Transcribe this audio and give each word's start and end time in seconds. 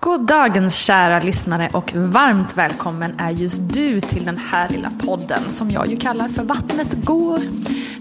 God 0.00 0.26
dagens 0.26 0.76
kära 0.76 1.20
lyssnare 1.20 1.70
och 1.72 1.92
varmt 1.94 2.56
välkommen 2.56 3.14
är 3.18 3.30
just 3.30 3.60
du 3.62 4.00
till 4.00 4.24
den 4.24 4.36
här 4.36 4.68
lilla 4.68 4.90
podden 5.06 5.42
som 5.52 5.70
jag 5.70 5.86
ju 5.86 5.96
kallar 5.96 6.28
för 6.28 6.44
Vattnet 6.44 7.04
går. 7.04 7.38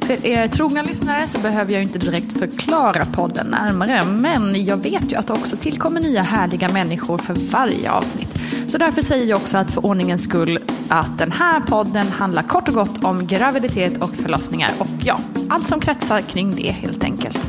För 0.06 0.26
er 0.26 0.48
trogna 0.48 0.82
lyssnare 0.82 1.28
så 1.28 1.40
behöver 1.40 1.73
jag 1.73 1.84
inte 1.84 2.00
direkt 2.00 2.38
förklara 2.40 3.06
podden 3.06 3.48
närmare 3.48 4.04
men 4.06 4.66
jag 4.66 4.78
vet 4.78 5.12
ju 5.12 5.16
att 5.16 5.28
det 5.28 5.34
också 5.34 5.58
tillkommer 5.58 6.02
nya 6.02 6.22
härliga 6.22 6.70
människor 6.70 7.18
för 7.18 7.34
varje 7.34 7.92
avsnitt. 7.92 8.40
Så 8.70 8.78
därför 8.78 9.02
säger 9.02 9.26
jag 9.26 9.38
också 9.38 9.58
att 9.58 9.72
för 9.72 9.86
ordningens 9.86 10.23
skull 10.23 10.59
att 10.88 11.18
den 11.18 11.32
här 11.32 11.59
podden 11.59 12.08
handlar 12.08 12.44
kort 12.44 12.68
och 12.68 12.73
gott 12.73 13.04
om 13.04 13.28
graviditet 13.28 14.04
och 14.04 14.16
förlossningar 14.16 14.72
och 14.80 14.88
ja, 15.00 15.20
allt 15.50 15.68
som 15.68 15.80
kretsar 15.80 16.22
kring 16.22 16.56
det 16.56 16.72
helt 16.72 17.04
enkelt. 17.04 17.40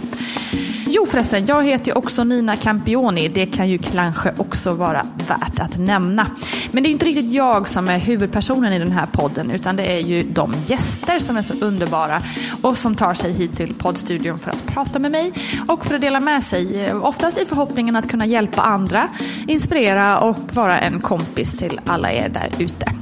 Jo 0.90 1.06
förresten, 1.06 1.46
jag 1.46 1.64
heter 1.64 1.86
ju 1.86 1.92
också 1.92 2.24
Nina 2.24 2.56
Campioni. 2.56 3.28
Det 3.28 3.46
kan 3.46 3.68
ju 3.68 3.78
kanske 3.78 4.32
också 4.36 4.72
vara 4.72 5.06
värt 5.28 5.60
att 5.60 5.78
nämna. 5.78 6.26
Men 6.70 6.82
det 6.82 6.88
är 6.88 6.90
inte 6.90 7.06
riktigt 7.06 7.32
jag 7.32 7.68
som 7.68 7.88
är 7.88 7.98
huvudpersonen 7.98 8.72
i 8.72 8.78
den 8.78 8.92
här 8.92 9.06
podden 9.06 9.50
utan 9.50 9.76
det 9.76 9.92
är 9.92 9.98
ju 9.98 10.22
de 10.22 10.54
gäster 10.66 11.18
som 11.18 11.36
är 11.36 11.42
så 11.42 11.54
underbara 11.60 12.22
och 12.62 12.76
som 12.76 12.94
tar 12.94 13.14
sig 13.14 13.32
hit 13.32 13.56
till 13.56 13.74
poddstudion 13.74 14.38
för 14.38 14.50
att 14.50 14.66
prata 14.66 14.98
med 14.98 15.10
mig 15.10 15.32
och 15.68 15.86
för 15.86 15.94
att 15.94 16.00
dela 16.00 16.20
med 16.20 16.42
sig. 16.42 16.92
Oftast 16.92 17.38
i 17.38 17.44
förhoppningen 17.44 17.96
att 17.96 18.08
kunna 18.08 18.26
hjälpa 18.26 18.62
andra, 18.62 19.08
inspirera 19.46 20.18
och 20.18 20.54
vara 20.54 20.80
en 20.80 21.00
kompis 21.00 21.52
till 21.52 21.80
alla 21.86 22.12
er 22.12 22.28
där 22.28 22.50
ute. 22.58 22.92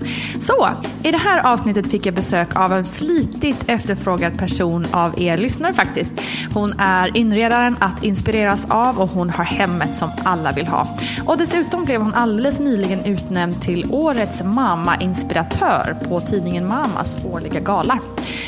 Så, 0.41 0.69
i 1.03 1.11
det 1.11 1.19
här 1.19 1.53
avsnittet 1.53 1.91
fick 1.91 2.07
jag 2.07 2.15
besök 2.15 2.57
av 2.57 2.73
en 2.73 2.85
flitigt 2.85 3.65
efterfrågad 3.67 4.39
person 4.39 4.87
av 4.91 5.23
er 5.23 5.37
lyssnare 5.37 5.73
faktiskt. 5.73 6.13
Hon 6.55 6.75
är 6.79 7.17
inredaren 7.17 7.76
att 7.79 8.05
inspireras 8.05 8.67
av 8.69 8.99
och 9.01 9.09
hon 9.09 9.31
har 9.31 9.45
hemmet 9.45 9.99
som 9.99 10.11
alla 10.25 10.53
vill 10.53 10.67
ha. 10.67 10.87
Och 11.27 11.39
dessutom 11.39 11.85
blev 11.85 12.03
hon 12.03 12.15
alldeles 12.15 12.59
nyligen 12.59 13.05
utnämnd 13.05 13.63
till 13.63 13.87
Årets 13.91 14.43
Mamma-inspiratör 14.43 15.97
på 16.09 16.21
tidningen 16.21 16.69
Mamas 16.69 17.19
årliga 17.25 17.61
gala. 17.61 17.99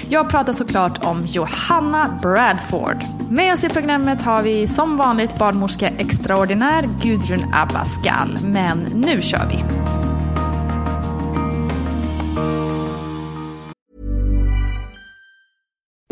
Jag 0.09 0.31
pratar 0.31 0.53
såklart 0.53 1.05
om 1.05 1.27
Johanna 1.27 2.19
Bradford. 2.23 3.05
Med 3.31 3.53
oss 3.53 3.65
i 3.65 3.69
programmet 3.69 4.23
har 4.23 4.43
vi 4.43 4.67
som 4.67 4.97
vanligt 4.97 5.39
barnmorska 5.39 5.89
extraordinär 5.89 6.85
Gudrun 7.03 7.55
Abascal. 7.55 8.39
Men 8.43 8.79
nu 8.79 9.23
kör 9.23 9.47
vi! 9.49 10.08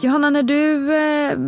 Johanna, 0.00 0.30
när 0.30 0.42
du 0.42 0.94
eh, 0.94 1.38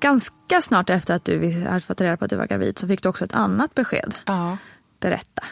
ganska 0.00 0.62
snart 0.62 0.90
efter 0.90 1.14
att 1.14 1.24
du 1.24 1.64
hade 1.68 1.80
fått 1.80 2.00
reda 2.00 2.16
på 2.16 2.24
att 2.24 2.30
du 2.30 2.36
var 2.36 2.46
gravid 2.46 2.78
så 2.78 2.88
fick 2.88 3.02
du 3.02 3.08
också 3.08 3.24
ett 3.24 3.34
annat 3.34 3.74
besked. 3.74 4.14
Ja. 4.26 4.56
Berätta. 5.00 5.42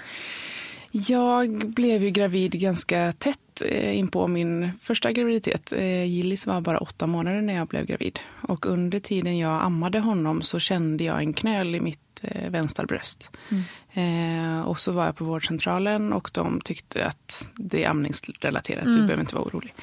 Jag 0.90 1.68
blev 1.68 2.02
ju 2.02 2.10
gravid 2.10 2.52
ganska 2.52 3.12
tätt 3.18 3.62
eh, 3.64 3.98
in 3.98 4.08
på 4.08 4.26
min 4.26 4.70
första 4.82 5.12
graviditet. 5.12 5.72
Eh, 5.72 6.04
Gillis 6.04 6.46
var 6.46 6.60
bara 6.60 6.78
åtta 6.78 7.06
månader 7.06 7.40
när 7.40 7.54
jag 7.54 7.66
blev 7.66 7.86
gravid. 7.86 8.18
Och 8.40 8.66
under 8.66 8.98
tiden 8.98 9.38
jag 9.38 9.62
ammade 9.62 9.98
honom 10.00 10.42
så 10.42 10.58
kände 10.58 11.04
jag 11.04 11.18
en 11.18 11.32
knöl 11.32 11.74
i 11.74 11.80
mitt 11.80 12.20
eh, 12.22 12.50
vänstra 12.50 12.86
bröst. 12.86 13.30
Mm. 13.48 13.64
Eh, 13.92 14.68
och 14.68 14.80
så 14.80 14.92
var 14.92 15.06
jag 15.06 15.16
på 15.16 15.24
vårdcentralen 15.24 16.12
och 16.12 16.30
de 16.32 16.60
tyckte 16.60 17.06
att 17.06 17.48
det 17.54 17.84
är 17.84 17.88
amningsrelaterat, 17.88 18.84
mm. 18.84 18.96
du 18.96 19.02
behöver 19.02 19.22
inte 19.22 19.34
vara 19.34 19.44
orolig. 19.44 19.74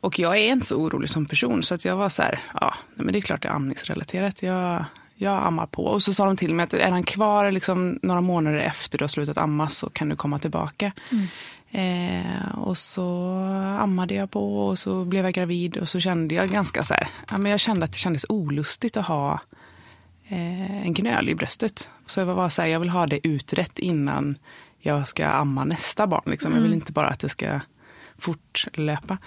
Och 0.00 0.18
jag 0.18 0.36
är 0.36 0.52
inte 0.52 0.66
så 0.66 0.76
orolig 0.76 1.10
som 1.10 1.26
person 1.26 1.62
så 1.62 1.74
att 1.74 1.84
jag 1.84 1.96
var 1.96 2.08
så 2.08 2.22
här, 2.22 2.40
ja 2.54 2.74
men 2.94 3.12
det 3.12 3.18
är 3.18 3.20
klart 3.20 3.42
det 3.42 3.48
är 3.48 3.52
amningsrelaterat. 3.52 4.42
Jag, 4.42 4.84
jag 5.14 5.46
ammar 5.46 5.66
på. 5.66 5.84
Och 5.84 6.02
så 6.02 6.14
sa 6.14 6.26
de 6.26 6.36
till 6.36 6.54
mig 6.54 6.64
att 6.64 6.74
är 6.74 6.90
han 6.90 7.02
kvar 7.02 7.50
liksom 7.50 7.98
några 8.02 8.20
månader 8.20 8.58
efter 8.58 8.98
du 8.98 9.04
har 9.04 9.08
slutat 9.08 9.38
amma 9.38 9.68
så 9.68 9.90
kan 9.90 10.08
du 10.08 10.16
komma 10.16 10.38
tillbaka. 10.38 10.92
Mm. 11.10 11.26
Eh, 11.72 12.58
och 12.58 12.78
så 12.78 13.36
ammade 13.80 14.14
jag 14.14 14.30
på 14.30 14.66
och 14.66 14.78
så 14.78 15.04
blev 15.04 15.24
jag 15.24 15.34
gravid 15.34 15.76
och 15.76 15.88
så 15.88 16.00
kände 16.00 16.34
jag 16.34 16.50
ganska 16.50 16.84
så 16.84 16.94
här, 16.94 17.08
ja, 17.30 17.38
men 17.38 17.50
jag 17.50 17.60
kände 17.60 17.84
att 17.84 17.92
det 17.92 17.98
kändes 17.98 18.26
olustigt 18.28 18.96
att 18.96 19.06
ha 19.06 19.40
eh, 20.28 20.86
en 20.86 20.94
knöl 20.94 21.28
i 21.28 21.34
bröstet. 21.34 21.88
Så 22.06 22.20
jag 22.20 22.26
var 22.26 22.48
så 22.48 22.62
här, 22.62 22.68
jag 22.68 22.80
vill 22.80 22.88
ha 22.88 23.06
det 23.06 23.26
utrett 23.26 23.78
innan 23.78 24.38
jag 24.78 25.08
ska 25.08 25.26
amma 25.26 25.64
nästa 25.64 26.06
barn. 26.06 26.22
Liksom. 26.26 26.52
Mm. 26.52 26.58
Jag 26.58 26.68
vill 26.68 26.78
inte 26.78 26.92
bara 26.92 27.08
att 27.08 27.20
det 27.20 27.28
ska 27.28 27.60
fortlöpa. 28.18 29.18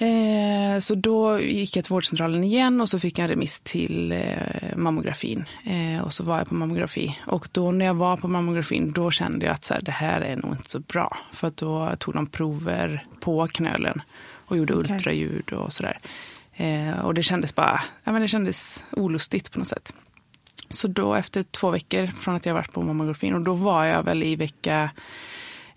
Eh, 0.00 0.78
så 0.78 0.94
då 0.94 1.40
gick 1.40 1.76
jag 1.76 1.84
till 1.84 1.92
vårdcentralen 1.92 2.44
igen 2.44 2.80
och 2.80 2.88
så 2.88 2.98
fick 2.98 3.18
jag 3.18 3.24
en 3.24 3.30
remiss 3.30 3.60
till 3.60 4.12
eh, 4.12 4.76
mammografin. 4.76 5.44
Eh, 5.64 6.04
och 6.04 6.12
så 6.12 6.24
var 6.24 6.38
jag 6.38 6.48
på 6.48 6.54
mammografi. 6.54 7.18
Och 7.26 7.48
då 7.52 7.70
när 7.70 7.84
jag 7.84 7.94
var 7.94 8.16
på 8.16 8.28
mammografin 8.28 8.92
då 8.92 9.10
kände 9.10 9.46
jag 9.46 9.54
att 9.54 9.64
så 9.64 9.74
här, 9.74 9.82
det 9.82 9.92
här 9.92 10.20
är 10.20 10.36
nog 10.36 10.52
inte 10.52 10.70
så 10.70 10.80
bra. 10.80 11.18
För 11.32 11.48
att 11.48 11.56
då 11.56 11.90
tog 11.98 12.14
de 12.14 12.26
prover 12.26 13.04
på 13.20 13.46
knölen 13.46 14.02
och 14.46 14.56
gjorde 14.56 14.74
okay. 14.74 14.94
ultraljud 14.94 15.52
och 15.52 15.72
sådär. 15.72 15.98
Eh, 16.54 16.98
och 16.98 17.14
det 17.14 17.22
kändes 17.22 17.54
bara, 17.54 17.80
ja 18.04 18.12
men 18.12 18.22
det 18.22 18.28
kändes 18.28 18.84
olustigt 18.90 19.52
på 19.52 19.58
något 19.58 19.68
sätt. 19.68 19.92
Så 20.70 20.88
då 20.88 21.14
efter 21.14 21.42
två 21.42 21.70
veckor 21.70 22.06
från 22.06 22.36
att 22.36 22.46
jag 22.46 22.54
varit 22.54 22.72
på 22.72 22.82
mammografin 22.82 23.34
och 23.34 23.44
då 23.44 23.54
var 23.54 23.84
jag 23.84 24.02
väl 24.02 24.22
i 24.22 24.36
vecka 24.36 24.90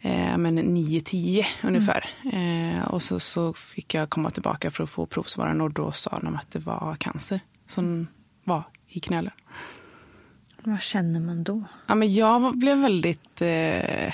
eh, 0.02 0.38
9-10 0.38 1.46
ungefär. 1.64 2.10
Mm. 2.24 2.76
Eh, 2.76 2.88
och 2.88 3.04
så, 3.04 3.20
så 3.20 3.54
fick 3.54 3.94
jag 3.94 4.10
komma 4.10 4.30
tillbaka 4.30 4.72
för 4.72 4.84
att 4.84 4.90
få 4.90 5.06
provsvaren 5.06 5.62
och 5.62 5.72
då 5.72 5.92
sa 5.92 6.20
de 6.20 6.36
att 6.36 6.52
det 6.52 6.60
var 6.60 6.96
cancer 7.00 7.40
som 7.68 8.08
var 8.44 8.64
i 8.88 9.00
knölen. 9.00 9.34
Vad 10.64 10.82
känner 10.82 11.20
man 11.20 11.44
då? 11.44 11.64
Ja, 11.88 11.96
men 11.96 12.14
jag 12.14 12.58
blev 12.58 12.78
väldigt 12.78 13.42
eh, 13.42 14.14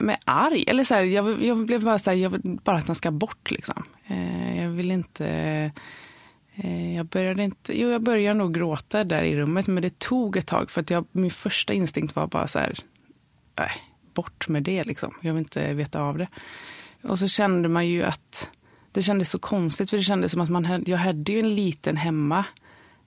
men 0.00 0.16
arg. 0.24 0.64
Eller 0.66 0.84
så 0.84 0.94
här, 0.94 1.02
jag, 1.02 1.44
jag, 1.44 1.66
blev 1.66 1.84
bara 1.84 1.98
så 1.98 2.10
här, 2.10 2.16
jag 2.16 2.30
vill 2.30 2.58
bara 2.64 2.76
att 2.76 2.86
den 2.86 2.94
ska 2.94 3.10
bort. 3.10 3.50
Liksom. 3.50 3.84
Eh, 4.06 4.62
jag 4.62 4.70
vill 4.70 4.90
inte... 4.90 5.26
Eh, 6.54 6.96
jag 6.96 7.06
började 7.06 7.42
inte... 7.42 7.80
Jo, 7.80 7.88
jag 7.88 8.02
började 8.02 8.38
nog 8.38 8.54
gråta 8.54 9.04
där 9.04 9.22
i 9.22 9.36
rummet, 9.36 9.66
men 9.66 9.82
det 9.82 9.98
tog 9.98 10.36
ett 10.36 10.46
tag. 10.46 10.70
För 10.70 10.80
att 10.80 10.90
jag, 10.90 11.06
min 11.12 11.30
första 11.30 11.72
instinkt 11.72 12.16
var 12.16 12.26
bara 12.26 12.46
så 12.46 12.58
här, 12.58 12.74
äh, 13.56 13.64
bort 14.16 14.48
med 14.48 14.62
det 14.62 14.84
liksom. 14.84 15.14
Jag 15.20 15.34
vill 15.34 15.42
inte 15.42 15.74
veta 15.74 16.00
av 16.02 16.18
det. 16.18 16.28
Och 17.02 17.18
så 17.18 17.28
kände 17.28 17.68
man 17.68 17.88
ju 17.88 18.02
att 18.02 18.50
det 18.92 19.02
kändes 19.02 19.30
så 19.30 19.38
konstigt, 19.38 19.90
för 19.90 19.96
det 19.96 20.02
kändes 20.02 20.32
som 20.32 20.40
att 20.40 20.50
man 20.50 20.64
hade, 20.64 20.90
jag 20.90 20.98
hade 20.98 21.32
ju 21.32 21.38
en 21.38 21.54
liten 21.54 21.96
hemma 21.96 22.44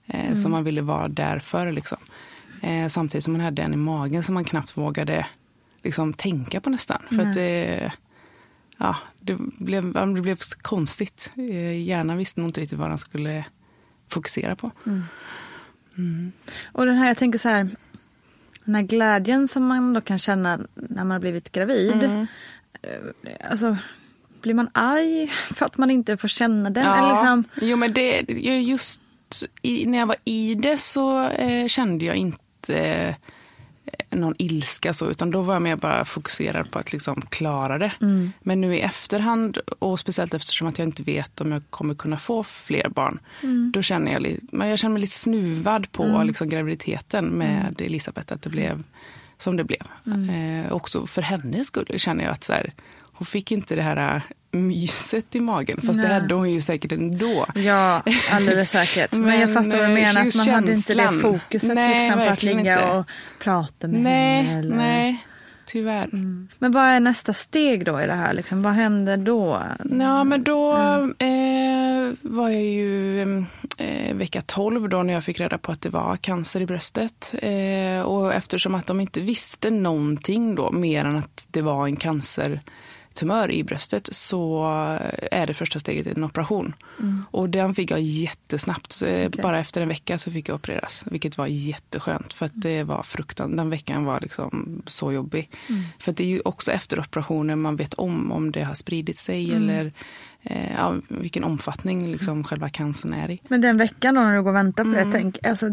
eh, 0.06 0.26
mm. 0.26 0.36
som 0.36 0.50
man 0.50 0.64
ville 0.64 0.82
vara 0.82 1.08
där 1.08 1.38
för. 1.38 1.72
Liksom. 1.72 1.98
Eh, 2.62 2.88
samtidigt 2.88 3.24
som 3.24 3.32
man 3.32 3.42
hade 3.42 3.62
en 3.62 3.74
i 3.74 3.76
magen 3.76 4.22
som 4.22 4.34
man 4.34 4.44
knappt 4.44 4.76
vågade 4.76 5.26
liksom, 5.82 6.12
tänka 6.12 6.60
på 6.60 6.70
nästan. 6.70 7.02
För 7.08 7.20
att 7.20 7.34
det, 7.34 7.92
ja, 8.78 8.96
det, 9.20 9.36
blev, 9.58 9.92
det 9.92 10.22
blev 10.22 10.38
konstigt. 10.62 11.30
Eh, 11.36 11.82
hjärnan 11.82 12.16
visste 12.16 12.40
nog 12.40 12.48
inte 12.48 12.60
riktigt 12.60 12.78
vad 12.78 12.90
den 12.90 12.98
skulle 12.98 13.44
fokusera 14.08 14.56
på. 14.56 14.70
Mm. 14.86 15.02
Mm. 15.98 16.32
Och 16.72 16.86
den 16.86 16.96
här, 16.96 17.06
jag 17.06 17.16
tänker 17.16 17.38
så 17.38 17.48
här, 17.48 17.68
den 18.64 18.74
här 18.74 18.82
glädjen 18.82 19.48
som 19.48 19.66
man 19.66 19.92
då 19.92 20.00
kan 20.00 20.18
känna 20.18 20.56
när 20.74 21.04
man 21.04 21.10
har 21.10 21.18
blivit 21.18 21.52
gravid. 21.52 22.04
Mm. 22.04 22.26
Eh, 22.82 23.50
alltså, 23.50 23.76
blir 24.42 24.54
man 24.54 24.70
arg 24.72 25.26
för 25.54 25.66
att 25.66 25.78
man 25.78 25.90
inte 25.90 26.16
får 26.16 26.28
känna 26.28 26.70
den? 26.70 26.84
Ja, 26.84 26.96
eller 26.96 27.08
liksom... 27.08 27.44
Jo 27.68 27.76
men 27.76 27.92
det, 27.92 28.20
just 28.60 29.00
i, 29.62 29.86
när 29.86 29.98
jag 29.98 30.06
var 30.06 30.16
i 30.24 30.54
det 30.54 30.78
så 30.78 31.28
eh, 31.28 31.66
kände 31.66 32.04
jag 32.04 32.16
inte 32.16 33.16
någon 34.10 34.34
ilska 34.38 34.92
så, 34.92 35.10
utan 35.10 35.30
då 35.30 35.42
var 35.42 35.54
jag 35.54 35.62
mer 35.62 35.76
bara 35.76 36.04
fokuserad 36.04 36.70
på 36.70 36.78
att 36.78 36.92
liksom 36.92 37.22
klara 37.22 37.78
det. 37.78 37.92
Mm. 38.00 38.32
Men 38.40 38.60
nu 38.60 38.76
i 38.76 38.80
efterhand, 38.80 39.58
och 39.78 40.00
speciellt 40.00 40.34
eftersom 40.34 40.66
att 40.66 40.78
jag 40.78 40.88
inte 40.88 41.02
vet 41.02 41.40
om 41.40 41.52
jag 41.52 41.62
kommer 41.70 41.94
kunna 41.94 42.18
få 42.18 42.42
fler 42.42 42.88
barn, 42.88 43.18
mm. 43.42 43.72
då 43.74 43.82
känner 43.82 44.12
jag, 44.12 44.38
jag 44.70 44.78
känner 44.78 44.92
mig 44.92 45.00
lite 45.00 45.14
snuvad 45.14 45.92
på 45.92 46.04
mm. 46.04 46.26
liksom, 46.26 46.48
graviditeten 46.48 47.24
med 47.24 47.60
mm. 47.60 47.74
Elisabeth, 47.78 48.32
att 48.32 48.42
det 48.42 48.50
blev 48.50 48.82
som 49.38 49.56
det 49.56 49.64
blev. 49.64 49.82
Mm. 50.06 50.30
Eh, 50.30 50.72
också 50.72 51.06
för 51.06 51.22
hennes 51.22 51.66
skull 51.66 51.98
känner 51.98 52.24
jag 52.24 52.32
att 52.32 52.44
så 52.44 52.52
här, 52.52 52.72
hon 53.12 53.26
fick 53.26 53.52
inte 53.52 53.76
det 53.76 53.82
här 53.82 54.22
myset 54.50 55.34
i 55.34 55.40
magen. 55.40 55.80
Fast 55.80 55.98
Nej. 55.98 56.08
det 56.08 56.14
hade 56.14 56.34
hon 56.34 56.50
ju 56.50 56.60
säkert 56.60 56.92
ändå. 56.92 57.46
Ja, 57.54 58.02
alldeles 58.32 58.70
säkert. 58.70 59.12
Men, 59.12 59.20
Men 59.26 59.40
jag 59.40 59.54
fattar 59.54 59.78
vad 59.78 59.88
du 59.88 59.94
menar, 59.94 60.26
att 60.26 60.36
man 60.36 60.48
hade 60.48 60.72
inte 60.72 60.94
det 60.94 61.10
fokuset 61.10 61.74
nej, 61.74 61.94
till 61.94 62.02
exempel 62.02 62.28
att 62.28 62.42
ligga 62.42 62.58
inte. 62.58 62.96
och 62.96 63.06
prata 63.38 63.88
med 63.88 64.00
nej, 64.00 64.42
henne. 64.42 64.58
Eller... 64.58 64.76
Nej, 64.76 65.24
tyvärr. 65.66 66.04
Mm. 66.04 66.48
Men 66.58 66.72
vad 66.72 66.84
är 66.84 67.00
nästa 67.00 67.32
steg 67.32 67.84
då 67.84 68.00
i 68.00 68.06
det 68.06 68.14
här? 68.14 68.32
Liksom, 68.32 68.62
vad 68.62 68.72
händer 68.72 69.16
då? 69.16 69.62
Ja, 70.00 70.24
men 70.24 70.42
då 70.42 70.72
mm. 70.72 71.14
eh, 71.18 72.14
var 72.22 72.48
jag 72.48 72.62
ju 72.62 73.22
eh, 73.76 74.14
vecka 74.14 74.42
12 74.46 74.88
då 74.88 75.02
när 75.02 75.12
jag 75.12 75.24
fick 75.24 75.40
reda 75.40 75.58
på 75.58 75.72
att 75.72 75.80
det 75.80 75.88
var 75.88 76.16
cancer 76.16 76.60
i 76.60 76.66
bröstet. 76.66 77.34
Eh, 77.42 78.02
och 78.02 78.34
eftersom 78.34 78.74
att 78.74 78.86
de 78.86 79.00
inte 79.00 79.20
visste 79.20 79.70
någonting 79.70 80.54
då 80.54 80.70
mer 80.70 81.04
än 81.04 81.16
att 81.16 81.46
det 81.50 81.62
var 81.62 81.86
en 81.86 81.96
cancer 81.96 82.60
tumör 83.14 83.50
i 83.50 83.64
bröstet 83.64 84.08
så 84.12 84.64
är 85.30 85.46
det 85.46 85.54
första 85.54 85.78
steget 85.78 86.06
en 86.06 86.24
operation. 86.24 86.74
Mm. 86.98 87.24
Och 87.30 87.50
den 87.50 87.74
fick 87.74 87.90
jag 87.90 88.00
jättesnabbt. 88.00 88.96
Okay. 89.02 89.28
Bara 89.28 89.58
efter 89.58 89.80
en 89.80 89.88
vecka 89.88 90.18
så 90.18 90.30
fick 90.30 90.48
jag 90.48 90.54
opereras. 90.54 91.04
Vilket 91.10 91.38
var 91.38 91.46
jätteskönt 91.46 92.32
för 92.32 92.46
att 92.46 92.52
det 92.54 92.82
var 92.82 93.02
fruktan. 93.02 93.56
Den 93.56 93.70
veckan 93.70 94.04
var 94.04 94.20
liksom 94.20 94.82
så 94.86 95.12
jobbig. 95.12 95.50
Mm. 95.68 95.82
För 95.98 96.12
det 96.12 96.24
är 96.24 96.28
ju 96.28 96.40
också 96.44 96.72
efter 96.72 97.00
operationen 97.00 97.60
man 97.60 97.76
vet 97.76 97.94
om 97.94 98.32
om 98.32 98.52
det 98.52 98.62
har 98.62 98.74
spridit 98.74 99.18
sig 99.18 99.50
mm. 99.50 99.62
eller 99.62 99.92
eh, 100.42 100.72
ja, 100.76 100.94
vilken 101.08 101.44
omfattning 101.44 102.12
liksom 102.12 102.44
själva 102.44 102.68
cancern 102.68 103.14
är 103.14 103.30
i. 103.30 103.40
Men 103.48 103.60
den 103.60 103.76
veckan 103.76 104.14
då 104.14 104.20
när 104.20 104.36
du 104.36 104.42
går 104.42 104.50
och 104.50 104.56
väntar 104.56 104.84
på 104.84 104.90
det, 104.90 105.00
mm. 105.00 105.12
tänk, 105.12 105.46
alltså, 105.46 105.70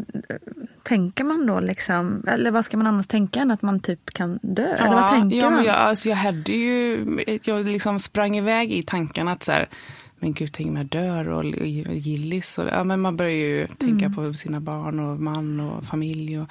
tänker 0.83 1.23
man 1.23 1.45
då 1.45 1.59
liksom, 1.59 2.23
eller 2.27 2.51
vad 2.51 2.65
ska 2.65 2.77
man 2.77 2.87
annars 2.87 3.07
tänka 3.07 3.39
än 3.39 3.51
att 3.51 3.61
man 3.61 3.79
typ 3.79 4.13
kan 4.13 4.39
dö? 4.41 4.75
Ja, 4.79 4.85
eller 4.85 4.95
vad 4.95 5.09
tänker 5.09 5.37
ja, 5.37 5.49
man? 5.49 5.63
Jag, 5.63 5.75
alltså, 5.75 6.09
jag 6.09 6.15
hade 6.15 6.51
ju, 6.51 7.05
jag 7.43 7.65
liksom 7.65 7.99
sprang 7.99 8.37
iväg 8.37 8.71
i 8.71 8.83
tankarna 8.83 9.31
att 9.31 9.43
så 9.43 9.51
här, 9.51 9.69
men 10.19 10.33
gud, 10.33 10.49
tänk 10.53 10.69
om 10.69 10.77
jag 10.77 10.85
dör 10.85 11.29
och 11.29 11.45
Gillis. 11.45 12.57
Och, 12.57 12.67
ja, 12.67 12.83
men 12.83 13.01
man 13.01 13.17
börjar 13.17 13.31
ju 13.31 13.67
tänka 13.67 14.05
mm. 14.05 14.15
på 14.15 14.33
sina 14.33 14.59
barn 14.59 14.99
och 14.99 15.19
man 15.19 15.59
och 15.59 15.83
familj. 15.83 16.39
Och, 16.39 16.47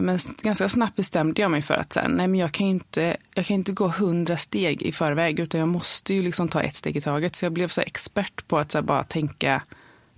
men 0.00 0.18
ganska 0.42 0.68
snabbt 0.68 0.96
bestämde 0.96 1.42
jag 1.42 1.50
mig 1.50 1.62
för 1.62 1.74
att 1.74 1.96
här, 1.96 2.08
nej, 2.08 2.28
men 2.28 2.40
jag, 2.40 2.52
kan 2.52 2.66
inte, 2.66 3.16
jag 3.34 3.46
kan 3.46 3.54
inte 3.54 3.72
gå 3.72 3.88
hundra 3.88 4.36
steg 4.36 4.82
i 4.82 4.92
förväg 4.92 5.40
utan 5.40 5.60
jag 5.60 5.68
måste 5.68 6.14
ju 6.14 6.22
liksom 6.22 6.48
ta 6.48 6.62
ett 6.62 6.76
steg 6.76 6.96
i 6.96 7.00
taget. 7.00 7.36
Så 7.36 7.44
jag 7.44 7.52
blev 7.52 7.68
så 7.68 7.80
expert 7.80 8.48
på 8.48 8.58
att 8.58 8.72
så 8.72 8.82
bara 8.82 9.02
tänka 9.02 9.62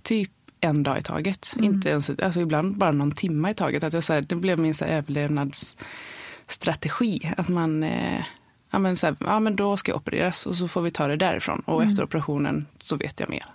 typ 0.03 0.31
en 0.61 0.83
dag 0.83 0.97
i 0.97 1.01
taget. 1.01 1.53
Mm. 1.53 1.65
Inte 1.65 1.89
ens, 1.89 2.09
alltså 2.09 2.41
ibland 2.41 2.77
bara 2.77 2.91
någon 2.91 3.11
timme 3.11 3.51
i 3.51 3.53
taget. 3.53 3.83
Att 3.83 3.93
jag, 3.93 4.03
så 4.03 4.13
här, 4.13 4.21
det 4.21 4.35
blev 4.35 4.59
min 4.59 4.73
så 4.73 4.85
överlevnadsstrategi. 4.85 7.33
Att 7.37 7.47
man, 7.47 7.83
eh, 7.83 8.23
ja, 8.71 8.79
men 8.79 8.97
så 8.97 9.07
här, 9.07 9.15
ja 9.19 9.39
men 9.39 9.55
då 9.55 9.77
ska 9.77 9.91
jag 9.91 9.97
opereras 9.97 10.45
och 10.45 10.55
så 10.55 10.67
får 10.67 10.81
vi 10.81 10.91
ta 10.91 11.07
det 11.07 11.15
därifrån. 11.15 11.63
Och 11.65 11.81
mm. 11.81 11.91
efter 11.91 12.03
operationen 12.03 12.65
så 12.79 12.95
vet 12.95 13.19
jag 13.19 13.29
mer. 13.29 13.45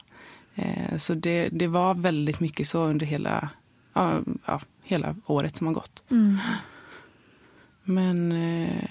Eh, 0.54 0.98
så 0.98 1.14
det, 1.14 1.48
det 1.52 1.66
var 1.66 1.94
väldigt 1.94 2.40
mycket 2.40 2.68
så 2.68 2.84
under 2.84 3.06
hela, 3.06 3.48
ja, 3.92 4.20
ja 4.46 4.60
hela 4.86 5.14
året 5.26 5.56
som 5.56 5.66
har 5.66 5.74
gått. 5.74 6.02
Mm. 6.10 6.38
Men, 7.84 8.32
eh, 8.32 8.84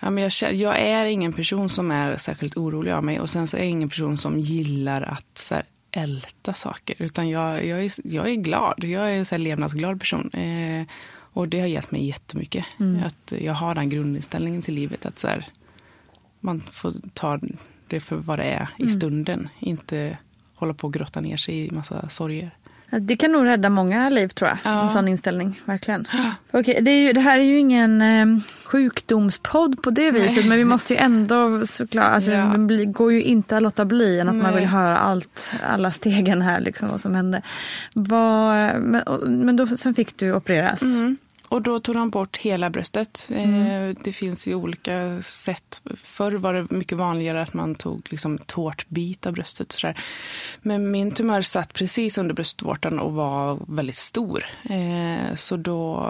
ja, 0.00 0.10
men 0.10 0.22
jag, 0.22 0.54
jag, 0.54 0.78
är 0.78 1.04
ingen 1.04 1.32
person 1.32 1.70
som 1.70 1.90
är 1.90 2.16
särskilt 2.16 2.56
orolig 2.56 2.92
av 2.92 3.04
mig 3.04 3.20
och 3.20 3.30
sen 3.30 3.48
så 3.48 3.56
är 3.56 3.60
jag 3.60 3.70
ingen 3.70 3.88
person 3.88 4.18
som 4.18 4.40
gillar 4.40 5.02
att 5.02 5.38
så 5.38 5.54
här, 5.54 5.64
älta 5.90 6.54
saker. 6.54 6.96
Utan 6.98 7.28
jag, 7.28 7.66
jag, 7.66 7.84
är, 7.84 7.92
jag 8.04 8.30
är 8.30 8.34
glad, 8.34 8.84
jag 8.84 9.10
är 9.10 9.18
en 9.18 9.24
så 9.24 9.34
här, 9.34 9.38
levnadsglad 9.38 10.00
person. 10.00 10.30
Eh, 10.30 10.86
och 11.32 11.48
det 11.48 11.60
har 11.60 11.66
gett 11.66 11.90
mig 11.90 12.06
jättemycket. 12.06 12.64
Mm. 12.80 13.02
Att 13.04 13.32
jag 13.38 13.52
har 13.52 13.74
den 13.74 13.88
grundinställningen 13.88 14.62
till 14.62 14.74
livet 14.74 15.06
att 15.06 15.18
så 15.18 15.26
här, 15.26 15.46
man 16.40 16.60
får 16.60 16.94
ta 17.14 17.40
det 17.86 18.00
för 18.00 18.16
vad 18.16 18.38
det 18.38 18.44
är 18.44 18.68
i 18.78 18.82
mm. 18.82 18.94
stunden. 18.94 19.48
Inte 19.58 20.18
hålla 20.54 20.74
på 20.74 20.86
och 20.86 20.92
grotta 20.92 21.20
ner 21.20 21.36
sig 21.36 21.66
i 21.66 21.70
massa 21.70 22.08
sorger. 22.08 22.50
Det 22.90 23.16
kan 23.16 23.32
nog 23.32 23.46
rädda 23.46 23.70
många 23.70 24.08
liv 24.08 24.28
tror 24.28 24.48
jag. 24.48 24.58
Ja. 24.62 24.82
En 24.82 24.90
sån 24.90 25.08
inställning. 25.08 25.60
Verkligen. 25.64 26.08
Okej, 26.50 26.78
det, 26.82 27.02
ju, 27.02 27.12
det 27.12 27.20
här 27.20 27.38
är 27.38 27.42
ju 27.44 27.58
ingen 27.58 28.02
eh, 28.02 28.26
sjukdomspodd 28.64 29.82
på 29.82 29.90
det 29.90 30.10
viset. 30.10 30.36
Nej. 30.36 30.48
Men 30.48 30.58
vi 30.58 30.64
måste 30.64 30.94
ju 30.94 30.98
ändå 30.98 31.66
såklart. 31.66 32.14
Alltså, 32.14 32.30
ja. 32.30 32.46
Det 32.46 32.84
går 32.84 33.12
ju 33.12 33.22
inte 33.22 33.56
att 33.56 33.62
låta 33.62 33.84
bli 33.84 34.20
än 34.20 34.28
att 34.28 34.34
Nej. 34.34 34.42
man 34.42 34.54
vill 34.54 34.64
höra 34.64 34.98
allt, 34.98 35.52
alla 35.66 35.92
stegen 35.92 36.42
här. 36.42 36.60
Liksom, 36.60 36.88
vad 36.88 37.00
som 37.00 37.14
hände. 37.14 37.42
Vad, 37.94 38.56
men, 38.80 39.02
men 39.24 39.56
då, 39.56 39.66
sen 39.66 39.94
fick 39.94 40.16
du 40.16 40.32
opereras. 40.32 40.82
Mm. 40.82 41.16
Och 41.48 41.62
då 41.62 41.80
tog 41.80 41.94
de 41.94 42.10
bort 42.10 42.36
hela 42.36 42.70
bröstet. 42.70 43.28
Mm. 43.30 43.66
Eh, 43.66 43.96
det 44.04 44.12
finns 44.12 44.48
ju 44.48 44.54
olika 44.54 45.22
sätt. 45.22 45.82
Förr 46.02 46.32
var 46.32 46.54
det 46.54 46.70
mycket 46.70 46.98
vanligare 46.98 47.42
att 47.42 47.54
man 47.54 47.74
tog 47.74 48.08
liksom 48.10 48.38
tårtbit 48.38 49.26
av 49.26 49.32
bröstet. 49.32 49.72
Så 49.72 49.86
där. 49.86 50.00
Men 50.62 50.90
min 50.90 51.10
tumör 51.10 51.42
satt 51.42 51.74
precis 51.74 52.18
under 52.18 52.34
bröstvårtan 52.34 52.98
och 52.98 53.12
var 53.12 53.58
väldigt 53.68 53.96
stor. 53.96 54.44
Eh, 54.62 55.34
så 55.36 55.56
då 55.56 56.06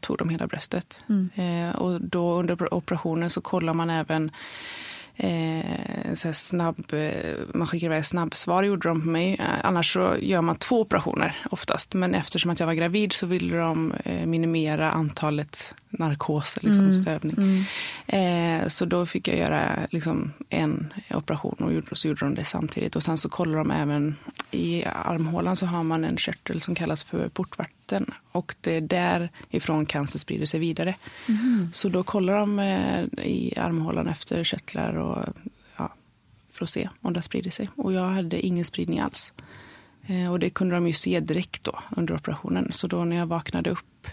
tog 0.00 0.18
de 0.18 0.28
hela 0.28 0.46
bröstet. 0.46 1.02
Mm. 1.08 1.30
Eh, 1.34 1.76
och 1.76 2.00
då 2.00 2.38
under 2.38 2.74
operationen 2.74 3.30
så 3.30 3.40
kollar 3.40 3.74
man 3.74 3.90
även 3.90 4.30
eh, 5.18 6.14
så 6.14 6.32
snabb, 6.32 6.92
eh, 6.92 7.36
man 7.54 7.66
skickar 7.66 7.86
iväg 7.86 8.04
snabbsvar 8.04 8.62
gjorde 8.62 8.88
de 8.88 9.02
på 9.02 9.08
mig. 9.08 9.36
Eh, 9.38 9.64
annars 9.64 9.92
så 9.92 10.16
gör 10.20 10.42
man 10.42 10.56
två 10.56 10.80
operationer 10.80 11.36
oftast. 11.50 11.94
Men 11.94 12.14
eftersom 12.14 12.50
att 12.50 12.60
jag 12.60 12.66
var 12.66 12.74
gravid 12.74 13.12
så 13.12 13.26
ville 13.26 13.56
de 13.56 13.92
eh, 14.04 14.26
minimera 14.26 14.90
antalet 14.90 15.74
narkoser, 15.90 16.60
liksom, 16.64 16.84
mm. 16.84 17.02
stövning. 17.02 17.66
Eh, 18.06 18.68
så 18.68 18.84
då 18.84 19.06
fick 19.06 19.28
jag 19.28 19.38
göra 19.38 19.62
liksom, 19.90 20.32
en 20.50 20.92
operation 21.10 21.56
och 21.58 21.72
gjorde, 21.72 21.96
så 21.96 22.08
gjorde 22.08 22.20
de 22.20 22.34
det 22.34 22.44
samtidigt. 22.44 22.96
Och 22.96 23.02
sen 23.02 23.18
så 23.18 23.28
kollar 23.28 23.58
de 23.58 23.70
även 23.70 24.16
i 24.50 24.84
armhålan 24.84 25.56
så 25.56 25.66
har 25.66 25.82
man 25.82 26.04
en 26.04 26.16
körtel 26.16 26.60
som 26.60 26.74
kallas 26.74 27.04
för 27.04 27.28
portvatten. 27.88 28.14
Och 28.32 28.54
det 28.60 28.76
är 28.76 28.80
därifrån 28.80 29.86
cancer 29.86 30.18
sprider 30.18 30.46
sig 30.46 30.60
vidare. 30.60 30.96
Mm. 31.28 31.70
Så 31.72 31.88
då 31.88 32.02
kollar 32.02 32.38
de 32.38 32.58
eh, 32.58 33.26
i 33.26 33.54
armhålan 33.56 34.08
efter 34.08 34.44
körtlar 34.44 34.94
och, 34.94 35.24
ja, 35.76 35.92
för 36.52 36.64
att 36.64 36.70
se 36.70 36.88
om 37.02 37.12
det 37.12 37.22
sprider 37.22 37.50
sig. 37.50 37.68
Och 37.76 37.92
jag 37.92 38.08
hade 38.08 38.40
ingen 38.40 38.64
spridning 38.64 39.00
alls. 39.00 39.32
Eh, 40.06 40.32
och 40.32 40.38
det 40.38 40.50
kunde 40.50 40.74
de 40.74 40.86
ju 40.86 40.92
se 40.92 41.20
direkt 41.20 41.64
då 41.64 41.78
under 41.96 42.14
operationen. 42.14 42.72
Så 42.72 42.86
då 42.86 43.04
när 43.04 43.16
jag 43.16 43.26
vaknade 43.26 43.70
upp 43.70 44.06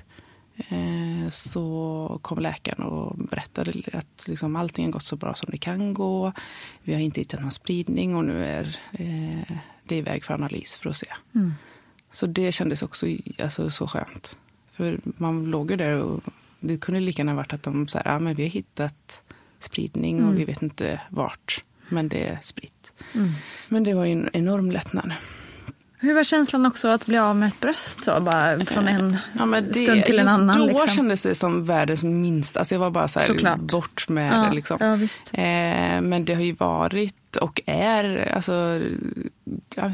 eh, 0.58 1.29
så 1.32 2.20
kom 2.22 2.39
läkaren 2.39 2.84
och 2.84 3.17
berättade 3.17 3.72
att 3.94 4.27
liksom 4.27 4.55
allting 4.55 4.86
har 4.86 4.91
gått 4.91 5.03
så 5.03 5.15
bra 5.15 5.34
som 5.34 5.48
det 5.51 5.58
kan 5.58 5.94
gå. 5.94 6.32
Vi 6.84 6.94
har 6.94 7.01
inte 7.01 7.22
hittat 7.22 7.41
någon 7.41 7.51
spridning 7.51 8.15
och 8.15 8.25
nu 8.25 8.46
är 8.46 8.79
det 9.88 9.98
iväg 9.98 10.24
för 10.24 10.34
analys 10.34 10.77
för 10.77 10.89
att 10.89 10.98
se. 10.98 11.08
Mm. 11.36 11.53
Så 12.16 12.28
det 12.28 12.52
kändes 12.52 12.82
också 12.84 13.06
alltså, 13.40 13.70
så 13.70 13.88
skönt. 13.88 14.38
För 14.74 15.00
man 15.04 15.46
låg 15.46 15.72
ju 15.72 15.78
där 15.78 15.94
och 15.94 16.24
det 16.60 16.78
kunde 16.78 17.00
lika 17.00 17.20
gärna 17.22 17.34
varit 17.36 17.54
att 17.54 17.64
de 17.64 17.88
sa 17.88 18.02
ah, 18.06 18.20
men 18.20 18.36
vi 18.36 18.44
har 18.44 18.50
hittat 18.50 19.22
spridning 19.60 20.16
och 20.16 20.22
Mm. 20.28 20.38
vi 20.38 20.46
vet 20.46 20.62
inte 20.62 21.02
vart. 21.10 21.62
Men 21.90 22.10
det 22.10 22.24
är 22.28 22.40
spritt. 22.44 22.92
Mm. 23.14 23.32
Men 23.68 23.84
det 23.84 23.94
var 23.94 24.06
ju 24.06 24.12
en 24.12 24.30
enorm 24.34 24.72
lättnad. 24.72 25.12
Hur 25.98 26.14
var 26.14 26.24
känslan 26.24 26.66
också 26.66 26.88
att 26.88 27.06
bli 27.06 27.18
av 27.18 27.36
med 27.36 27.48
ett 27.48 27.60
bröst 27.60 28.04
så 28.04 28.20
bara 28.22 28.66
från 28.66 28.88
en 28.88 29.18
Ja, 29.40 29.46
det, 29.46 29.74
stund 29.74 30.06
till 30.06 30.20
en 30.20 30.28
annan? 30.28 30.58
Då 30.58 30.66
liksom? 30.68 30.88
kändes 30.88 31.22
det 31.22 31.36
som 31.36 31.66
världens 31.66 32.04
minsta. 32.04 32.60
Alltså 32.60 32.76
jag 32.76 32.80
var 32.80 32.90
bara 32.90 33.08
så 33.08 33.20
här, 33.20 33.28
Såklart. 33.28 33.60
bort 33.60 34.10
med 34.10 34.34
ja, 34.34 34.50
det. 34.50 34.56
Liksom. 34.56 34.78
ja, 34.80 34.96
visst. 34.96 35.30
Eh, 35.34 36.02
men 36.02 36.26
det 36.26 36.34
har 36.34 36.42
ju 36.42 36.52
varit 36.54 37.36
och 37.36 37.62
är 37.66 38.32
alltså, 38.36 38.82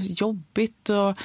jobbigt. 0.02 0.90
Och, 0.90 1.18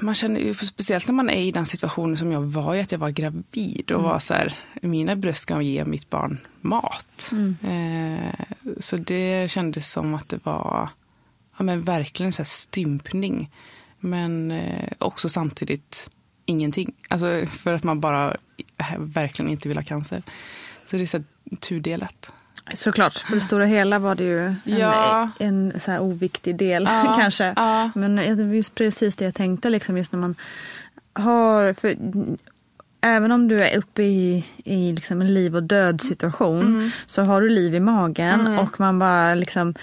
man 0.00 0.14
känner 0.14 0.40
ju, 0.40 0.54
speciellt 0.54 1.06
när 1.06 1.14
man 1.14 1.30
är 1.30 1.42
i 1.42 1.52
den 1.52 1.66
situationen 1.66 2.16
som 2.16 2.32
jag 2.32 2.40
var 2.40 2.74
i, 2.74 2.80
att 2.80 2.92
jag 2.92 2.98
var 2.98 3.10
gravid 3.10 3.90
och 3.90 4.02
var 4.02 4.18
så 4.18 4.34
här, 4.34 4.54
mina 4.82 5.16
bröst 5.16 5.40
ska 5.40 5.62
ge 5.62 5.84
mitt 5.84 6.10
barn 6.10 6.38
mat. 6.60 7.30
Mm. 7.32 7.56
Eh, 7.62 8.44
så 8.80 8.96
det 8.96 9.50
kändes 9.50 9.92
som 9.92 10.14
att 10.14 10.28
det 10.28 10.46
var 10.46 10.88
ja, 11.56 11.64
men 11.64 11.82
verkligen 11.82 12.32
så 12.32 12.42
här 12.42 12.44
stympning. 12.44 13.50
Men 14.00 14.50
eh, 14.50 14.92
också 14.98 15.28
samtidigt 15.28 16.10
ingenting. 16.44 16.92
Alltså 17.08 17.46
för 17.46 17.74
att 17.74 17.84
man 17.84 18.00
bara 18.00 18.36
eh, 18.76 18.98
verkligen 18.98 19.50
inte 19.50 19.68
vill 19.68 19.78
ha 19.78 19.84
cancer. 19.84 20.22
Så 20.86 20.96
det 20.96 21.02
är 21.02 21.06
så 21.06 21.16
här 21.16 21.56
tudelat. 21.56 22.32
Såklart, 22.74 23.26
på 23.28 23.34
det 23.34 23.40
stora 23.40 23.64
hela 23.64 23.98
var 23.98 24.14
det 24.14 24.24
ju 24.24 24.38
en, 24.46 24.56
Ja. 24.64 25.30
en 25.38 25.72
så 25.84 25.90
här 25.90 26.00
oviktig 26.00 26.56
del 26.56 26.82
Ja, 26.84 27.14
kanske. 27.20 27.52
ja. 27.56 27.90
Men 27.94 28.18
var 28.48 28.54
just 28.54 28.74
precis 28.74 29.16
det 29.16 29.24
jag 29.24 29.34
tänkte 29.34 29.70
liksom 29.70 29.96
just 29.98 30.12
när 30.12 30.18
man 30.20 30.34
har, 31.12 31.72
för 31.72 31.94
även 33.00 33.32
om 33.32 33.48
du 33.48 33.60
är 33.64 33.76
uppe 33.78 34.02
i, 34.02 34.44
i 34.64 34.92
liksom 34.92 35.20
en 35.20 35.34
liv 35.34 35.56
och 35.56 35.62
död 35.62 36.02
situation 36.02 36.60
Mm. 36.62 36.90
så 37.06 37.22
har 37.22 37.40
du 37.40 37.48
liv 37.48 37.74
i 37.74 37.80
magen 37.80 38.58
och 38.58 38.80
man 38.80 38.98
bara 38.98 39.34
liksom 39.34 39.74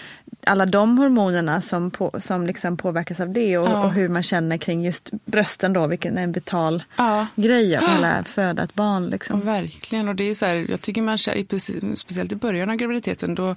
alla 0.46 0.66
de 0.66 0.98
hormonerna 0.98 1.62
som, 1.62 1.92
på, 1.92 2.12
som 2.20 2.48
liksom 2.48 2.78
påverkas 2.78 3.20
av 3.20 3.30
det 3.34 3.58
och, 3.58 3.68
Ja. 3.70 3.86
och 3.86 3.94
hur 3.94 4.08
man 4.10 4.24
känner 4.24 4.58
kring 4.58 4.86
just 4.86 5.10
brösten 5.26 5.74
då, 5.74 5.88
vilken 5.88 6.18
är 6.18 6.24
en 6.24 6.32
vital 6.32 6.84
Ja. 6.98 7.28
grej 7.36 7.76
att 7.76 7.84
hela 7.90 8.24
föda 8.24 8.64
ett 8.64 8.76
barn. 8.76 9.10
Liksom. 9.10 9.40
Ja, 9.40 9.46
verkligen. 9.46 10.08
Och 10.08 10.16
det 10.16 10.24
är 10.24 10.34
så 10.36 10.46
här, 10.46 10.66
jag 10.70 10.82
tycker 10.82 11.02
man, 11.02 11.18
känner- 11.18 11.96
speciellt 11.96 12.32
i 12.32 12.36
början 12.36 12.70
av 12.70 12.76
graviditeten, 12.76 13.36
då 13.36 13.56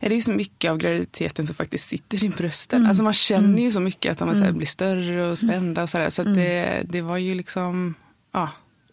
är 0.00 0.08
det 0.08 0.14
ju 0.14 0.22
så 0.22 0.32
mycket 0.32 0.70
av 0.70 0.78
graviditeten 0.78 1.46
som 1.46 1.54
faktiskt 1.54 1.88
sitter 1.88 2.24
i 2.24 2.28
brösten. 2.28 2.86
Alltså 2.86 3.02
man 3.02 3.12
känner 3.12 3.62
ju 3.62 3.72
så 3.72 3.80
mycket 3.80 4.12
att 4.12 4.18
de 4.18 4.34
så 4.34 4.40
här, 4.44 4.52
blir 4.52 4.66
större 4.66 5.30
och 5.30 5.38
spända 5.38 5.82
och 5.82 5.88
sådär. 5.90 6.10
Så 6.10 6.22
att 6.22 6.34
det, 6.34 6.82
det 6.88 7.00
var 7.00 7.16
ju 7.16 7.34
liksom 7.34 7.94
ja, 8.32 8.48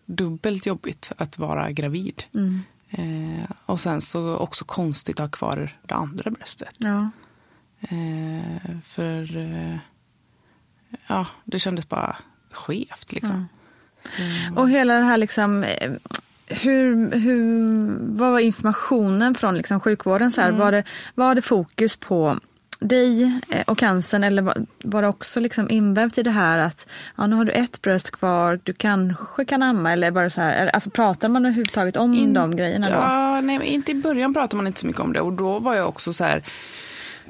dubbelt 0.05 0.65
jobbigt 0.65 1.11
att 1.17 1.37
vara 1.37 1.71
gravid. 1.71 2.23
Mm. 2.33 2.63
Eh, 2.89 3.45
och 3.65 3.79
sen 3.79 4.01
så 4.01 4.35
också 4.37 4.65
konstigt 4.65 5.19
att 5.19 5.23
ha 5.25 5.37
kvar 5.37 5.77
det 5.81 5.93
andra 5.95 6.31
bröstet. 6.31 6.75
Ja. 6.77 7.09
Eh, 7.81 8.77
för 8.83 9.37
eh, 9.37 9.77
ja, 11.07 11.27
det 11.43 11.59
kändes 11.59 11.89
bara 11.89 12.15
skevt 12.51 13.11
liksom. 13.13 13.47
Så, 14.05 14.21
Och 14.61 14.69
hela 14.69 14.93
det 14.93 15.03
här 15.03 15.17
liksom, 15.17 15.63
eh, 15.63 15.91
hur, 16.47 17.11
hur, 17.19 17.97
vad 17.99 18.31
var 18.31 18.39
informationen 18.39 19.35
från 19.35 19.57
liksom 19.57 19.79
sjukvården? 19.79 20.31
Så 20.31 20.41
här, 20.41 20.47
Mm. 20.47 20.59
var, 20.59 20.71
det, 20.71 20.83
var 21.15 21.35
det 21.35 21.41
fokus 21.41 21.95
på 21.95 22.39
dig 22.79 23.39
eh, 23.49 23.61
och 23.67 23.77
cancern 23.77 24.23
eller 24.23 24.41
var, 24.83 25.01
det 25.01 25.07
också 25.07 25.39
liksom 25.39 25.69
invävt 25.69 26.17
i 26.17 26.23
det 26.23 26.31
här 26.31 26.57
att 26.57 26.87
ja, 27.15 27.27
nu 27.27 27.35
har 27.35 27.45
du 27.45 27.51
ett 27.51 27.81
bröst 27.81 28.11
kvar, 28.11 28.59
du 28.63 28.73
kanske 28.73 29.45
kan 29.45 29.63
amma 29.63 29.91
eller 29.91 30.11
bara 30.11 30.29
så 30.29 30.41
här, 30.41 30.53
eller, 30.53 30.71
alltså 30.71 30.89
pratar 30.89 31.29
man 31.29 31.45
överhuvudtaget 31.45 31.97
om 31.97 32.13
In- 32.13 32.33
de 32.33 32.55
grejerna 32.55 32.89
då? 32.89 32.95
Ja, 32.95 33.41
nej, 33.41 33.59
inte 33.65 33.91
i 33.91 33.95
början 33.95 34.33
pratade 34.33 34.55
man 34.55 34.67
inte 34.67 34.79
så 34.79 34.87
mycket 34.87 35.01
om 35.01 35.13
det 35.13 35.21
och 35.21 35.33
då 35.33 35.59
var 35.59 35.75
jag 35.75 35.87
också 35.89 36.13
så 36.13 36.23
här, 36.23 36.43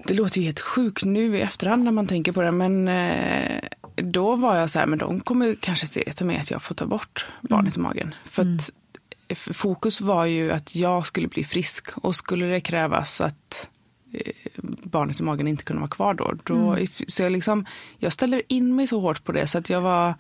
det 0.08 0.14
låter 0.14 0.40
ju 0.40 0.46
helt 0.46 0.60
sjukt 0.60 1.04
nu 1.04 1.38
i 1.38 1.42
efterhand 1.42 1.84
när 1.84 1.92
man 1.92 2.08
tänker 2.08 2.32
på 2.32 2.42
det, 2.42 2.52
men 2.52 2.88
eh, 2.88 3.60
då 3.96 4.36
var 4.36 4.56
jag 4.58 4.70
så 4.70 4.80
här, 4.80 4.86
men 4.86 5.00
de 5.00 5.20
kommer 5.20 5.56
kanske 5.60 5.88
se 5.88 6.14
till 6.14 6.26
mig 6.26 6.38
att 6.38 6.52
jag 6.52 6.62
får 6.62 6.76
ta 6.76 6.86
bort 6.86 7.26
barnet 7.42 7.76
i 7.78 7.80
magen. 7.80 8.16
För 8.24 8.42
att 8.42 8.70
f- 9.28 9.50
fokus 9.54 10.02
var 10.02 10.26
ju 10.26 10.52
att 10.52 10.76
jag 10.76 11.06
skulle 11.06 11.28
bli 11.28 11.44
frisk 11.44 11.98
och 11.98 12.16
skulle 12.16 12.46
det 12.46 12.62
krävas 12.62 13.22
att 13.22 13.70
barnet 14.84 15.20
i 15.20 15.24
magen 15.24 15.48
inte 15.48 15.64
kunde 15.64 15.80
vara 15.80 15.90
kvar 15.90 16.14
då. 16.14 16.34
då 16.44 16.78
Så 17.08 17.24
jag, 17.24 17.32
liksom, 17.32 17.66
jag 17.98 18.14
ställde 18.14 18.54
in 18.54 18.76
mig 18.76 18.88
så 18.88 19.00
hårt 19.00 19.24
på 19.24 19.32
det 19.32 19.48
så 19.48 19.58
att 19.58 19.70
jag 19.70 19.82
var 19.82 20.14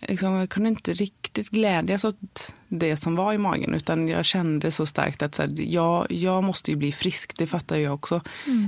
liksom, 0.00 0.32
jag 0.32 0.48
kunde 0.48 0.68
inte 0.68 0.92
riktigt 0.92 1.50
glädjas 1.50 2.04
åt 2.04 2.54
det 2.68 2.96
som 2.96 3.16
var 3.16 3.32
i 3.32 3.38
magen 3.38 3.74
utan 3.74 4.08
jag 4.08 4.24
kände 4.24 4.70
så 4.70 4.86
starkt 4.86 5.22
att 5.22 5.34
så 5.34 5.42
här, 5.42 5.54
jag, 5.56 6.06
jag 6.12 6.44
måste 6.44 6.70
ju 6.70 6.76
bli 6.76 6.92
frisk, 6.92 7.36
det 7.38 7.46
fattar 7.46 7.76
jag 7.76 7.94
också. 7.94 8.20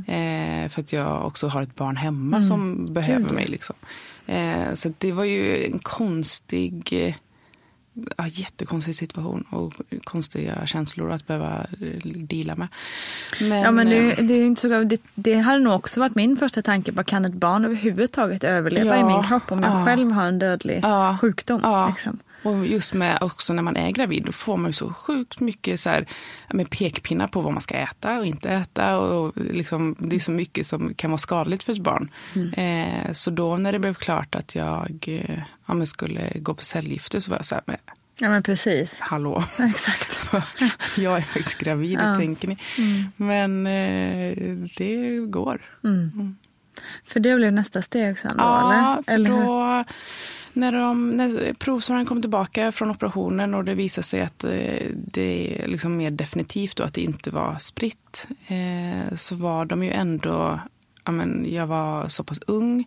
Eh, 0.06 0.68
för 0.68 0.80
att 0.80 0.92
jag 0.92 1.26
också 1.26 1.48
har 1.48 1.62
ett 1.62 1.74
barn 1.74 1.96
hemma 1.96 2.42
som 2.42 2.92
behöver 2.94 3.32
mig. 3.32 3.46
Liksom. 3.48 3.76
Eh, 4.26 4.74
så 4.74 4.92
det 4.98 5.12
var 5.12 5.24
ju 5.24 5.64
en 5.64 5.78
konstig, 5.78 6.88
eh, 6.92 7.14
ja, 8.16 8.26
jättekonstig 8.26 8.94
situation 8.96 9.44
och 9.50 9.72
konstiga 10.04 10.66
känslor 10.66 11.10
att 11.12 11.26
behöva 11.26 11.66
eh, 11.80 12.02
deala 12.04 12.56
med. 12.56 12.68
Men, 13.40 13.60
Ja 13.60 13.70
men 13.70 13.88
det, 13.88 14.12
eh, 14.12 14.24
det 14.24 14.34
är 14.34 14.44
inte 14.46 14.60
så, 14.60 14.84
det, 14.84 15.00
det 15.14 15.34
hade 15.34 15.58
nog 15.58 15.72
också 15.74 16.00
varit 16.00 16.14
min 16.14 16.36
första 16.36 16.62
tanke, 16.62 16.92
bara 16.92 17.04
kan 17.04 17.24
ett 17.24 17.34
barn 17.34 17.64
överhuvudtaget 17.64 18.44
överleva 18.44 18.96
i 18.96 19.00
Ja, 19.00 19.06
min 19.06 19.22
kropp 19.22 19.52
om 19.52 19.62
jag 19.62 19.72
ja. 19.80 19.84
själv 19.84 20.10
har 20.12 20.24
en 20.24 20.38
dödlig 20.38 20.80
Ja, 20.82 21.18
sjukdom? 21.20 21.88
Liksom. 21.90 22.18
Och 22.42 22.66
just 22.66 22.94
med 22.94 23.18
också 23.20 23.52
när 23.52 23.62
man 23.62 23.76
är 23.76 23.90
gravid, 23.90 24.22
då 24.26 24.32
får 24.32 24.56
man 24.56 24.66
ju 24.68 24.72
så 24.72 24.92
sjukt 24.92 25.40
mycket 25.40 25.80
så 25.80 25.90
här, 25.90 26.06
med 26.52 26.70
pekpinnar 26.70 27.26
på 27.26 27.40
vad 27.40 27.52
man 27.52 27.60
ska 27.62 27.74
äta 27.74 28.18
och 28.18 28.26
inte 28.26 28.48
äta. 28.50 28.98
Och 28.98 29.32
liksom, 29.36 29.96
det 29.98 30.16
är 30.16 30.20
så 30.20 30.30
mycket 30.30 30.66
som 30.66 30.94
kan 30.94 31.10
vara 31.10 31.18
skadligt 31.18 31.62
för 31.62 31.72
ett 31.72 31.78
barn. 31.78 32.10
Eh, 32.56 33.12
så 33.12 33.30
då 33.30 33.56
när 33.56 33.72
det 33.72 33.78
blev 33.78 33.94
klart 33.94 34.34
att 34.34 34.54
jag 34.54 35.04
eh, 35.06 35.40
ja, 35.66 35.86
skulle 35.86 36.32
gå 36.38 36.54
på 36.54 36.64
cellgifter 36.64 37.20
så 37.20 37.30
var 37.30 37.38
jag 37.38 37.46
så 37.46 37.54
här, 37.54 37.64
men 37.66 37.76
Ja 38.20 38.28
men 38.28 38.42
precis. 38.42 39.00
hallå, 39.00 39.44
Exakt. 39.58 40.18
jag 40.96 41.16
är 41.16 41.22
faktiskt 41.22 41.58
gravid, 41.58 41.98
Ja. 42.02 42.14
tänker 42.16 42.48
ni. 42.48 42.58
Men 43.16 43.66
eh, 43.66 44.56
det 44.76 45.18
går. 45.26 45.60
För 47.04 47.20
det 47.20 47.36
blev 47.36 47.52
nästa 47.52 47.82
steg 47.82 48.18
sen 48.18 48.36
då 48.36 48.42
Ja, 48.42 48.72
eller? 48.72 49.02
för 49.02 49.12
eller 49.12 49.30
då 49.30 49.84
när, 50.58 50.72
de, 50.72 51.10
när 51.10 51.52
provsvaren 51.52 52.06
kom 52.06 52.20
tillbaka 52.20 52.72
från 52.72 52.90
operationen 52.90 53.54
och 53.54 53.64
det 53.64 53.74
visade 53.74 54.02
sig 54.06 54.20
att 54.20 54.44
eh, 54.44 54.86
det 54.94 55.62
är 55.62 55.68
liksom 55.68 55.96
mer 55.96 56.10
definitivt 56.10 56.76
då 56.76 56.84
att 56.84 56.94
det 56.94 57.02
inte 57.02 57.30
var 57.30 57.56
spritt 57.58 58.26
eh, 58.46 59.16
så 59.16 59.34
var 59.36 59.64
de 59.64 59.82
ju 59.84 59.90
ändå, 59.90 60.60
ja, 61.04 61.12
men 61.12 61.46
jag 61.48 61.66
var 61.66 62.08
så 62.08 62.24
pass 62.24 62.38
ung 62.46 62.84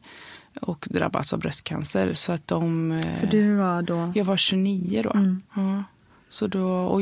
och 0.61 0.87
drabbats 0.89 1.33
av 1.33 1.39
bröstcancer 1.39 2.13
så 2.13 2.31
att 2.31 2.47
de... 2.47 2.91
eh, 2.91 3.19
För 3.19 3.27
du 3.27 3.55
var 3.55 3.81
då? 3.81 4.11
jag 4.15 4.25
var 4.25 4.37
29 4.37 5.01
då. 5.03 5.11
Ja. 5.55 5.83
Så 6.29 6.47
då, 6.47 6.67
och, 6.71 7.01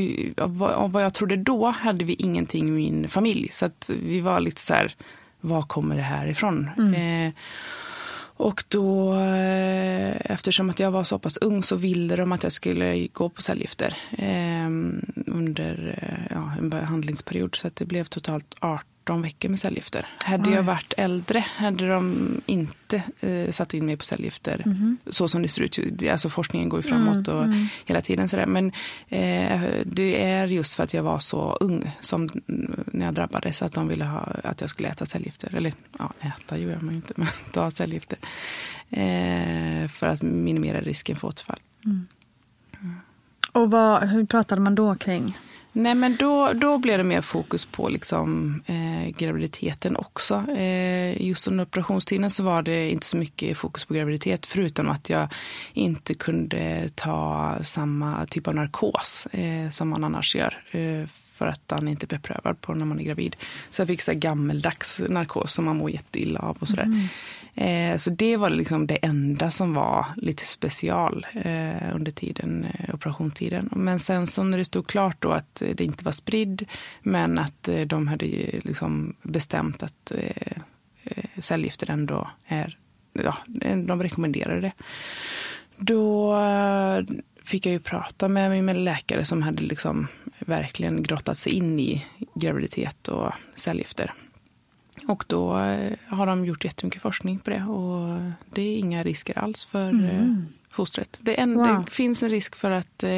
vad- 0.49 0.93
och 0.93 1.01
jag 1.01 1.13
trodde 1.13 1.35
då 1.35 1.65
hade 1.69 2.05
vi 2.05 2.13
ingenting 2.13 2.67
i 2.67 2.71
min 2.71 3.07
familj. 3.09 3.49
Så 3.51 3.65
att 3.65 3.89
vi 4.03 4.19
var 4.19 4.39
lite 4.39 4.61
så 4.61 4.73
här, 4.73 4.95
var 5.41 5.61
kommer 5.61 5.95
det 5.95 6.01
här 6.01 6.27
ifrån? 6.27 6.69
Eh, 6.95 7.31
och 8.39 8.63
då, 8.67 9.13
eh, 9.13 10.31
eftersom 10.31 10.69
att 10.69 10.79
jag 10.79 10.91
var 10.91 11.03
så 11.03 11.19
pass 11.19 11.37
ung 11.37 11.63
så 11.63 11.75
ville 11.75 12.15
de 12.15 12.31
att 12.31 12.43
jag 12.43 12.53
skulle 12.53 13.07
gå 13.07 13.29
på 13.29 13.41
cellgifter 13.41 13.97
ehm, 14.17 15.05
eh, 15.15 15.23
under 15.27 15.99
ja, 16.29 16.53
en 16.57 16.69
behandlingsperiod. 16.69 17.55
Så 17.55 17.67
att 17.67 17.75
det 17.75 17.85
blev 17.85 18.03
totalt 18.03 18.55
18 18.59 18.85
veckor 19.15 19.49
med 19.49 19.59
cellgifter. 19.59 20.07
Hade 20.25 20.49
jag 20.51 20.63
varit 20.63 20.93
äldre 20.97 21.39
hade 21.55 21.87
de 21.89 22.41
inte 22.45 23.03
eh, 23.19 23.51
satt 23.51 23.73
in 23.73 23.85
mig 23.85 23.97
på 23.97 24.05
cellgifter 24.05 24.63
Mhm. 24.65 24.97
så 25.07 25.27
som 25.27 25.41
det 25.41 25.47
ser 25.47 25.61
ut. 25.61 26.03
Alltså 26.11 26.29
forskningen 26.29 26.69
går 26.69 26.79
ju 26.79 26.89
framåt 26.89 27.27
Mm, 27.27 27.37
och 27.37 27.69
hela 27.85 28.01
tiden 28.01 28.29
sådär. 28.29 28.45
Men 28.45 28.67
eh, 29.09 29.61
det 29.85 30.23
är 30.23 30.47
just 30.47 30.73
för 30.73 30.83
att 30.83 30.93
jag 30.93 31.03
var 31.03 31.19
så 31.19 31.57
ung 31.59 31.91
som 32.01 32.29
när 32.85 33.05
jag 33.05 33.13
drabbades 33.13 33.61
att 33.61 33.73
de 33.73 33.87
ville 33.87 34.05
ha, 34.05 34.19
att 34.43 34.61
jag 34.61 34.69
skulle 34.69 34.89
äta 34.89 35.05
cellgifter. 35.05 35.55
Eller 35.55 35.73
ja, 35.99 36.11
äta 36.19 36.57
gör 36.57 36.79
man 36.79 36.89
ju 36.89 36.95
inte, 36.95 37.13
men 37.17 37.27
ta 37.53 37.71
cellgifter. 37.71 38.17
Eh, 38.89 39.87
för 39.87 40.07
att 40.07 40.21
minimera 40.21 40.81
risken 40.81 41.15
för 41.15 41.27
återfall. 41.27 41.59
Och 43.51 43.71
vad, 43.71 44.09
hur 44.09 44.25
pratade 44.25 44.61
man 44.61 44.75
då 44.75 44.95
kring? 44.95 45.37
Nej 45.79 45.95
men 45.95 46.15
då, 46.15 46.53
då 46.53 46.77
blev 46.77 46.97
det 46.97 47.03
mer 47.03 47.21
fokus 47.21 47.65
på 47.65 47.89
liksom, 47.89 48.61
eh, 48.65 49.09
graviditeten 49.17 49.95
också. 49.95 50.45
Eh, 50.57 51.21
just 51.21 51.47
under 51.47 51.63
operationstiden 51.63 52.29
så 52.29 52.43
var 52.43 52.61
det 52.61 52.91
inte 52.91 53.05
så 53.05 53.17
mycket 53.17 53.57
fokus 53.57 53.85
på 53.85 53.93
graviditet 53.93 54.45
förutom 54.45 54.89
att 54.89 55.09
jag 55.09 55.27
inte 55.73 56.13
kunde 56.13 56.89
ta 56.95 57.55
samma 57.61 58.25
typ 58.25 58.47
av 58.47 58.55
narkos 58.55 59.27
eh, 59.31 59.69
som 59.69 59.89
man 59.89 60.03
annars 60.03 60.35
gör. 60.35 60.63
Eh, 60.71 61.07
för 61.39 61.47
att 61.47 61.71
han 61.71 61.87
inte 61.87 62.05
är 62.05 62.07
beprövad 62.07 62.61
på 62.61 62.73
när 62.73 62.85
man 62.85 62.99
är 62.99 63.03
gravid. 63.03 63.35
Så 63.69 63.81
jag 63.81 63.87
fick 63.87 64.01
så 64.01 64.13
gammeldags 64.13 65.01
narkos 65.09 65.53
som 65.53 65.65
man 65.65 65.77
mår 65.77 65.91
jätteilla 65.91 66.39
av 66.39 66.57
och 66.59 66.67
sådär. 66.67 66.83
Mm. 66.83 67.07
Eh, 67.55 67.97
så 67.97 68.09
det 68.09 68.37
var 68.37 68.49
liksom 68.49 68.87
det 68.87 68.95
enda 68.95 69.51
som 69.51 69.73
var 69.73 70.05
lite 70.15 70.45
special 70.45 71.27
eh, 71.33 71.95
under 71.95 72.11
tiden, 72.11 72.65
eh, 72.73 72.95
operationstiden. 72.95 73.69
Men 73.71 73.99
sen 73.99 74.27
så 74.27 74.43
när 74.43 74.57
det 74.57 74.65
stod 74.65 74.87
klart 74.87 75.21
då 75.21 75.31
att 75.31 75.63
det 75.73 75.83
inte 75.83 76.05
var 76.05 76.11
spridd 76.11 76.65
men 77.01 77.39
att 77.39 77.67
eh, 77.67 77.81
de 77.81 78.07
hade 78.07 78.25
ju 78.25 78.59
liksom 78.63 79.15
bestämt 79.21 79.83
att 79.83 80.11
eh, 80.11 80.57
eh 81.03 81.23
cellgifter 81.39 81.89
ändå 81.89 82.29
är, 82.45 82.77
ja, 83.13 83.35
de 83.85 84.03
rekommenderade 84.03 84.61
det. 84.61 84.71
Då 85.77 86.35
eh, 86.39 87.03
fick 87.43 87.65
jag 87.65 87.73
ju 87.73 87.79
prata 87.79 88.27
med 88.27 88.63
min 88.63 88.83
läkare 88.83 89.25
som 89.25 89.41
hade 89.41 89.61
liksom 89.61 90.07
verkligen 90.39 91.03
grottat 91.03 91.37
sig 91.37 91.53
in 91.53 91.79
i 91.79 92.05
graviditet 92.35 93.07
och 93.07 93.33
cellgifter. 93.55 94.13
Och 95.09 95.23
då 95.27 95.59
eh, 95.59 95.93
har 96.07 96.25
de 96.25 96.45
gjort 96.45 96.65
jättemycket 96.65 97.01
forskning 97.01 97.39
på 97.39 97.49
det 97.49 97.63
och 97.63 98.21
det 98.49 98.61
är 98.61 98.77
inga 98.77 99.03
risker 99.03 99.37
alls 99.39 99.65
för 99.65 99.89
eh, 100.05 100.35
fostret. 100.69 101.17
Det, 101.21 101.39
en, 101.39 101.53
Wow. 101.55 101.83
det 101.85 101.91
finns 101.91 102.23
en 102.23 102.29
risk 102.29 102.55
för 102.55 102.71
att 102.71 103.03
eh, 103.03 103.11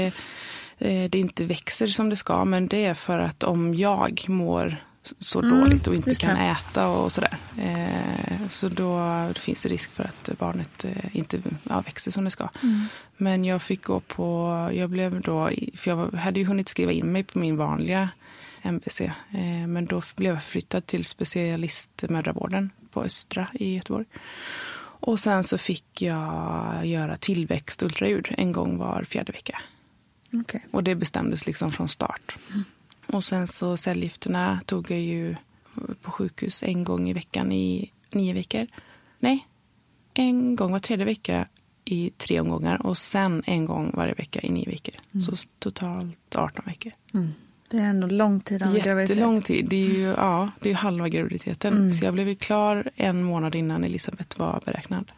eh, 0.77 1.09
det 1.09 1.15
inte 1.15 1.45
växer 1.45 1.87
som 1.87 2.09
det 2.09 2.15
ska 2.15 2.45
men 2.45 2.67
det 2.67 2.85
är 2.85 2.93
för 2.93 3.19
att 3.19 3.43
om 3.43 3.73
jag 3.75 4.25
mår 4.27 4.77
så 5.19 5.41
dåligt 5.41 5.87
och 5.87 5.95
inte 5.95 6.15
kan 6.15 6.35
det. 6.35 6.41
äta 6.41 6.87
och 6.87 7.11
sådär. 7.11 7.37
Eh, 7.57 8.47
så 8.49 8.69
då, 8.69 9.27
finns 9.35 9.61
det 9.61 9.69
risk 9.69 9.91
för 9.91 10.03
att 10.03 10.39
barnet 10.39 10.85
eh, 10.85 11.15
inte 11.15 11.41
ja, 11.69 11.81
växer 11.81 12.11
som 12.11 12.23
det 12.23 12.31
ska. 12.31 12.49
Men 13.17 13.45
jag 13.45 13.61
fick 13.61 13.83
gå 13.83 13.99
på, 13.99 14.69
jag 14.73 14.89
blev 14.89 15.21
då, 15.21 15.49
för 15.75 15.91
jag 15.91 16.11
hade 16.11 16.39
ju 16.39 16.45
hunnit 16.45 16.69
skriva 16.69 16.91
in 16.91 17.11
mig 17.11 17.23
på 17.23 17.39
min 17.39 17.57
vanliga 17.57 18.09
MVC. 18.61 19.01
Eh, 19.01 19.67
men 19.67 19.85
då 19.85 20.01
blev 20.15 20.33
jag 20.33 20.43
flyttad 20.43 20.85
till 20.85 21.05
specialistmödravården 21.05 22.69
på 22.91 23.03
Östra 23.03 23.47
i 23.53 23.75
Göteborg. 23.75 24.05
Och 25.03 25.19
sen 25.19 25.43
så 25.43 25.57
fick 25.57 26.01
jag 26.01 26.85
göra 26.85 27.17
tillväxt 27.17 27.83
ultraljud 27.83 28.27
en 28.37 28.51
gång 28.51 28.77
var 28.77 29.03
fjärde 29.03 29.31
vecka. 29.31 29.61
Okej. 30.33 30.65
Och 30.71 30.83
det 30.83 30.95
bestämdes 30.95 31.47
liksom 31.47 31.71
från 31.71 31.89
start. 31.89 32.35
Och 33.07 33.23
sen 33.23 33.47
så 33.47 33.77
cellgifterna 33.77 34.61
tog 34.65 34.91
jag 34.91 34.99
ju 34.99 35.35
på 36.01 36.11
sjukhus 36.11 36.63
en 36.63 36.83
gång 36.83 37.09
i 37.09 37.13
veckan 37.13 37.51
i 37.51 37.91
nio 38.11 38.33
veckor. 38.33 38.67
Nej, 39.19 39.47
en 40.13 40.55
gång 40.55 40.71
var 40.71 40.79
tredje 40.79 41.05
vecka 41.05 41.47
i 41.85 42.11
tre 42.17 42.39
omgångar 42.39 42.85
och 42.85 42.97
sen 42.97 43.43
en 43.45 43.65
gång 43.65 43.91
varje 43.93 44.13
vecka 44.13 44.41
i 44.41 44.49
nio 44.51 44.69
veckor. 44.69 44.95
Så 45.21 45.35
totalt 45.59 46.35
18 46.35 46.63
veckor. 46.65 46.91
Det 47.71 47.77
är 47.77 47.89
ändå 47.89 48.07
lång 48.07 48.39
tid 48.39 48.63
av 48.63 48.77
graviditet. 48.77 49.45
Tid. 49.45 49.69
Det 49.69 49.75
är 49.75 49.89
ju 49.89 50.07
ja, 50.17 50.49
det 50.59 50.69
är 50.69 50.71
ju 50.71 50.77
halva 50.77 51.09
graviditeten. 51.09 51.93
Så 51.93 52.05
jag 52.05 52.13
blev 52.13 52.27
ju 52.27 52.35
klar 52.35 52.89
en 52.95 53.23
månad 53.23 53.55
innan 53.55 53.83
Elisabeth 53.83 54.39
var 54.39 54.61
beräknad. 54.65 55.11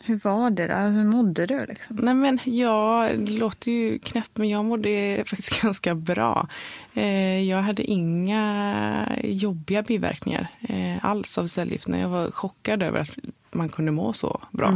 Hur 0.00 0.20
var 0.24 0.50
det 0.50 0.66
då? 0.66 0.74
Hur 0.74 1.04
mådde 1.04 1.46
du? 1.46 1.66
Liksom? 1.66 1.96
Nej 1.96 2.14
men 2.14 2.38
ja, 2.44 3.10
det 3.16 3.32
låter 3.32 3.72
ju 3.72 3.98
knäppt 3.98 4.36
men 4.36 4.48
jag 4.48 4.64
mådde 4.64 5.22
faktiskt 5.26 5.62
ganska 5.62 5.94
bra. 5.94 6.48
Eh, 6.94 7.40
jag 7.40 7.62
hade 7.62 7.82
inga 7.82 9.08
jobbiga 9.24 9.82
biverkningar 9.82 10.48
eh, 10.60 11.04
alls 11.04 11.38
av 11.38 11.46
cellgifterna. 11.46 11.98
Jag 11.98 12.08
var 12.08 12.30
chockad 12.30 12.82
över 12.82 13.00
att 13.00 13.18
man 13.52 13.68
kunde 13.68 13.92
må 13.92 14.12
så 14.12 14.40
bra. 14.50 14.72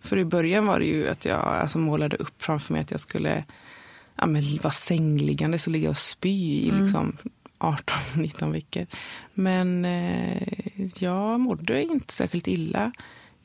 För 0.00 0.18
i 0.18 0.24
början 0.24 0.66
var 0.66 0.78
det 0.78 0.86
ju 0.86 1.08
att 1.08 1.24
jag 1.24 1.40
alltså, 1.40 1.78
målade 1.78 2.16
upp 2.16 2.42
framför 2.42 2.72
mig 2.72 2.82
att 2.82 2.90
jag 2.90 3.00
skulle 3.00 3.44
ja, 4.20 4.26
men, 4.26 4.42
vara 4.62 4.72
sängliggande 4.72 5.58
så 5.58 5.70
ligga 5.70 5.90
och 5.90 5.96
spy 5.96 6.60
i 6.60 6.70
liksom 6.70 7.16
18-19 7.58 8.52
veckor. 8.52 8.86
Men 9.34 9.84
eh, 9.84 10.42
jag 10.98 11.40
mådde 11.40 11.82
inte 11.82 12.14
särskilt 12.14 12.48
illa. 12.48 12.92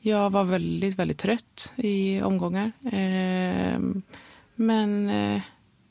Jag 0.00 0.30
var 0.30 0.44
väldigt, 0.44 0.98
väldigt 0.98 1.18
trött 1.18 1.72
i 1.76 2.22
omgångar. 2.22 2.72
Eh, 2.84 3.80
men 4.54 5.08
eh, 5.08 5.40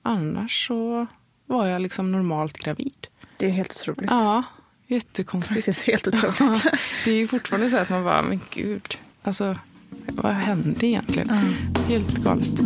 annars 0.02 0.68
så 0.68 1.08
var 1.46 1.68
jag 1.68 1.82
liksom 1.82 2.12
normalt 2.12 2.58
gravid. 2.58 3.08
Det 3.38 3.46
är 3.46 3.52
helt 3.52 3.72
otroligt. 3.72 4.12
Ja, 4.12 4.44
jättekonstigt. 4.88 5.66
Faktiskt 5.66 5.88
helt 5.88 6.08
otroligt. 6.14 6.40
Ja, 6.40 6.72
det 7.06 7.12
är 7.12 7.28
fortfarande 7.28 7.70
så 7.70 7.78
att 7.78 7.90
man 7.90 8.04
bara, 8.04 8.22
men 8.22 8.40
gud, 8.50 8.98
alltså 9.24 9.58
vad 10.08 10.34
hände 10.34 10.88
egentligen? 10.88 11.30
Helt 11.88 12.18
galet. 12.18 12.60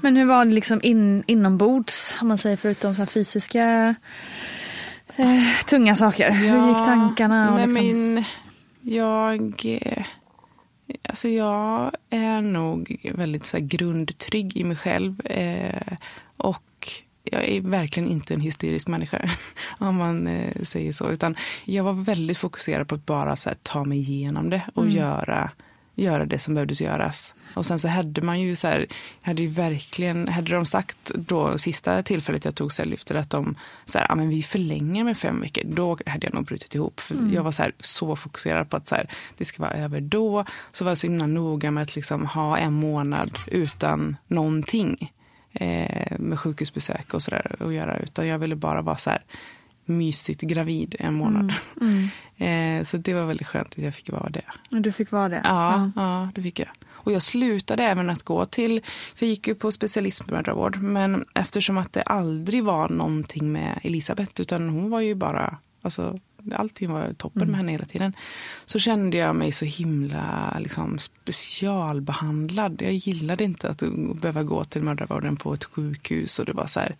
Men 0.00 0.16
hur 0.16 0.24
var 0.24 0.44
det 0.44 0.52
liksom 0.52 0.80
in, 0.82 1.24
inombords, 1.26 2.14
om 2.20 2.28
man 2.28 2.38
säger, 2.38 2.56
förutom 2.56 2.94
så 2.94 3.02
här 3.02 3.06
fysiska 3.06 3.94
eh, 5.16 5.42
tunga 5.66 5.96
saker? 5.96 6.30
Hur 6.30 6.68
gick 6.68 6.76
tankarna? 6.78 7.54
Nej, 7.56 7.66
liksom... 7.66 8.14
men 8.14 8.24
jag... 8.80 9.62
eh, 9.82 10.04
Alltså 11.08 11.28
jag 11.28 11.90
är 12.10 12.40
nog 12.40 12.96
väldigt 13.14 13.44
så 13.44 13.56
här, 13.56 13.64
grundtrygg 13.64 14.56
i 14.56 14.64
mig 14.64 14.76
själv. 14.76 15.26
Eh, 15.26 15.96
och 16.36 16.88
jag 17.24 17.44
är 17.44 17.60
verkligen 17.60 18.08
inte 18.08 18.34
en 18.34 18.40
hysterisk 18.40 18.88
människa, 18.88 19.30
om 19.78 19.96
man 19.96 20.26
eh, 20.26 20.62
säger 20.62 20.92
så. 20.92 21.10
Utan 21.10 21.36
jag 21.64 21.84
var 21.84 21.92
väldigt 21.92 22.38
fokuserad 22.38 22.88
på 22.88 22.94
att 22.94 23.06
bara 23.06 23.36
så 23.36 23.48
här, 23.48 23.56
ta 23.62 23.84
mig 23.84 23.98
igenom 23.98 24.50
det 24.50 24.62
och 24.74 24.88
göra, 24.88 25.50
göra 25.94 26.26
det 26.26 26.38
som 26.38 26.54
behövdes 26.54 26.80
göras. 26.80 27.34
Och 27.54 27.66
sen 27.66 27.78
så 27.78 27.88
hade 27.88 28.22
man 28.22 28.40
ju 28.40 28.56
så 28.56 28.66
här, 28.68 28.86
hade 29.22 29.42
ju 29.42 29.48
verkligen, 29.48 30.28
hade 30.28 30.52
de 30.52 30.66
sagt 30.66 31.10
då 31.14 31.58
sista 31.58 32.02
tillfället 32.02 32.44
jag 32.44 32.54
tog 32.54 32.72
cellgifter 32.72 33.14
att 33.14 33.30
de 33.30 33.56
så 33.86 33.98
här, 33.98 34.06
ja 34.08 34.14
men 34.14 34.28
vi 34.28 34.42
förlänger 34.42 35.04
med 35.04 35.18
fem 35.18 35.40
veckor, 35.40 35.62
då 35.64 35.98
hade 36.06 36.26
jag 36.26 36.34
nog 36.34 36.44
brutit 36.44 36.74
ihop. 36.74 37.00
För 37.00 37.16
jag 37.34 37.42
var 37.42 37.52
så, 37.52 37.62
här, 37.62 37.72
så 37.80 38.16
fokuserad 38.16 38.70
på 38.70 38.76
att 38.76 38.88
så 38.88 38.94
här, 38.94 39.10
det 39.38 39.44
ska 39.44 39.62
vara 39.62 39.74
över 39.74 40.00
då. 40.00 40.44
Så 40.72 40.84
var 40.84 40.90
jag 40.90 40.98
så 40.98 41.06
himla 41.06 41.26
noga 41.26 41.70
med 41.70 41.82
att 41.82 41.96
liksom 41.96 42.26
ha 42.26 42.58
en 42.58 42.72
månad 42.72 43.30
utan 43.46 44.16
någonting 44.26 45.12
eh, 45.52 46.18
med 46.18 46.40
sjukhusbesök 46.40 47.14
och 47.14 47.22
sådär 47.22 47.56
att 47.60 47.74
göra. 47.74 47.96
Utan 47.96 48.26
jag 48.26 48.38
ville 48.38 48.56
bara 48.56 48.82
vara 48.82 48.96
så 48.96 49.10
här 49.10 49.22
mysigt 49.84 50.40
gravid 50.40 50.96
en 50.98 51.14
månad. 51.14 51.52
eh, 52.36 52.84
så 52.84 52.96
det 52.96 53.14
var 53.14 53.24
väldigt 53.24 53.46
skönt 53.46 53.68
att 53.68 53.84
jag 53.84 53.94
fick 53.94 54.10
vara 54.10 54.28
det. 54.28 54.44
Du 54.70 54.92
fick 54.92 55.10
vara 55.10 55.28
det? 55.28 55.40
Ja, 55.44 55.90
ja, 55.96 56.28
det 56.34 56.42
fick 56.42 56.58
jag. 56.58 56.68
Och 57.02 57.12
jag 57.12 57.22
slutade 57.22 57.82
även 57.82 58.10
att 58.10 58.22
gå 58.22 58.44
till, 58.44 58.80
för 59.14 59.26
jag 59.26 59.30
gick 59.30 59.48
ju 59.48 59.54
på 59.54 59.72
specialistmödravård, 59.72 60.76
men 60.76 61.24
eftersom 61.34 61.78
att 61.78 61.92
det 61.92 62.02
aldrig 62.02 62.64
var 62.64 62.88
någonting 62.88 63.52
med 63.52 63.80
Elisabeth, 63.82 64.40
utan 64.40 64.68
hon 64.68 64.90
var 64.90 65.00
ju 65.00 65.14
bara, 65.14 65.56
alltså 65.82 66.18
allting 66.54 66.92
var 66.92 67.12
toppen 67.12 67.48
med 67.48 67.56
henne 67.56 67.72
hela 67.72 67.84
tiden. 67.84 68.12
Så 68.66 68.78
kände 68.78 69.16
jag 69.16 69.36
mig 69.36 69.52
så 69.52 69.64
himla 69.64 70.56
liksom, 70.60 70.98
specialbehandlad. 70.98 72.82
Jag 72.82 72.92
gillade 72.92 73.44
inte 73.44 73.68
att 73.68 73.82
behöva 74.20 74.42
gå 74.42 74.64
till 74.64 74.82
mödravården 74.82 75.36
på 75.36 75.54
ett 75.54 75.64
sjukhus 75.64 76.38
och 76.38 76.44
det 76.44 76.52
var 76.52 76.66
så 76.66 76.80
här, 76.80 76.96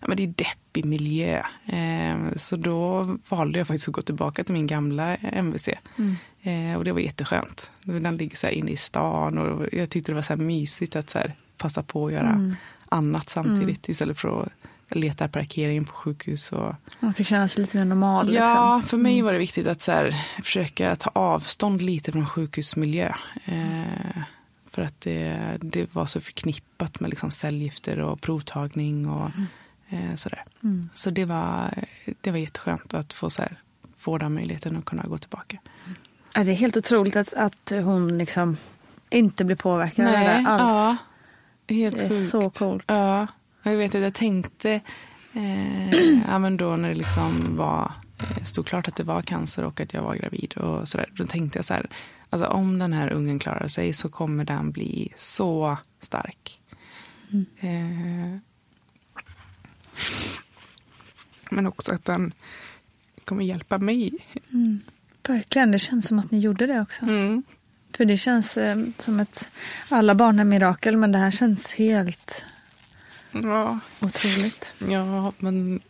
ja, 0.00 0.08
men 0.08 0.16
det 0.16 0.22
är 0.22 0.26
deppig 0.26 0.84
miljö. 0.84 1.42
Eh, 1.66 2.36
så 2.36 2.56
då 2.56 3.08
valde 3.28 3.58
jag 3.58 3.66
faktiskt 3.66 3.88
att 3.88 3.94
gå 3.94 4.02
tillbaka 4.02 4.44
till 4.44 4.54
min 4.54 4.66
gamla 4.66 5.16
MVC. 5.16 5.68
Eh, 6.42 6.76
och 6.76 6.84
det 6.84 6.92
var 6.92 7.00
jätteskönt. 7.00 7.70
Den 7.82 8.16
ligger 8.16 8.36
så 8.36 8.46
här 8.46 8.54
inne 8.54 8.70
i 8.70 8.76
stan 8.76 9.38
och 9.38 9.66
jag 9.72 9.90
tyckte 9.90 10.12
det 10.12 10.16
var 10.16 10.22
så 10.22 10.32
här 10.32 10.40
mysigt 10.40 10.96
att 10.96 11.10
så 11.10 11.18
här 11.18 11.34
passa 11.56 11.82
på 11.82 12.06
att 12.06 12.12
göra 12.12 12.54
annat 12.88 13.28
samtidigt 13.28 13.88
istället 13.88 14.18
för 14.18 14.42
att 14.42 14.52
leta 14.96 15.28
parkering 15.28 15.84
på 15.84 15.92
sjukhus. 15.92 16.52
Och... 16.52 16.74
Man 17.00 17.14
fick 17.14 17.26
känna 17.26 17.48
sig 17.48 17.62
lite 17.62 17.76
mer 17.76 17.84
normal. 17.84 18.34
Ja, 18.34 18.76
liksom. 18.76 18.88
för 18.88 18.96
mig 18.96 19.22
var 19.22 19.32
det 19.32 19.38
viktigt 19.38 19.66
att 19.66 19.82
så 19.82 19.92
här, 19.92 20.24
försöka 20.42 20.96
ta 20.96 21.10
avstånd 21.14 21.82
lite 21.82 22.12
från 22.12 22.26
sjukhusmiljö. 22.26 23.12
Eh, 23.44 24.22
för 24.70 24.82
att 24.82 25.00
det, 25.00 25.56
det 25.60 25.94
var 25.94 26.06
så 26.06 26.20
förknippat 26.20 27.00
med 27.00 27.10
liksom 27.10 27.30
cellgifter 27.30 27.98
och 27.98 28.20
provtagning 28.20 29.08
och 29.08 29.30
eh, 29.90 30.14
sådär. 30.16 30.44
Så 30.94 31.10
det 31.10 31.24
var, 31.24 31.84
det 32.20 32.30
var 32.30 32.38
jätteskönt 32.38 32.94
att 32.94 33.12
få, 33.12 33.30
så 33.30 33.42
här, 33.42 33.60
få 33.98 34.18
den 34.18 34.34
möjligheten 34.34 34.76
att 34.76 34.84
kunna 34.84 35.02
gå 35.02 35.18
tillbaka. 35.18 35.58
Ja, 36.34 36.44
det 36.44 36.50
är 36.50 36.56
helt 36.56 36.76
otroligt 36.76 37.16
att, 37.16 37.34
att 37.34 37.72
hon 37.84 38.18
liksom 38.18 38.56
inte 39.10 39.44
blir 39.44 39.56
påverkad 39.56 40.06
av 40.06 40.12
det 40.12 40.18
där 40.18 40.46
alls. 40.46 40.98
ja, 41.68 41.74
helt 41.74 41.98
det 41.98 42.04
är 42.04 42.08
sjukt. 42.08 42.30
så 42.30 42.50
coolt. 42.50 42.84
Ja, 42.86 43.26
jag 43.62 43.76
vet 43.76 43.94
att 43.94 44.00
jag 44.00 44.14
tänkte, 44.14 44.80
eh, 45.32 45.90
ja 46.28 46.38
men 46.38 46.56
då 46.56 46.76
när 46.76 46.88
det 46.88 46.94
liksom 46.94 47.56
var, 47.56 47.92
eh, 48.18 48.44
stod 48.44 48.66
klart 48.66 48.88
att 48.88 48.96
det 48.96 49.04
var 49.04 49.22
cancer 49.22 49.64
och 49.64 49.80
att 49.80 49.94
jag 49.94 50.02
var 50.02 50.14
gravid 50.14 50.52
och 50.52 50.88
sådär, 50.88 51.12
då 51.16 51.26
tänkte 51.26 51.58
jag 51.58 51.64
så 51.64 51.74
här, 51.74 51.86
alltså 52.30 52.48
om 52.48 52.78
den 52.78 52.92
här 52.92 53.10
ungen 53.12 53.38
klarar 53.38 53.68
sig 53.68 53.92
så 53.92 54.08
kommer 54.08 54.44
den 54.44 54.70
bli 54.70 55.12
så 55.16 55.76
stark. 56.00 56.60
Eh, 57.60 58.38
men 61.50 61.66
också 61.66 61.94
att 61.94 62.04
den 62.04 62.32
kommer 63.24 63.44
hjälpa 63.44 63.78
mig. 63.78 64.12
Verkligen, 65.28 65.70
det 65.70 65.78
känns 65.78 66.08
som 66.08 66.18
att 66.18 66.30
ni 66.30 66.38
gjorde 66.38 66.66
det 66.66 66.80
också. 66.80 67.02
Mm. 67.02 67.42
För 67.96 68.04
det 68.04 68.16
känns 68.16 68.56
eh, 68.56 68.78
som 68.98 69.20
ett 69.20 69.50
alla 69.88 70.14
barn 70.14 70.38
är 70.38 70.44
mirakel 70.44 70.96
men 70.96 71.12
det 71.12 71.18
här 71.18 71.30
känns 71.30 71.72
helt 71.72 72.44
Ja, 73.32 73.78
otroligt. 74.00 74.66
ja, 74.88 75.32
men 75.38 75.80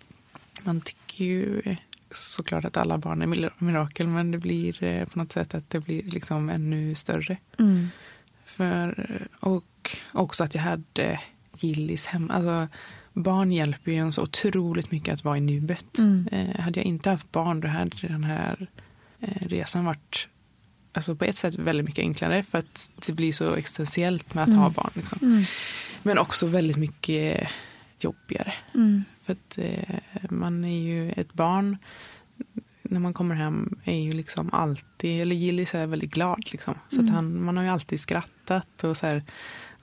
man 0.63 0.81
tycker 0.81 1.25
ju 1.25 1.63
såklart 2.11 2.65
att 2.65 2.77
alla 2.77 2.99
barn 2.99 3.23
är 3.23 3.51
mirakel 3.59 4.07
men 4.07 4.31
det 4.31 4.39
blir 4.39 4.85
eh, 4.85 5.05
på 5.05 5.19
något 5.19 5.33
sätt 5.33 5.55
att 5.55 5.71
det 5.71 5.81
blir 5.81 6.03
liksom 6.03 6.51
ännu 6.51 6.95
större. 6.95 7.37
Mm. 7.59 7.89
För, 8.45 9.29
och 9.41 9.97
också 10.13 10.45
att 10.45 10.55
jag 10.55 10.63
hade 10.63 11.21
Gillis 11.59 12.07
hemma. 12.07 12.35
Alltså, 12.35 12.69
barn 13.13 13.53
hjälper 13.53 13.93
ju 13.93 13.99
en 13.99 14.13
så 14.13 14.23
otroligt 14.23 14.91
mycket 14.91 15.15
att 15.15 15.25
vara 15.25 15.37
i 15.37 15.41
nuet. 15.41 15.99
Mm. 15.99 16.29
Eh, 16.33 16.61
hade 16.61 16.81
jag 16.81 16.87
inte 16.87 17.11
haft 17.11 17.33
barn 17.33 17.61
då 17.61 17.69
hade 17.69 17.97
den 18.09 18.25
här 18.25 18.67
eh, 19.21 19.47
resan 19.49 19.85
varit 19.85 20.29
alltså 20.93 21.15
på 21.15 21.25
ett 21.25 21.37
sätt 21.37 21.55
väldigt 21.55 21.87
mycket 21.87 22.03
enklare 22.03 22.43
för 22.43 22.59
att 22.59 22.91
det 23.07 23.13
blir 23.13 23.33
så 23.33 23.55
existentiellt 23.55 24.35
med 24.35 24.45
att 24.45 24.55
ha 24.55 24.71
barn. 24.71 24.91
Liksom. 24.95 25.19
Mm. 25.23 25.45
Men 26.03 26.19
också 26.19 26.47
väldigt 26.47 26.77
mycket 26.77 27.49
jobbigare. 28.01 28.53
Mm. 28.75 29.05
För 29.25 29.33
att 29.33 29.59
eh, 29.59 30.31
man 30.31 30.65
är 30.65 30.79
ju 30.81 31.13
ett 31.13 31.33
barn 31.33 31.77
när 32.83 33.01
man 33.01 33.15
kommer 33.15 33.35
hem 33.35 33.79
är 33.85 33.99
ju 33.99 34.13
liksom 34.13 34.51
alltid, 34.53 35.23
eller 35.23 35.37
Gillis 35.37 35.75
är 35.75 35.87
väldigt 35.87 36.11
glad 36.11 36.43
liksom. 36.53 36.75
Så 36.89 36.97
Mm. 36.97 37.07
att 37.07 37.15
han, 37.15 37.45
man 37.45 37.57
har 37.57 37.65
ju 37.65 37.71
alltid 37.71 38.01
skrattat 38.01 38.85
och 38.85 38.97
så 38.97 39.07
här, 39.07 39.23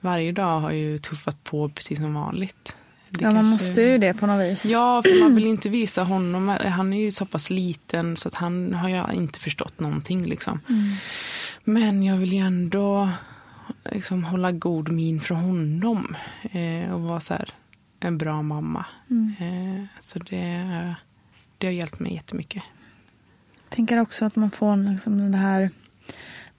varje 0.00 0.32
dag 0.32 0.60
har 0.60 0.70
ju 0.70 0.98
tuffat 0.98 1.44
på 1.44 1.68
precis 1.68 1.98
som 1.98 2.14
vanligt. 2.14 2.76
Det 3.10 3.24
Ja, 3.24 3.30
man 3.30 3.44
måste 3.44 3.82
ju 3.82 3.98
det 3.98 4.14
på 4.14 4.26
något 4.26 4.46
vis. 4.46 4.64
Ja, 4.64 5.02
för 5.02 5.22
man 5.22 5.34
vill 5.34 5.46
inte 5.46 5.68
visa 5.68 6.02
honom. 6.02 6.48
Han 6.48 6.92
är 6.92 7.00
ju 7.00 7.10
så 7.10 7.26
pass 7.26 7.50
liten 7.50 8.16
så 8.16 8.28
att 8.28 8.34
han 8.34 8.74
har 8.74 8.88
ju 8.88 9.02
inte 9.12 9.40
förstått 9.40 9.80
någonting. 9.80 10.26
Liksom. 10.26 10.60
Mm. 10.68 10.94
Men 11.64 12.02
jag 12.02 12.16
vill 12.16 12.32
ju 12.32 12.38
ändå 12.38 13.08
liksom, 13.92 14.24
hålla 14.24 14.52
god 14.52 14.88
min 14.88 15.20
för 15.20 15.34
honom. 15.34 16.16
Eh, 16.52 16.94
och 16.94 17.00
vara 17.00 17.20
så 17.20 17.34
här, 17.34 17.50
en 18.00 18.18
bra 18.18 18.42
mamma. 18.42 18.84
Mm. 19.10 19.34
Eh, 19.38 19.84
så 20.04 20.18
det, 20.18 20.94
det 21.58 21.66
har 21.66 21.74
hjälpt 21.74 21.98
mig 21.98 22.14
jättemycket. 22.14 22.62
Jag 23.64 23.76
tänker 23.76 24.00
också 24.00 24.24
att 24.24 24.36
man 24.36 24.50
får 24.50 24.92
liksom 24.92 25.18
den 25.18 25.34
här 25.34 25.70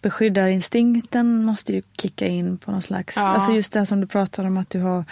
beskyddarinstinkten 0.02 1.44
måste 1.46 1.74
ju 1.74 1.82
kicka 2.02 2.28
in 2.28 2.58
på 2.58 2.72
någon 2.72 2.82
slags... 2.82 3.16
Ja. 3.16 3.22
Alltså 3.22 3.52
just 3.52 3.74
det 3.74 3.86
som 3.86 4.02
du 4.02 4.08
pratar 4.08 4.46
om 4.46 4.58
att 4.58 4.70
du 4.70 4.80
har 4.80 5.06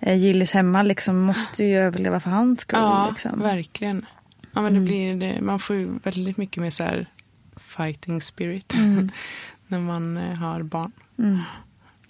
eh, 0.00 0.16
Gillis 0.18 0.52
hemma 0.52 0.82
liksom 0.82 1.18
måste 1.20 1.64
ju 1.64 1.78
överleva 1.78 2.20
för 2.20 2.30
hans 2.30 2.60
skull. 2.60 2.78
Ja, 2.80 3.08
liksom. 3.10 3.40
verkligen. 3.40 4.06
Ja, 4.52 4.60
men 4.60 4.72
det 4.72 4.78
Mm. 4.78 4.84
blir, 4.84 5.14
det, 5.34 5.40
man 5.40 5.58
får 5.58 5.76
ju 5.76 5.98
väldigt 6.04 6.36
mycket 6.36 6.62
mer 6.62 6.70
så 6.70 6.84
här 6.84 7.06
fighting 7.56 8.20
spirit 8.20 8.74
Mm. 8.74 9.10
när 9.66 9.78
man 9.78 10.16
eh, 10.16 10.34
har 10.34 10.62
barn. 10.62 10.92
Mm. 11.18 11.38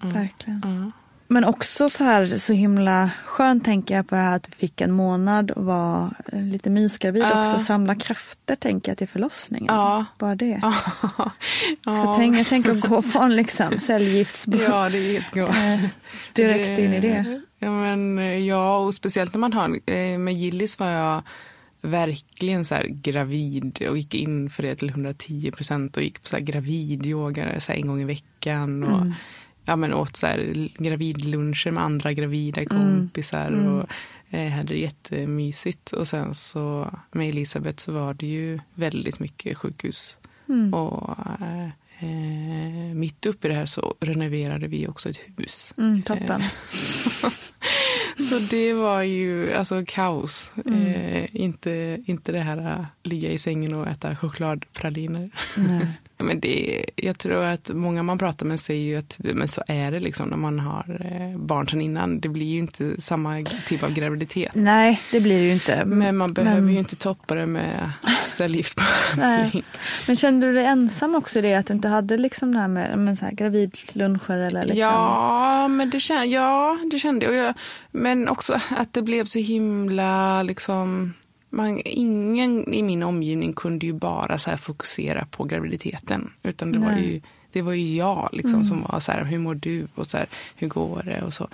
Verkligen. 0.00 0.62
Ja. 0.64 0.90
Men 1.32 1.44
också 1.44 1.88
så 1.88 2.04
här 2.04 2.36
så 2.36 2.52
himla 2.52 3.10
skönt 3.24 3.64
tänker 3.64 3.96
jag 3.96 4.08
på 4.08 4.14
det 4.14 4.20
här 4.20 4.36
att 4.36 4.42
du 4.42 4.50
fick 4.50 4.80
en 4.80 4.92
månad 4.92 5.50
och 5.50 5.64
var 5.64 6.10
lite 6.32 6.70
mysgravid 6.70 7.22
Ja. 7.22 7.40
också. 7.54 7.64
Samla 7.66 7.94
krafter 7.94 8.56
tänker 8.56 8.90
jag 8.90 8.98
till 8.98 9.08
förlossningen. 9.08 9.74
Ja. 9.74 10.04
Bara 10.18 10.34
det. 10.34 10.60
Ja. 11.02 11.30
För 11.84 12.16
tänk, 12.16 12.38
jag 12.38 12.46
tänker 12.46 12.70
att 12.70 12.80
gå 12.80 13.02
från 13.02 13.36
liksom 13.36 13.78
cellgiftsbrott 13.80 14.62
Ja, 14.62 14.88
det 14.88 15.16
eh, 15.16 15.80
direkt 16.32 16.78
in 16.78 16.92
i 16.92 17.00
det. 17.00 17.40
Ja, 17.58 17.70
men, 17.70 18.18
eh, 18.18 18.24
ja, 18.38 18.78
och 18.78 18.94
speciellt 18.94 19.34
när 19.34 19.38
man 19.40 19.52
har, 19.52 19.68
eh, 19.90 20.18
med 20.18 20.34
Gillis 20.34 20.78
var 20.78 20.88
jag 20.90 21.22
verkligen 21.80 22.64
så 22.64 22.74
här 22.74 22.86
gravid 22.86 23.86
och 23.90 23.96
gick 23.98 24.14
in 24.14 24.50
för 24.50 24.62
det 24.62 24.74
till 24.76 24.88
110 24.90 25.50
procent 25.56 25.96
och 25.96 26.02
gick 26.02 26.22
på 26.22 26.28
så 26.28 26.36
här 26.36 26.42
gravidyoga 26.44 27.60
så 27.60 27.72
här 27.72 27.78
en 27.78 27.86
gång 27.86 28.00
i 28.00 28.04
veckan. 28.04 28.84
Och, 28.84 29.00
Mm. 29.00 29.14
Ja, 29.64 29.76
men 29.76 29.94
åt 29.94 30.16
så 30.16 30.26
här 30.26 30.68
gravidluncher 30.78 31.70
med 31.70 31.82
andra 31.84 32.12
gravida 32.12 32.60
Mm. 32.60 32.68
kompisar. 32.70 33.50
Och, 33.52 33.86
eh, 34.38 34.50
hade 34.52 34.68
det 34.74 34.78
jättemysigt. 34.80 35.92
Och 35.92 36.08
sen 36.08 36.34
så 36.34 36.90
med 37.12 37.28
Elisabeth 37.28 37.78
så 37.84 37.92
var 37.92 38.14
det 38.14 38.26
ju 38.26 38.60
väldigt 38.74 39.18
mycket 39.20 39.56
sjukhus. 39.58 40.16
Mm. 40.48 40.74
Och 40.74 41.16
eh, 41.40 41.64
eh, 41.98 42.94
mitt 42.94 43.26
uppe 43.26 43.46
i 43.48 43.50
det 43.50 43.56
här 43.56 43.66
så 43.66 43.94
renoverade 44.00 44.66
vi 44.66 44.86
också 44.88 45.08
ett 45.10 45.20
hus. 45.36 45.74
Mm, 45.78 46.02
toppen. 46.02 46.42
Så 48.28 48.38
det 48.38 48.72
var 48.72 49.02
ju 49.02 49.52
alltså 49.52 49.84
kaos. 49.86 50.52
Mm. 50.66 50.82
Eh, 50.86 51.28
inte, 51.32 51.98
inte 52.06 52.32
det 52.32 52.40
här 52.40 52.58
att 52.58 52.86
ligga 53.02 53.30
i 53.32 53.38
sängen 53.38 53.74
och 53.74 53.86
äta 53.88 54.16
chokladpraliner. 54.16 55.30
Nej. 56.22 56.34
Men 56.34 56.40
det, 56.40 56.84
jag 56.96 57.18
tror 57.18 57.44
att 57.44 57.68
många 57.74 58.02
man 58.02 58.18
pratar 58.18 58.46
med 58.46 58.60
säger 58.60 58.82
ju 58.82 58.96
att 58.98 59.16
men 59.18 59.48
så 59.48 59.62
är 59.66 59.90
det 59.92 60.00
liksom 60.00 60.28
när 60.28 60.36
man 60.36 60.58
har 60.58 61.00
eh, 61.04 61.38
barn 61.38 61.68
sedan 61.68 61.80
innan. 61.80 62.20
Det 62.20 62.28
blir 62.28 62.46
ju 62.46 62.58
inte 62.58 63.00
samma 63.00 63.44
typ 63.66 63.82
av 63.82 63.92
graviditet. 63.92 64.50
Nej, 64.54 65.00
det 65.12 65.20
blir 65.20 65.38
det 65.38 65.44
ju 65.44 65.52
inte. 65.52 65.84
Men 65.84 66.16
man 66.16 66.32
behöver 66.32 66.60
Men- 66.60 66.72
ju 66.72 66.78
inte 66.78 66.96
toppa 66.96 67.34
det 67.34 67.46
med 67.46 67.90
cellgiftsbehandling. 68.28 69.62
Men 70.06 70.16
kände 70.16 70.46
du 70.46 70.52
dig 70.54 70.64
ensam 70.64 71.14
också 71.14 71.38
i 71.38 71.42
det? 71.42 71.54
Att 71.54 71.66
du 71.66 71.72
inte 71.74 71.88
hade 71.88 72.16
liksom 72.18 72.52
det 72.52 72.58
här 72.60 72.68
med 72.68 72.98
men 72.98 73.16
så 73.16 73.24
här, 73.24 73.32
gravidluncher 73.32 74.36
eller 74.38 74.60
liksom? 74.64 74.78
Ja, 74.80 75.68
men 75.68 75.90
det 75.90 76.00
kände, 76.00 76.26
ja, 76.26 76.78
det 76.90 76.98
kände 76.98 77.26
jag. 77.34 77.54
Men 77.90 78.28
också 78.28 78.58
att 78.70 78.92
det 78.92 79.02
blev 79.02 79.24
så 79.24 79.38
himla 79.38 80.42
liksom 80.42 81.14
man, 81.52 81.80
ingen 81.84 82.74
i 82.74 82.82
min 82.82 83.02
omgivning 83.02 83.52
kunde 83.52 83.86
ju 83.86 83.92
bara 83.92 84.38
så 84.38 84.56
fokusera 84.56 85.26
på 85.30 85.44
graviditeten. 85.44 86.30
Utan 86.42 86.72
det 86.72 86.78
var 86.78 86.92
ju, 86.92 87.20
det 87.52 87.62
var 87.62 87.72
ju 87.72 87.96
jag 87.96 88.28
liksom 88.32 88.64
som 88.64 88.82
var 88.82 89.00
så 89.00 89.12
här, 89.12 89.24
hur 89.24 89.38
mår 89.38 89.54
du 89.54 89.86
och 89.94 90.06
så 90.06 90.16
här, 90.16 90.26
hur 90.56 90.68
går 90.68 91.02
det 91.02 91.22
och 91.22 91.34
så. 91.34 91.48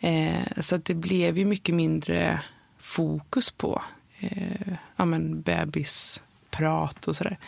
Eh, 0.00 0.60
så 0.60 0.74
att 0.74 0.84
det 0.84 0.94
blev 0.94 1.38
ju 1.38 1.44
mycket 1.44 1.74
mindre 1.74 2.40
fokus 2.78 3.50
på 3.50 3.82
eh, 4.20 4.72
ja, 4.96 5.04
men 5.04 5.40
bebisprat 5.40 7.08
och 7.08 7.16
sådär. 7.16 7.38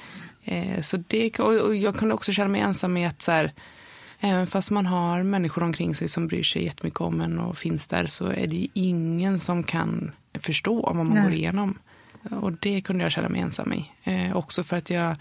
Eh, 0.44 0.82
så 0.82 0.96
det, 0.96 1.40
och, 1.40 1.76
jag 1.76 1.94
kunde 1.94 2.14
också 2.14 2.32
känna 2.32 2.48
mig 2.48 2.60
ensam 2.60 2.92
med 2.92 3.08
att 3.08 3.22
så 3.22 3.32
här, 3.32 3.52
Även 4.22 4.46
fast 4.46 4.70
man 4.70 4.86
har 4.86 5.22
människor 5.22 5.62
omkring 5.62 5.94
sig 5.94 6.08
som 6.08 6.26
bryr 6.26 6.42
sig 6.42 6.64
jättemycket 6.64 7.00
om 7.00 7.20
en 7.20 7.38
och 7.38 7.58
finns 7.58 7.86
där 7.86 8.06
så 8.06 8.26
är 8.26 8.46
det 8.46 8.68
ingen 8.74 9.40
som 9.40 9.62
kan 9.62 10.12
förstå 10.34 10.80
vad 10.80 10.96
man 10.96 11.08
Nej. 11.08 11.22
går 11.22 11.32
igenom. 11.32 11.78
Och 12.30 12.52
det 12.52 12.80
kunde 12.80 13.04
jag 13.04 13.12
känna 13.12 13.28
mig 13.28 13.40
ensam 13.40 13.72
i. 13.72 13.90
Eh, 14.04 14.36
också 14.36 14.64
för 14.64 14.76
att 14.76 14.90
jag 14.90 15.16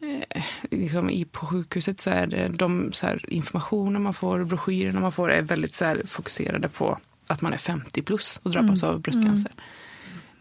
eh, 0.00 0.42
liksom 0.70 1.10
i, 1.10 1.24
på 1.24 1.46
sjukhuset 1.46 2.00
så 2.00 2.10
är 2.10 2.26
det 2.26 2.48
de 2.48 2.92
så 2.92 3.06
här, 3.06 3.24
informationen 3.28 4.02
man 4.02 4.14
får, 4.14 4.44
broschyrerna 4.44 5.00
man 5.00 5.12
får 5.12 5.30
är 5.30 5.42
väldigt 5.42 5.74
så 5.74 5.84
här, 5.84 6.02
fokuserade 6.06 6.68
på 6.68 6.98
att 7.26 7.40
man 7.40 7.52
är 7.52 7.58
50 7.58 8.02
plus 8.02 8.40
och 8.42 8.50
drabbas 8.50 8.82
av 8.82 9.00
bröstcancer. 9.00 9.52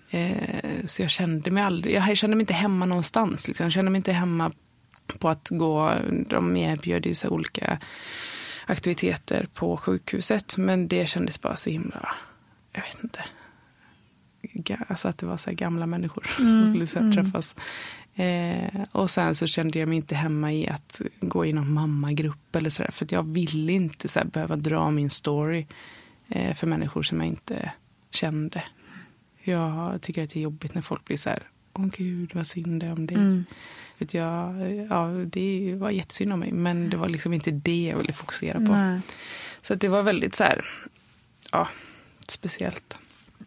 Eh, 0.09 0.85
så 0.87 1.01
jag 1.01 1.09
kände 1.09 1.51
mig 1.51 1.63
aldrig, 1.63 1.95
jag 1.95 2.17
kände 2.17 2.35
mig 2.35 2.41
inte 2.41 2.53
hemma 2.53 2.85
någonstans. 2.85 3.47
Liksom. 3.47 3.63
Jag 3.63 3.73
kände 3.73 3.91
mig 3.91 3.99
inte 3.99 4.11
hemma 4.11 4.51
på 5.19 5.29
att 5.29 5.47
gå, 5.49 5.93
de 6.29 6.57
erbjöd 6.57 7.05
ju 7.05 7.15
så 7.15 7.29
olika 7.29 7.79
aktiviteter 8.65 9.47
på 9.53 9.77
sjukhuset. 9.77 10.57
Men 10.57 10.87
det 10.87 11.09
kändes 11.09 11.41
bara 11.41 11.55
så 11.55 11.69
himla, 11.69 12.15
jag 12.71 12.81
vet 12.81 13.03
inte. 13.03 13.23
Alltså 14.87 15.07
att 15.07 15.17
det 15.17 15.25
var 15.25 15.37
så 15.37 15.51
gamla 15.51 15.85
människor 15.85 16.27
som 16.35 16.69
skulle 16.69 16.87
så 16.87 16.99
här 16.99 17.11
träffas. 17.11 17.55
Eh, 18.15 18.81
och 18.91 19.09
sen 19.09 19.35
så 19.35 19.47
kände 19.47 19.79
jag 19.79 19.89
mig 19.89 19.97
inte 19.97 20.15
hemma 20.15 20.53
i 20.53 20.67
att 20.67 21.01
gå 21.19 21.45
i 21.45 21.53
någon 21.53 21.73
mammagrupp 21.73 22.55
eller 22.55 22.69
sådär. 22.69 22.91
För 22.91 23.07
jag 23.09 23.23
ville 23.23 23.71
inte 23.71 24.07
så 24.07 24.19
behöva 24.25 24.55
dra 24.55 24.91
min 24.91 25.09
story 25.09 25.65
eh, 26.27 26.55
för 26.55 26.67
människor 26.67 27.03
som 27.03 27.19
jag 27.19 27.27
inte 27.27 27.71
kände. 28.11 28.63
Jag 29.43 30.01
tycker 30.01 30.23
att 30.23 30.29
det 30.29 30.39
är 30.39 30.43
jobbigt 30.43 30.75
när 30.75 30.81
folk 30.81 31.05
blir 31.05 31.17
så 31.17 31.29
här, 31.29 31.43
åh 31.73 31.85
gud 31.85 32.31
vad 32.35 32.47
synd 32.47 32.81
det 32.81 32.85
är 32.85 32.93
om 32.93 33.07
dig. 33.07 33.17
Mm. 33.17 33.45
För 33.97 34.07
jag, 34.17 34.75
ja, 34.89 35.07
det 35.07 35.75
var 35.75 35.89
jättesynd 35.89 36.33
om 36.33 36.39
mig, 36.39 36.51
men 36.51 36.89
det 36.89 36.97
var 36.97 37.09
liksom 37.09 37.33
inte 37.33 37.51
det 37.51 37.87
jag 37.87 37.97
ville 37.97 38.13
fokusera 38.13 38.59
på. 38.59 38.71
Nej. 38.71 38.99
Så 39.61 39.75
det 39.75 39.87
var 39.87 40.03
väldigt 40.03 40.35
så 40.35 40.43
här, 40.43 40.65
ja, 41.51 41.67
speciellt. 42.27 42.97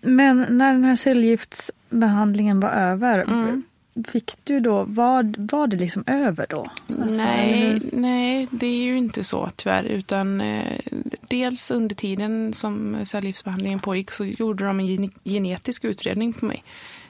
Men 0.00 0.46
när 0.50 0.72
den 0.72 0.84
här 0.84 0.96
cellgiftsbehandlingen 0.96 2.60
var 2.60 2.70
över, 2.70 3.18
Mm. 3.18 3.62
fick 4.08 4.32
du 4.44 4.60
då, 4.60 4.84
var, 4.84 5.34
var 5.38 5.66
det 5.66 5.76
liksom 5.76 6.04
över 6.06 6.46
då? 6.50 6.70
Alltså, 6.88 7.04
Nej, 7.10 7.80
nej, 7.92 8.48
det 8.50 8.66
är 8.66 8.82
ju 8.84 8.98
inte 8.98 9.24
så 9.24 9.50
tyvärr. 9.56 9.84
Utan 9.84 10.40
eh, 10.40 10.78
dels 11.28 11.70
under 11.70 11.94
tiden 11.94 12.54
som 12.54 12.96
cellgiftsbehandlingen 13.04 13.80
pågick 13.80 14.10
så 14.10 14.24
gjorde 14.24 14.64
de 14.64 14.80
en 14.80 14.86
gen- 14.86 15.10
genetisk 15.24 15.84
utredning 15.84 16.32
på 16.32 16.44
mig. 16.44 16.64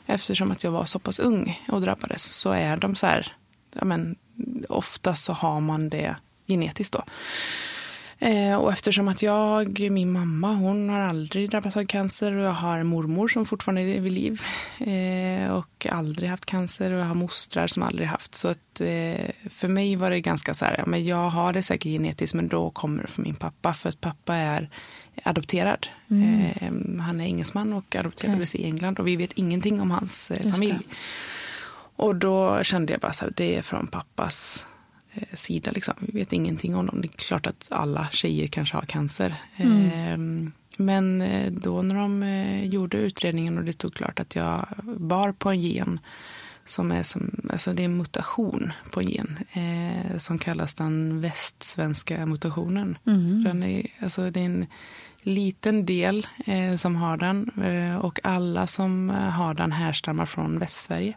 Eftersom 0.07 0.50
att 0.50 0.64
jag 0.64 0.70
var 0.70 0.85
så 0.85 0.98
pass 0.98 1.18
ung 1.18 1.61
och 1.68 1.81
drabbades 1.81 2.24
så 2.37 2.50
är 2.50 2.76
de 2.76 2.94
så 2.94 3.07
här, 3.07 3.33
ja 3.72 3.85
men 3.85 4.16
ofta 4.68 5.14
så 5.14 5.33
har 5.33 5.61
man 5.61 5.88
det 5.88 6.16
genetiskt 6.46 6.92
då. 6.92 7.03
Eh, 8.22 8.54
och 8.54 8.72
eftersom 8.72 9.09
att 9.09 9.22
jag, 9.22 9.90
min 9.90 10.12
mamma, 10.12 10.54
hon 10.54 10.88
har 10.88 11.00
aldrig 11.00 11.50
drabbats 11.50 11.76
av 11.76 11.85
cancer 11.85 12.33
och 12.33 12.44
jag 12.44 12.52
har 12.52 12.83
mormor 12.83 13.28
som 13.28 13.46
fortfarande 13.46 13.80
är 13.80 14.00
vid 14.00 14.12
liv 14.12 14.42
eh, 14.78 15.50
och 15.50 15.87
aldrig 15.90 16.30
haft 16.30 16.46
cancer 16.46 16.90
och 16.90 17.00
jag 17.00 17.04
har 17.04 17.14
mostrar 17.14 17.66
som 17.66 17.83
aldrig 17.83 18.09
haft. 18.09 18.35
Så 18.35 18.48
att 18.48 18.80
eh, 18.80 19.30
för 19.50 19.68
mig 19.68 19.96
var 19.96 20.11
det 20.11 20.20
ganska 20.20 20.54
så 20.54 20.64
här, 20.64 20.74
ja, 20.78 20.87
men 20.87 21.04
jag 21.04 21.28
har 21.28 21.52
det 21.52 21.62
säkert 21.62 21.92
genetiskt 21.92 22.35
men 22.35 22.48
då 22.48 22.70
kommer 22.70 23.02
det 23.02 23.09
från 23.09 23.22
min 23.22 23.35
pappa 23.35 23.74
för 23.74 23.88
att 23.88 24.00
pappa 24.00 24.35
är 24.35 24.70
adopterad. 25.22 25.87
Eh, 26.11 26.72
han 27.00 27.20
är 27.20 27.24
engelsman 27.24 27.72
och 27.72 27.96
adopterades 27.96 28.54
i 28.54 28.64
England 28.64 28.98
och 28.98 29.06
vi 29.06 29.16
vet 29.16 29.33
ingenting 29.33 29.80
om 29.80 29.90
hans 29.90 30.30
eh, 30.30 30.52
familj. 30.52 30.78
Och 31.96 32.16
då 32.16 32.62
kände 32.62 32.92
jag 32.92 33.00
bara 33.00 33.12
så 33.12 33.24
här, 33.24 33.33
det 33.37 33.56
är 33.56 33.62
från 33.62 33.87
pappas 33.87 34.64
sida. 35.35 35.70
Liksom. 35.70 35.94
Vi 35.99 36.18
vet 36.18 36.33
ingenting 36.33 36.77
om 36.77 36.87
dem. 36.87 37.01
Det 37.01 37.09
är 37.09 37.18
klart 37.18 37.46
att 37.46 37.66
alla 37.68 38.09
tjejer 38.12 38.46
kanske 38.46 38.77
har 38.77 38.83
cancer. 38.83 39.35
Eh, 39.57 40.18
men 40.77 41.23
eh, 41.23 41.53
då 41.53 41.83
när 41.83 41.94
de 41.94 42.23
eh, 42.23 42.64
gjorde 42.64 42.96
utredningen 42.96 43.59
och 43.59 43.64
det 43.64 43.73
stod 43.73 43.94
klart 43.94 44.20
att 44.20 44.37
jag 44.37 44.66
bar 44.83 45.33
på 45.33 45.51
en 45.51 45.61
gen 45.61 46.01
som 46.64 46.92
är 46.92 47.03
som, 47.03 47.31
alltså 47.51 47.73
det 47.73 47.83
är 47.83 47.85
en 47.85 47.96
mutation 47.96 48.73
på 48.90 49.01
en 49.01 49.09
gen 49.09 49.38
eh, 49.53 50.18
som 50.18 50.38
kallas 50.38 50.75
den 50.75 51.20
västsvenska 51.20 52.27
mutationen. 52.27 52.99
Den 53.44 53.62
är, 53.62 53.87
alltså 54.01 54.31
det 54.31 54.40
är 54.40 54.44
en 54.44 54.66
liten 55.23 55.87
del 55.87 56.27
eh, 56.46 56.77
som 56.77 56.96
har 56.96 57.16
den 57.16 57.51
eh, 57.64 57.96
och 57.96 58.20
alla 58.23 58.66
som 58.66 59.11
eh, 59.11 59.16
har 59.16 59.55
den 59.55 59.73
härstammar 59.73 60.27
från 60.27 60.59
Västsverige. 60.59 61.16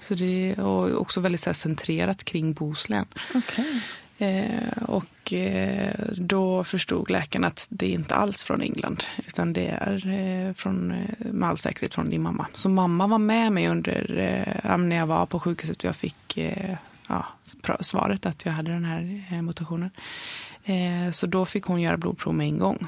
Så 0.00 0.14
det 0.14 0.50
är 0.50 0.96
också 0.96 1.20
väldigt 1.20 1.40
så 1.40 1.50
här, 1.50 1.54
centrerat 1.54 2.24
kring 2.24 2.52
Bohuslän. 2.52 3.06
Okej. 3.34 3.82
Eh, 4.20 4.82
och 4.82 5.32
eh, 5.32 5.94
då 6.16 6.64
förstod 6.64 7.10
läkaren 7.10 7.44
att 7.44 7.66
det 7.70 7.86
är 7.86 7.90
inte 7.90 8.14
alls 8.14 8.44
från 8.44 8.62
England 8.62 9.04
utan 9.26 9.52
det 9.52 9.66
är 9.66 10.08
eh, 10.08 10.52
från, 10.54 10.90
eh, 10.90 11.32
med 11.32 11.48
all 11.48 11.58
säkerhet 11.58 11.94
från 11.94 12.10
din 12.10 12.22
mamma. 12.22 12.46
Så 12.54 12.68
mamma 12.68 13.06
var 13.06 13.18
med 13.18 13.52
mig 13.52 13.68
under, 13.68 14.18
eh, 14.64 14.78
när 14.78 14.96
jag 14.96 15.06
var 15.06 15.26
på 15.26 15.40
sjukhuset 15.40 15.78
och 15.78 15.84
jag 15.84 15.96
fick 15.96 16.38
eh, 16.38 16.76
ja, 17.08 17.26
svaret 17.80 18.26
att 18.26 18.44
jag 18.44 18.52
hade 18.52 18.72
den 18.72 18.84
här 18.84 19.42
mutationen. 19.42 19.90
Så 21.12 21.26
då 21.26 21.44
fick 21.44 21.64
hon 21.64 21.80
göra 21.80 21.96
blodprov 21.96 22.34
med 22.34 22.46
en 22.46 22.58
gång. 22.58 22.86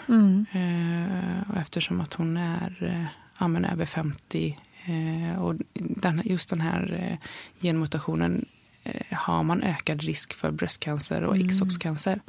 Och 1.50 1.56
eftersom 1.56 2.00
att 2.00 2.14
hon 2.14 2.36
är 2.36 3.08
ja, 3.42 3.48
men 3.48 3.64
över 3.64 3.86
50 3.86 4.48
eh, 4.48 4.61
och 5.38 5.54
den, 5.74 6.22
just 6.24 6.50
den 6.50 6.60
här 6.60 7.08
eh, 7.10 7.28
genmutationen 7.60 8.44
eh, 8.84 9.16
har 9.16 9.42
man 9.42 9.62
ökad 9.62 10.02
risk 10.02 10.34
för 10.34 10.50
bröstcancer 10.50 11.22
och 11.22 11.36
äggstockscancer. 11.36 12.20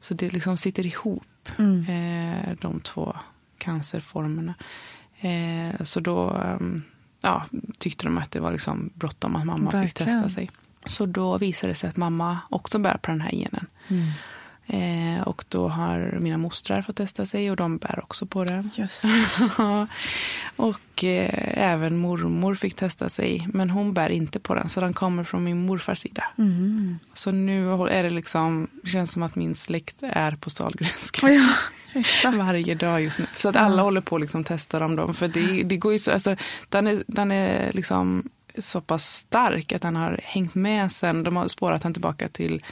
Så 0.00 0.14
det 0.14 0.32
liksom 0.32 0.56
sitter 0.56 0.86
ihop, 0.86 1.48
eh, 1.58 2.56
de 2.60 2.80
två 2.80 3.16
cancerformerna. 3.58 4.54
Eh, 5.20 5.84
så 5.84 6.00
då 6.00 6.30
eh, 6.30 6.58
ja, 7.20 7.44
tyckte 7.78 8.04
de 8.06 8.18
att 8.18 8.30
det 8.30 8.40
var 8.40 8.52
liksom 8.52 8.90
bråttom 8.94 9.36
att 9.36 9.46
mamma 9.46 9.70
fick 9.70 9.80
Verkligen. 9.80 10.22
testa 10.22 10.30
sig. 10.34 10.50
Så 10.86 11.06
då 11.06 11.38
visade 11.38 11.70
det 11.70 11.74
sig 11.74 11.90
att 11.90 11.96
mamma 11.96 12.38
också 12.50 12.78
bär 12.78 12.96
på 12.96 13.10
den 13.10 13.20
här 13.20 13.30
genen. 13.30 13.66
Eh, 14.68 15.22
och 15.22 15.44
då 15.48 15.68
har 15.68 16.18
mina 16.20 16.38
mostrar 16.38 16.82
fått 16.82 16.96
testa 16.96 17.26
sig 17.26 17.50
och 17.50 17.56
de 17.56 17.78
bär 17.78 18.00
också 18.02 18.26
på 18.26 18.44
den. 18.44 18.70
Just. 18.74 19.04
och 20.56 21.04
eh, 21.04 21.72
även 21.72 21.96
mormor 21.96 22.54
fick 22.54 22.76
testa 22.76 23.08
sig, 23.08 23.48
men 23.52 23.70
hon 23.70 23.92
bär 23.92 24.08
inte 24.08 24.40
på 24.40 24.54
den. 24.54 24.68
Så 24.68 24.80
den 24.80 24.94
kommer 24.94 25.24
från 25.24 25.44
min 25.44 25.66
morfars 25.66 25.98
sida. 25.98 26.24
Så 27.14 27.30
nu 27.30 27.70
är 27.72 28.02
det 28.02 28.10
liksom, 28.10 28.68
det 28.82 28.90
känns 28.90 29.12
som 29.12 29.22
att 29.22 29.34
min 29.34 29.54
släkt 29.54 29.96
är 30.02 30.36
på 30.36 30.50
Sahlgrenska. 30.50 31.28
Ja, 31.30 31.48
exakt. 31.94 32.36
Varje 32.36 32.74
dag 32.74 33.02
just 33.02 33.18
nu. 33.18 33.26
Så 33.36 33.48
att 33.48 33.56
alla 33.56 33.82
håller 33.82 34.00
på 34.00 34.16
att 34.16 34.20
liksom 34.20 34.44
testa 34.44 34.78
dem. 34.78 34.96
Då. 34.96 35.12
För 35.12 35.28
det, 35.28 35.62
det 35.62 35.76
går 35.76 35.92
ju 35.92 35.98
så, 35.98 36.12
alltså, 36.12 36.36
den 36.68 36.86
är, 36.86 37.04
den 37.06 37.32
är 37.32 37.72
liksom 37.72 38.30
så 38.58 38.80
pass 38.80 39.06
stark 39.06 39.72
att 39.72 39.82
den 39.82 39.96
har 39.96 40.20
hängt 40.22 40.54
med 40.54 40.92
sen. 40.92 41.22
De 41.22 41.36
har 41.36 41.48
spårat 41.48 41.82
den 41.82 41.92
tillbaka 41.92 42.28
till 42.28 42.62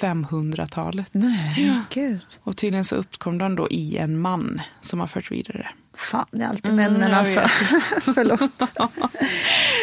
500-talet. 0.00 1.08
Nej, 1.12 1.80
gud. 1.90 2.20
Och 2.42 2.56
tydligen 2.56 2.84
så 2.84 2.96
uppkom 2.96 3.38
den 3.38 3.54
då 3.54 3.68
i 3.70 3.96
en 3.96 4.18
man 4.18 4.60
som 4.80 5.00
har 5.00 5.06
fört 5.06 5.30
vidare. 5.30 5.68
Fan, 5.96 6.26
det 6.30 6.42
är 6.44 6.48
alltid 6.48 6.72
Mm, 6.72 6.92
männen 6.92 7.10
jag 7.10 7.18
alltså. 7.18 7.40
Förlåt. 8.14 8.40
Vad 8.78 8.90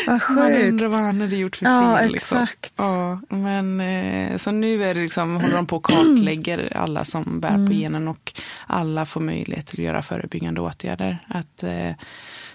Man 0.07 0.19
sjukt. 0.19 0.63
undrar 0.69 0.87
vad 0.87 0.99
han 0.99 1.21
hade 1.21 1.35
gjort 1.35 1.55
för 1.55 1.65
Ja, 1.65 1.97
fel. 1.97 2.11
Liksom. 2.11 2.37
exakt. 2.37 2.73
Ja, 2.77 3.19
men 3.29 3.81
eh, 3.81 4.37
så 4.37 4.51
nu 4.51 4.83
är 4.83 4.93
det 4.93 5.01
liksom, 5.01 5.35
håller 5.35 5.55
de 5.55 5.65
på 5.65 5.75
och 5.77 5.85
kartlägger 5.85 6.73
alla 6.77 7.05
som 7.05 7.39
bär 7.39 7.49
Mm. 7.49 7.67
på 7.67 7.73
genen 7.73 8.07
och 8.07 8.33
alla 8.67 9.05
får 9.05 9.21
möjlighet 9.21 9.65
till 9.67 9.79
att 9.79 9.85
göra 9.85 10.01
förebyggande 10.01 10.61
åtgärder. 10.61 11.25
Att 11.27 11.63
eh, 11.63 11.91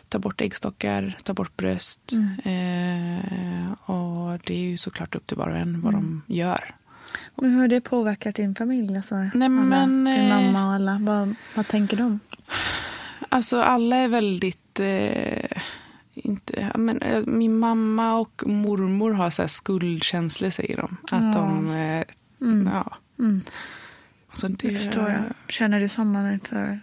ta 0.09 0.19
bort 0.19 0.40
äggstockar, 0.40 1.16
ta 1.23 1.35
bort 1.35 1.57
bröst. 1.57 2.12
Mm. 2.12 3.19
Eh, 3.19 3.73
och 3.90 4.38
det 4.45 4.55
är 4.55 4.59
ju 4.71 4.77
såklart 4.77 5.14
upp 5.14 5.27
till 5.27 5.37
var 5.37 5.49
och 5.49 5.57
en 5.57 5.81
vad 5.81 5.92
de 5.92 6.23
gör. 6.27 6.75
Men 7.35 7.51
hur 7.51 7.61
har 7.61 7.69
det 7.69 7.81
påverkat 7.81 8.35
din 8.35 8.55
familj? 8.55 8.97
Alltså, 8.97 9.14
alla, 9.14 9.49
men, 9.49 10.05
din 10.05 10.16
eh, 10.16 10.29
mamma 10.29 10.66
och 10.69 10.73
alla. 10.75 10.99
Vad, 11.01 11.35
vad 11.55 11.69
tänker 11.69 11.97
de? 11.97 12.21
Alltså 13.29 13.61
alla 13.61 13.97
är 13.97 14.09
väldigt... 14.09 14.81
Eh, 14.81 15.62
inte, 16.14 16.71
ja, 16.73 16.79
men, 16.79 17.03
eh, 17.03 17.23
min 17.27 17.59
mamma 17.59 18.14
och 18.14 18.42
mormor 18.47 19.12
har 19.12 19.31
så 19.31 19.42
här 19.42 19.49
skuldkänslor 19.49 20.51
säger 20.51 20.77
de. 20.77 20.97
Att 21.16 21.33
de... 21.33 21.71
Eh, 21.71 22.05
Ja. 22.73 22.97
Så 24.35 24.49
det, 24.49 24.69
Det 24.69 24.75
förstår 24.75 25.11
jag. 25.11 25.23
Känner 25.49 25.81
du 25.81 25.88
samma 25.88 26.33
inför 26.33 26.81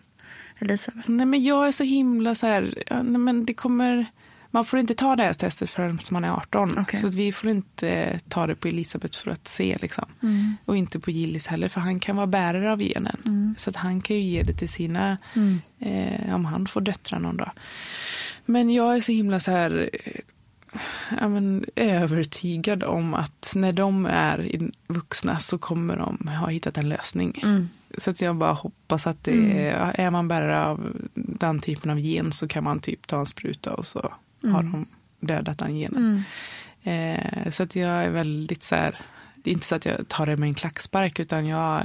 Elisabeth? 0.59 1.09
Nej, 1.09 1.25
men 1.25 1.43
jag 1.43 1.67
är 1.67 1.71
så 1.71 1.83
himla 1.83 2.35
så 2.35 2.47
här... 2.47 2.83
Ja, 2.87 3.01
nej, 3.03 3.17
men 3.19 3.45
det 3.45 3.53
kommer... 3.53 4.05
Man 4.53 4.65
får 4.65 4.79
inte 4.79 4.93
ta 4.93 5.15
det 5.15 5.23
här 5.23 5.33
testet 5.33 5.69
förrän 5.69 5.99
man 6.11 6.23
är 6.23 6.31
18. 6.31 6.77
Okej. 6.77 6.99
Så 6.99 7.07
vi 7.07 7.31
får 7.31 7.49
inte 7.49 7.89
eh, 7.89 8.19
ta 8.27 8.47
det 8.47 8.55
på 8.55 8.67
Elisabeth 8.67 9.19
för 9.19 9.31
att 9.31 9.47
se. 9.47 9.77
Liksom. 9.81 10.05
Och 10.65 10.77
inte 10.77 10.99
på 10.99 11.11
Gillis 11.11 11.47
heller, 11.47 11.67
för 11.67 11.81
han 11.81 11.99
kan 11.99 12.15
vara 12.15 12.27
bärare 12.27 12.71
av 12.71 12.81
genen. 12.81 13.55
Så 13.57 13.69
att 13.69 13.75
han 13.75 14.01
kan 14.01 14.15
ju 14.15 14.21
ge 14.21 14.43
det 14.43 14.53
till 14.53 14.69
sina, 14.69 15.17
eh, 15.79 16.35
om 16.35 16.45
han 16.45 16.67
får 16.67 16.81
döttrar 16.81 17.19
någon 17.19 17.37
dag. 17.37 17.51
Men 18.45 18.69
jag 18.69 18.95
är 18.95 19.01
så 19.01 19.11
himla 19.11 19.39
så 19.39 19.51
här, 19.51 19.89
eh, 19.93 20.21
ja, 21.19 21.27
men, 21.27 21.65
övertygad 21.75 22.83
om 22.83 23.13
att 23.13 23.51
när 23.55 23.73
de 23.73 24.05
är 24.05 24.69
vuxna 24.87 25.39
så 25.39 25.57
kommer 25.57 25.97
de 25.97 26.27
ha 26.27 26.47
hittat 26.47 26.77
en 26.77 26.89
lösning. 26.89 27.41
Så 27.97 28.09
att 28.09 28.21
jag 28.21 28.35
bara 28.35 28.53
hoppas 28.53 29.07
att 29.07 29.23
det 29.23 29.67
är, 29.67 29.95
är 29.99 30.11
man 30.11 30.27
bärare 30.27 30.65
av 30.65 30.97
den 31.13 31.59
typen 31.59 31.91
av 31.91 31.99
gen 31.99 32.31
så 32.31 32.47
kan 32.47 32.63
man 32.63 32.79
typ 32.79 33.07
ta 33.07 33.19
en 33.19 33.25
spruta 33.25 33.73
och 33.73 33.87
så 33.87 34.13
har 34.51 34.63
de 34.63 34.85
dödat 35.19 35.57
den 35.57 35.75
genen. 35.75 36.23
Eh, 36.83 37.49
så 37.51 37.63
att 37.63 37.75
jag 37.75 38.03
är 38.03 38.09
väldigt 38.09 38.63
så 38.63 38.75
här, 38.75 38.97
det 39.35 39.49
är 39.49 39.53
inte 39.53 39.65
så 39.65 39.75
att 39.75 39.85
jag 39.85 40.07
tar 40.07 40.25
det 40.25 40.37
med 40.37 40.47
en 40.47 40.53
klackspark 40.55 41.19
utan 41.19 41.47
jag 41.47 41.83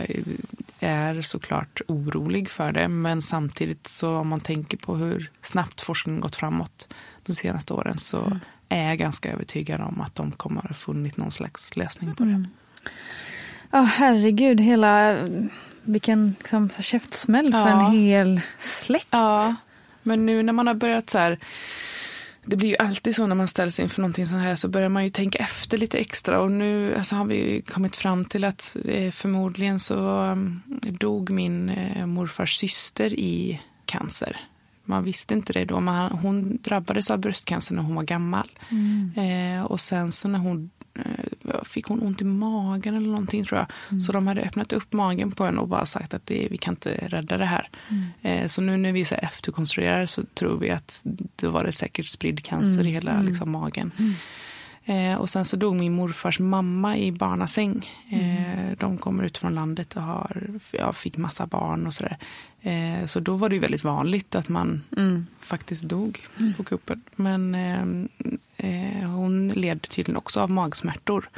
är 0.81 1.23
såklart 1.23 1.81
orolig 1.89 2.51
för 2.51 2.73
det. 2.73 2.89
Men 2.89 3.23
samtidigt 3.23 3.87
så 3.87 4.17
om 4.17 4.29
man 4.29 4.41
tänker 4.41 4.77
på 4.77 4.97
hur 4.97 5.31
snabbt 5.43 5.81
forskningen 5.81 6.21
gått 6.21 6.37
framåt 6.37 6.95
de 7.27 7.35
senaste 7.35 7.73
åren 7.75 7.99
så 7.99 8.39
är 8.69 8.89
jag 8.89 8.99
ganska 8.99 9.33
övertygad 9.33 9.81
om 9.81 10.01
att 10.01 10.15
de 10.15 10.31
kommer 10.31 10.63
ha 10.63 10.75
funnit 10.75 11.17
någon 11.17 11.31
slags 11.31 11.77
lösning 11.77 12.15
på 12.15 12.25
det. 12.25 12.45
Ja, 13.71 13.81
herregud. 13.83 14.61
Hela... 14.61 15.17
Vilken 15.83 16.35
liksom, 16.39 16.71
käftsmäll 16.81 17.53
för 17.53 17.59
Ja. 17.69 17.87
en 17.87 17.93
hel 17.93 18.41
släkt. 18.59 19.07
Ja, 19.11 19.55
men 20.03 20.27
nu 20.27 20.43
när 20.43 20.53
man 20.53 20.67
har 20.67 20.75
börjat 20.75 21.11
så 21.11 21.19
här 21.19 21.39
det 22.45 22.57
blir 22.57 22.69
ju 22.69 22.77
alltid 22.77 23.17
så 23.17 23.27
när 23.27 23.35
man 23.35 23.49
ställs 23.49 23.81
inför 23.81 24.01
någonting 24.03 24.27
sånt 24.27 24.43
här 24.43 24.57
så 24.57 24.69
börjar 24.69 24.89
man 24.89 25.05
ju 25.05 25.11
tänka 25.11 25.39
efter 25.39 25.79
lite 25.79 25.99
extra 25.99 26.41
och 26.41 26.51
nu 26.51 26.95
alltså, 26.95 27.15
har 27.17 27.25
vi 27.25 27.63
kommit 27.63 27.97
fram 27.97 28.25
till 28.25 28.45
att 28.45 28.77
eh, 28.85 29.11
förmodligen 29.11 29.81
så 29.81 30.21
um, 30.23 30.63
dog 30.83 31.31
min 31.31 31.69
eh, 31.69 32.07
morfars 32.07 32.57
syster 32.57 33.13
i 33.13 33.61
cancer. 33.85 34.37
Man 34.85 35.05
visste 35.05 35.35
inte 35.35 35.53
det 35.53 35.65
då, 35.65 35.81
men 35.81 36.13
hon 36.13 36.59
drabbades 36.63 37.11
av 37.11 37.19
bröstcancer 37.19 37.75
när 37.75 37.83
hon 37.83 37.95
var 37.95 38.03
gammal. 38.03 38.51
Eh, 39.17 39.65
och 39.65 39.81
sen 39.81 40.13
så 40.13 40.29
när 40.29 40.39
hon 40.39 40.71
fick 41.65 41.87
hon 41.87 42.03
ont 42.03 42.21
i 42.21 42.25
magen 42.25 42.95
eller 42.95 43.09
någonting 43.09 43.45
tror 43.45 43.59
jag. 43.59 43.67
Mm. 43.91 44.01
Så 44.01 44.13
de 44.13 44.27
hade 44.27 44.41
öppnat 44.41 44.73
upp 44.73 44.93
magen 44.93 45.31
på 45.31 45.45
henne 45.45 45.61
och 45.61 45.69
bara 45.69 45.87
sagt 45.87 46.15
att 46.15 46.27
det, 46.27 46.49
vi 46.51 46.59
kan 46.59 46.73
inte 46.73 46.91
rädda 46.91 47.37
det 47.37 47.47
här. 47.47 47.69
Mm. 47.89 48.07
Eh, 48.23 48.47
så 48.47 48.63
nu 48.63 48.77
när 48.77 48.93
vi 48.93 49.05
så 49.05 49.15
efterkonstruerar 49.15 50.07
så 50.07 50.23
tror 50.35 50.59
vi 50.59 50.71
att 50.71 51.05
då 51.37 51.51
var 51.51 51.65
det 51.65 51.73
säkert 51.73 52.07
spridd 52.07 52.45
cancer 52.45 52.81
mm. 52.81 52.87
i 52.87 52.91
hela 52.91 53.11
mm. 53.11 53.27
liksom, 53.27 53.51
magen. 53.51 53.91
Mm. 53.99 54.15
Eh, 54.89 55.19
och 55.19 55.31
sen 55.31 55.45
så 55.45 55.57
dog 55.57 55.77
min 55.77 55.93
morfars 55.93 56.39
mamma 56.39 56.97
i 56.97 57.13
barnasäng. 57.13 57.91
Eh, 58.11 58.59
mm. 58.59 58.77
De 58.79 58.99
kommer 58.99 59.25
ut 59.25 59.39
från 59.39 59.55
landet 59.55 59.97
och 59.97 60.03
har, 60.03 60.51
ja, 60.71 60.93
fick 60.93 61.17
massa 61.17 61.47
barn 61.47 61.87
och 61.87 61.95
sådär. 61.95 62.19
Eh, 62.63 63.07
så 63.07 63.21
då 63.21 63.37
var 63.37 63.49
det 63.49 63.59
väldigt 63.59 63.85
vanligt 63.85 64.35
att 64.35 64.49
man 64.49 64.83
mm. 64.97 65.27
faktiskt 65.41 65.83
dog 65.83 66.27
mm. 66.39 66.55
på 66.55 66.65
kuppen. 66.65 67.03
Men 67.17 67.55
eh, 67.55 67.83
eh, 68.57 69.11
hon 69.11 69.49
led 69.49 69.83
tydligen 69.83 70.17
också 70.17 70.41
av 70.41 70.51
magsmärtor. 70.51 71.29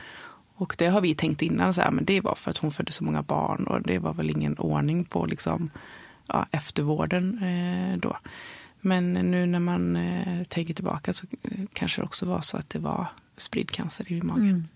Och 0.54 0.74
det 0.78 0.86
har 0.86 1.00
vi 1.00 1.14
tänkt 1.14 1.42
innan, 1.42 1.74
så 1.74 1.80
här, 1.80 1.90
men 1.90 2.04
det 2.04 2.20
var 2.20 2.34
för 2.34 2.50
att 2.50 2.58
hon 2.58 2.72
födde 2.72 2.92
så 2.92 3.04
många 3.04 3.22
barn 3.22 3.64
och 3.64 3.82
det 3.82 3.98
var 3.98 4.14
väl 4.14 4.30
ingen 4.30 4.58
ordning 4.58 5.04
på 5.04 5.26
liksom, 5.26 5.70
ja, 6.26 6.46
eftervården 6.50 7.42
eh, 7.42 7.98
då. 7.98 8.16
Men 8.80 9.12
nu 9.12 9.46
när 9.46 9.60
man 9.60 9.96
eh, 9.96 10.44
tänker 10.44 10.74
tillbaka 10.74 11.12
så 11.12 11.26
kanske 11.72 12.00
det 12.00 12.04
också 12.04 12.26
var 12.26 12.40
så 12.40 12.56
att 12.56 12.70
det 12.70 12.78
var 12.78 13.06
spridd 13.36 13.70
cancer 13.70 14.12
i 14.12 14.22
magen. 14.22 14.48
Mm. 14.48 14.68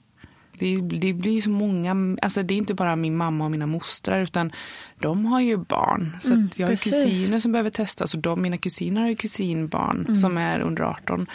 Det, 0.59 0.81
det, 0.81 1.13
blir 1.13 1.41
så 1.41 1.51
många, 1.51 2.17
alltså 2.23 2.43
det 2.43 2.55
är 2.55 2.59
inte 2.59 2.75
bara 2.75 2.97
min 2.97 3.17
mamma 3.17 3.45
och 3.45 3.51
mina 3.51 3.67
mostrar 3.67 4.23
utan 4.23 4.53
de 4.99 5.27
har 5.27 5.41
ju 5.41 5.57
barn. 5.57 6.17
Så 6.23 6.33
mm, 6.33 6.49
jag 6.57 6.67
har 6.67 6.73
precis. 6.73 7.05
kusiner 7.05 7.41
som 7.41 7.53
behöver 7.53 7.71
testas 7.71 8.15
och 8.15 8.21
de, 8.21 8.43
mina 8.43 8.59
kusiner 8.59 9.01
har 9.01 9.09
ju 9.09 9.17
kusinbarn 9.17 10.01
mm. 10.01 10.17
som 10.17 10.39
är 10.39 10.61
under 10.61 10.83
18. 10.83 11.27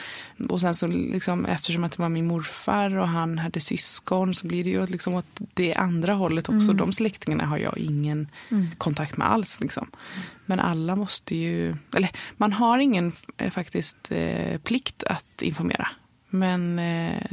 Och 0.49 0.61
sen 0.61 0.75
så 0.75 0.87
liksom 0.87 1.45
eftersom 1.45 1.83
att 1.83 1.91
det 1.91 2.01
var 2.01 2.09
min 2.09 2.27
morfar 2.27 2.97
och 2.97 3.07
han 3.07 3.37
hade 3.37 3.59
syskon 3.59 4.35
så 4.35 4.47
blir 4.47 4.63
det 4.63 4.69
ju 4.69 4.85
liksom 4.85 5.13
åt 5.13 5.39
det 5.53 5.73
andra 5.73 6.13
hållet 6.13 6.49
också. 6.49 6.71
Mm. 6.71 6.77
De 6.77 6.93
släktingarna 6.93 7.45
har 7.45 7.57
jag 7.57 7.77
ingen 7.77 8.27
mm. 8.49 8.67
kontakt 8.77 9.17
med 9.17 9.31
alls. 9.31 9.59
Liksom. 9.61 9.87
Men 10.45 10.59
alla 10.59 10.95
måste 10.95 11.35
ju, 11.35 11.75
eller 11.95 12.09
man 12.37 12.53
har 12.53 12.79
ingen 12.79 13.11
eh, 13.37 13.49
faktiskt 13.49 13.97
eh, 14.09 14.57
plikt 14.57 15.03
att 15.03 15.41
informera. 15.41 15.87
Men 16.29 16.79
eh, 16.79 17.23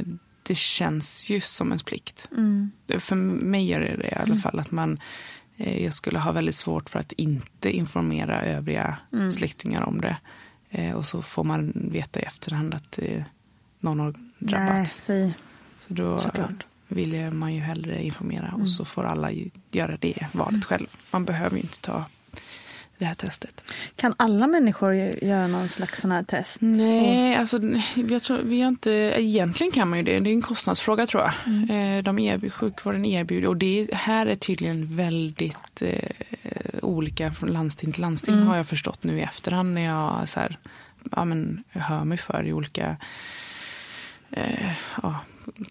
det 0.47 0.57
känns 0.57 1.29
ju 1.29 1.39
som 1.39 1.71
en 1.71 1.79
plikt. 1.79 2.27
Mm. 2.31 2.71
För 2.99 3.15
mig 3.15 3.67
gör 3.67 3.79
det 3.79 3.95
det 3.95 4.07
i 4.07 4.15
alla 4.15 4.23
mm. 4.23 4.37
fall. 4.37 4.59
Att 4.59 4.71
man, 4.71 4.99
eh, 5.57 5.83
jag 5.83 5.93
skulle 5.93 6.19
ha 6.19 6.31
väldigt 6.31 6.55
svårt 6.55 6.89
för 6.89 6.99
att 6.99 7.11
inte 7.11 7.71
informera 7.71 8.41
övriga 8.41 8.97
mm. 9.13 9.31
släktingar 9.31 9.81
om 9.81 10.01
det. 10.01 10.17
Eh, 10.69 10.95
och 10.95 11.05
så 11.05 11.21
får 11.21 11.43
man 11.43 11.73
veta 11.91 12.19
i 12.19 12.23
efterhand 12.23 12.73
att 12.73 12.99
eh, 12.99 13.23
någon 13.79 13.99
har 13.99 14.13
drabbats. 14.39 15.01
Nej, 15.07 15.33
så 15.79 15.93
då 15.93 16.19
Såklart. 16.19 16.65
vill 16.87 17.31
man 17.31 17.53
ju 17.53 17.61
hellre 17.61 18.03
informera 18.03 18.47
och 18.47 18.53
mm. 18.53 18.67
så 18.67 18.85
får 18.85 19.03
alla 19.03 19.31
göra 19.71 19.97
det 19.97 20.27
valet 20.31 20.49
mm. 20.51 20.61
själv. 20.61 20.87
Man 21.11 21.25
behöver 21.25 21.55
ju 21.55 21.61
inte 21.61 21.81
ta 21.81 22.05
det 22.97 23.05
här 23.05 23.15
testet. 23.15 23.63
Kan 23.95 24.13
alla 24.17 24.47
människor 24.47 24.93
göra 24.93 25.47
någon 25.47 25.69
slags 25.69 26.01
sån 26.01 26.11
här 26.11 26.23
test? 26.23 26.57
Nej, 26.61 27.35
alltså, 27.35 27.59
jag 27.95 28.23
tror, 28.23 28.37
vi 28.37 28.61
har 28.61 28.69
inte, 28.69 28.91
egentligen 29.17 29.71
kan 29.71 29.89
man 29.89 29.99
ju 29.99 30.03
det. 30.03 30.19
Det 30.19 30.29
är 30.29 30.33
en 30.33 30.41
kostnadsfråga 30.41 31.07
tror 31.07 31.23
jag. 31.23 31.33
Mm. 31.45 31.97
Eh, 31.97 32.03
de 32.03 32.19
erbjud, 32.19 32.53
sjukvården 32.53 33.05
erbjuder 33.05 33.47
och 33.47 33.57
det 33.57 33.93
här 33.93 34.25
är 34.25 34.35
tydligen 34.35 34.95
väldigt 34.95 35.81
eh, 35.81 36.09
olika 36.81 37.33
från 37.33 37.49
landsting 37.49 37.91
till 37.91 38.01
landsting 38.01 38.35
mm. 38.35 38.47
har 38.47 38.55
jag 38.55 38.67
förstått 38.67 39.03
nu 39.03 39.19
i 39.19 39.21
efterhand 39.21 39.73
när 39.73 39.85
jag 39.85 40.29
så 40.29 40.39
här, 40.39 40.57
ja, 41.11 41.25
men, 41.25 41.63
hör 41.69 42.03
mig 42.03 42.17
för 42.17 42.43
i 42.43 42.53
olika 42.53 42.97
eh, 44.31 44.71
ja, 45.03 45.15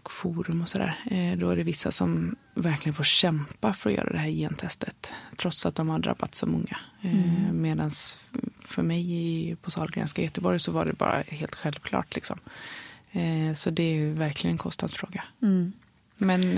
forum 0.05 0.63
och 0.63 0.69
sådär. 0.69 0.99
Eh, 1.11 1.39
då 1.39 1.51
är 1.51 1.57
det 1.57 1.63
vissa 1.63 1.93
som 1.93 2.37
verkligen 2.55 2.95
får 2.95 3.05
kämpa 3.05 3.73
för 3.73 3.91
att 3.91 3.97
göra 3.97 4.13
det 4.13 4.19
här 4.19 4.31
gentestet. 4.31 5.13
Trots 5.37 5.67
att 5.67 5.75
de 5.75 5.89
har 5.89 5.99
drabbat 5.99 6.35
så 6.35 6.47
många. 6.47 6.77
Eh, 7.03 7.25
mm. 7.25 7.63
Medan 7.63 7.91
för 8.61 8.83
mig 8.83 9.57
på 9.63 9.71
Sahlgrenska 9.71 10.23
i 10.23 10.25
Göteborg 10.25 10.61
så 10.61 10.73
var 10.73 10.85
det 10.85 10.93
bara 10.93 11.23
helt 11.29 11.55
självklart. 11.55 12.15
Liksom. 12.15 12.39
Eh, 13.13 13.55
så 13.55 13.71
det 13.71 13.83
är 13.83 14.13
verkligen 14.13 14.55
en 14.55 14.59
kostnadsfråga. 14.59 15.25
Mm. 15.43 15.73
Men 16.19 16.55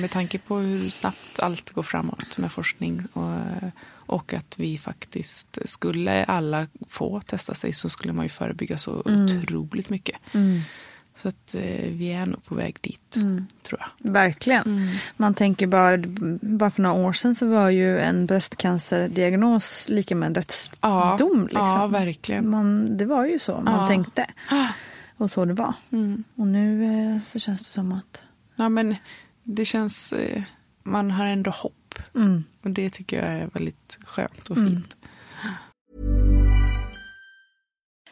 med 0.00 0.10
tanke 0.10 0.38
på 0.38 0.56
hur 0.56 0.90
snabbt 0.90 1.40
allt 1.40 1.70
går 1.70 1.82
framåt 1.82 2.38
med 2.38 2.52
forskning 2.52 3.06
och, 3.12 3.72
och 3.90 4.34
att 4.34 4.58
vi 4.58 4.78
faktiskt 4.78 5.58
skulle 5.64 6.24
alla 6.24 6.66
få 6.88 7.20
testa 7.20 7.54
sig 7.54 7.72
så 7.72 7.88
skulle 7.88 8.12
man 8.12 8.24
ju 8.24 8.28
förebygga 8.28 8.78
så 8.78 9.02
mm. 9.06 9.24
otroligt 9.24 9.90
mycket. 9.90 10.16
Mm. 10.32 10.60
Så 11.22 11.28
att 11.28 11.54
eh, 11.54 11.90
vi 11.90 12.12
är 12.12 12.26
nog 12.26 12.44
på 12.44 12.54
väg 12.54 12.78
dit, 12.80 13.16
mm. 13.16 13.46
tror 13.62 13.80
jag. 13.80 14.12
Verkligen. 14.12 14.62
Mm. 14.62 14.88
Man 15.16 15.34
tänker 15.34 15.66
bara, 15.66 15.98
bara 16.40 16.70
för 16.70 16.82
några 16.82 16.96
år 16.96 17.12
sedan 17.12 17.34
så 17.34 17.46
var 17.46 17.70
ju 17.70 17.98
en 17.98 18.26
bröstcancerdiagnos 18.26 19.88
lika 19.88 20.14
med 20.14 20.26
en 20.26 20.32
dödsdom. 20.32 20.78
Ja, 20.80 21.16
liksom. 21.18 21.48
ja 21.52 21.86
verkligen. 21.86 22.50
Man, 22.50 22.96
det 22.96 23.04
var 23.04 23.26
ju 23.26 23.38
så 23.38 23.60
man 23.60 23.82
ja. 23.82 23.88
tänkte. 23.88 24.26
Och 25.16 25.30
så 25.30 25.44
det 25.44 25.54
var. 25.54 25.74
Mm. 25.90 26.24
Och 26.34 26.46
nu 26.46 26.84
eh, 26.84 27.18
så 27.26 27.38
känns 27.38 27.64
det 27.64 27.70
som 27.70 27.92
att... 27.92 28.20
Ja 28.56 28.68
men 28.68 28.96
det 29.42 29.64
känns, 29.64 30.12
eh, 30.12 30.42
man 30.82 31.10
har 31.10 31.26
ändå 31.26 31.50
hopp. 31.50 31.98
Mm. 32.14 32.44
Och 32.62 32.70
det 32.70 32.90
tycker 32.90 33.16
jag 33.16 33.26
är 33.26 33.50
väldigt 33.52 33.98
skönt 34.04 34.50
och 34.50 34.56
mm. 34.56 34.68
fint. 34.68 34.96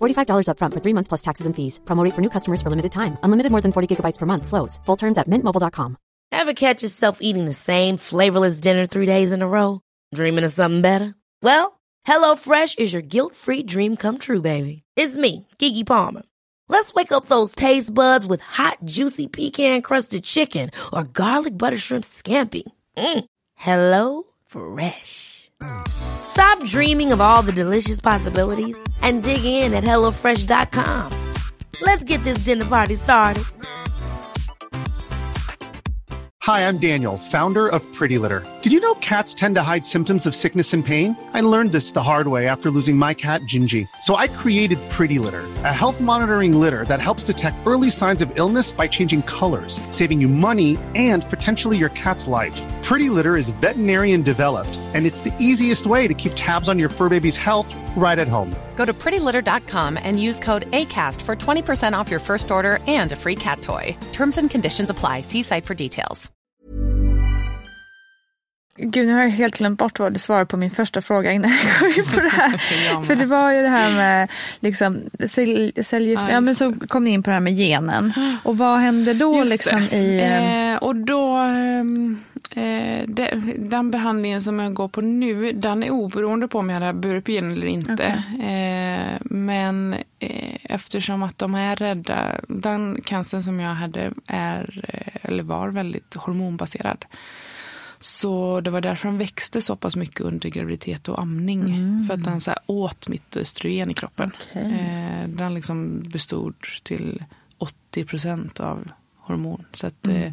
$45 0.00 0.46
upfront 0.50 0.74
for 0.74 0.80
three 0.80 0.94
months 0.94 1.08
plus 1.08 1.22
taxes 1.22 1.46
and 1.46 1.54
fees. 1.56 1.80
Promote 1.84 2.14
for 2.14 2.20
new 2.20 2.30
customers 2.30 2.62
for 2.62 2.70
limited 2.70 2.92
time. 2.92 3.18
Unlimited 3.22 3.50
more 3.50 3.62
than 3.62 3.72
40 3.72 3.88
gigabytes 3.96 4.18
per 4.18 4.26
month. 4.26 4.46
Slows. 4.46 4.78
Full 4.86 4.96
terms 4.96 5.18
at 5.18 5.28
mintmobile.com. 5.28 5.96
Ever 6.30 6.52
catch 6.52 6.82
yourself 6.82 7.18
eating 7.22 7.46
the 7.46 7.54
same 7.54 7.96
flavorless 7.96 8.60
dinner 8.60 8.86
three 8.86 9.06
days 9.06 9.32
in 9.32 9.40
a 9.42 9.48
row? 9.48 9.80
Dreaming 10.14 10.44
of 10.44 10.52
something 10.52 10.82
better? 10.82 11.14
Well, 11.42 11.80
HelloFresh 12.06 12.78
is 12.78 12.92
your 12.92 13.02
guilt-free 13.02 13.62
dream 13.64 13.96
come 13.96 14.18
true, 14.18 14.42
baby. 14.42 14.82
It's 14.96 15.16
me, 15.16 15.46
Gigi 15.58 15.84
Palmer. 15.84 16.22
Let's 16.68 16.92
wake 16.92 17.12
up 17.12 17.26
those 17.26 17.54
taste 17.54 17.94
buds 17.94 18.26
with 18.26 18.42
hot, 18.42 18.78
juicy 18.84 19.26
pecan-crusted 19.26 20.22
chicken 20.24 20.70
or 20.92 21.04
garlic 21.04 21.56
butter 21.56 21.78
shrimp 21.78 22.04
scampi. 22.04 22.62
Mm. 22.96 23.24
Hello 23.54 24.24
Fresh. 24.46 25.37
Stop 25.88 26.62
dreaming 26.64 27.12
of 27.12 27.20
all 27.20 27.42
the 27.42 27.52
delicious 27.52 28.00
possibilities 28.00 28.78
and 29.02 29.22
dig 29.22 29.44
in 29.44 29.74
at 29.74 29.84
hellofresh.com. 29.84 31.12
Let's 31.80 32.04
get 32.04 32.22
this 32.24 32.38
dinner 32.44 32.64
party 32.64 32.94
started. 32.94 33.44
Hi, 36.48 36.66
I'm 36.66 36.78
Daniel, 36.78 37.18
founder 37.18 37.68
of 37.68 37.82
Pretty 37.92 38.16
Litter. 38.16 38.42
Did 38.62 38.72
you 38.72 38.80
know 38.80 38.94
cats 38.94 39.34
tend 39.34 39.56
to 39.56 39.62
hide 39.62 39.84
symptoms 39.84 40.26
of 40.26 40.34
sickness 40.34 40.72
and 40.72 40.82
pain? 40.82 41.14
I 41.34 41.42
learned 41.42 41.72
this 41.72 41.92
the 41.92 42.02
hard 42.02 42.28
way 42.28 42.48
after 42.48 42.70
losing 42.70 42.96
my 42.96 43.12
cat, 43.12 43.42
Gingy. 43.42 43.86
So 44.00 44.16
I 44.16 44.28
created 44.28 44.78
Pretty 44.88 45.18
Litter, 45.18 45.44
a 45.64 45.74
health 45.74 46.00
monitoring 46.00 46.58
litter 46.58 46.86
that 46.86 47.02
helps 47.02 47.22
detect 47.22 47.58
early 47.66 47.90
signs 47.90 48.22
of 48.22 48.32
illness 48.38 48.72
by 48.72 48.88
changing 48.88 49.24
colors, 49.24 49.78
saving 49.90 50.22
you 50.22 50.28
money 50.28 50.78
and 50.94 51.22
potentially 51.28 51.76
your 51.76 51.90
cat's 51.90 52.26
life. 52.26 52.64
Pretty 52.88 53.10
Litter 53.10 53.36
is 53.36 53.50
veterinarian 53.50 54.22
developed, 54.22 54.80
and 54.94 55.04
it's 55.04 55.20
the 55.20 55.34
easiest 55.38 55.86
way 55.86 56.08
to 56.08 56.14
keep 56.14 56.32
tabs 56.34 56.70
on 56.70 56.78
your 56.78 56.88
fur 56.88 57.10
baby's 57.10 57.36
health 57.36 57.70
right 57.94 58.18
at 58.18 58.28
home. 58.28 58.50
Go 58.76 58.86
to 58.86 58.94
prettylitter.com 58.94 59.98
and 60.02 60.18
use 60.18 60.40
code 60.40 60.66
ACAST 60.70 61.20
for 61.20 61.36
20% 61.36 61.92
off 61.92 62.10
your 62.10 62.20
first 62.20 62.50
order 62.50 62.78
and 62.86 63.12
a 63.12 63.16
free 63.16 63.36
cat 63.36 63.60
toy. 63.60 63.94
Terms 64.12 64.38
and 64.38 64.48
conditions 64.48 64.88
apply. 64.88 65.20
See 65.20 65.42
site 65.42 65.66
for 65.66 65.74
details. 65.74 66.30
Gud, 68.80 69.06
nu 69.06 69.12
har 69.12 69.22
jag 69.22 69.30
helt 69.30 69.58
glömt 69.58 69.78
bort 69.78 69.98
vad 69.98 70.12
du 70.12 70.18
svarade 70.18 70.46
på 70.46 70.56
min 70.56 70.70
första 70.70 71.00
fråga 71.00 71.32
innan 71.32 71.50
jag 71.50 71.78
kom 71.78 71.88
in 71.88 72.10
på 72.14 72.20
det 72.20 72.28
här. 72.28 72.58
För 73.06 73.14
det 73.14 73.26
var 73.26 73.52
ju 73.52 73.62
det 73.62 73.68
här 73.68 73.96
med 73.96 74.30
liksom, 74.60 75.10
cell, 75.30 75.72
cellgift, 75.84 76.22
ja, 76.28 76.40
men 76.40 76.54
så 76.56 76.74
kom 76.88 77.04
ni 77.04 77.10
in 77.10 77.22
på 77.22 77.30
det 77.30 77.34
här 77.34 77.40
med 77.40 77.56
genen. 77.56 78.12
Och 78.44 78.58
vad 78.58 78.78
hände 78.78 79.14
då 79.14 79.36
Just 79.36 79.50
liksom 79.52 79.86
det. 79.90 79.96
i... 79.96 80.20
Eh, 80.20 80.76
och 80.76 80.96
då, 80.96 81.36
ehm, 81.36 82.12
eh, 82.12 82.27
det, 82.27 82.27
den 83.56 83.90
behandlingen 83.90 84.42
som 84.42 84.58
jag 84.58 84.74
går 84.74 84.88
på 84.88 85.00
nu, 85.00 85.52
den 85.52 85.82
är 85.82 85.90
oberoende 85.90 86.48
på 86.48 86.58
om 86.58 86.70
jag 86.70 86.80
hade 86.80 87.22
gen 87.26 87.52
eller 87.52 87.66
inte. 87.66 88.04
Eh, 88.40 89.20
men 89.24 89.94
eh, 90.18 90.56
eftersom 90.62 91.22
att 91.22 91.38
de 91.38 91.54
är 91.54 91.76
rädda, 91.76 92.40
den 92.48 93.00
cancern 93.04 93.42
som 93.42 93.60
jag 93.60 93.74
hade 93.74 94.12
är, 94.26 94.84
eh, 94.88 95.30
eller 95.30 95.42
var 95.42 95.68
väldigt 95.68 96.14
hormonbaserad. 96.14 97.04
Så 98.00 98.60
det 98.60 98.70
var 98.70 98.80
därför 98.80 99.08
den 99.08 99.18
växte 99.18 99.62
så 99.62 99.76
pass 99.76 99.96
mycket 99.96 100.20
under 100.20 100.48
graviditet 100.48 101.08
och 101.08 101.20
amning. 101.20 102.04
För 102.06 102.14
att 102.14 102.24
den 102.24 102.40
så 102.40 102.52
åt 102.66 103.08
mitt 103.08 103.36
östrogen 103.36 103.90
i 103.90 103.94
kroppen. 103.94 104.32
Eh, 104.52 105.28
den 105.28 105.54
liksom 105.54 106.02
bestod 106.02 106.54
till 106.82 107.24
80 107.58 108.04
procent 108.04 108.60
av 108.60 108.88
hormon. 109.16 109.64
Så 109.72 109.86
att 109.86 110.06
eh, 110.06 110.32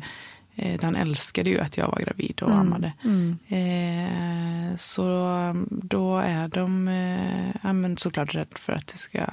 eh, 0.55 0.79
den 0.79 0.95
älskade 0.95 1.49
ju 1.49 1.59
att 1.59 1.77
jag 1.77 1.87
var 1.87 1.99
gravid 1.99 2.41
och 2.41 2.55
ammade. 2.55 2.93
Eh, 3.47 4.75
så 4.77 5.27
um, 5.49 5.69
då 5.83 6.17
är 6.17 6.47
de 6.47 6.87
eh, 6.87 7.55
ja, 7.63 7.73
men 7.73 7.97
såklart 7.97 8.35
rädd 8.35 8.47
för 8.55 8.73
att 8.73 8.87
det 8.87 8.97
ska 8.97 9.25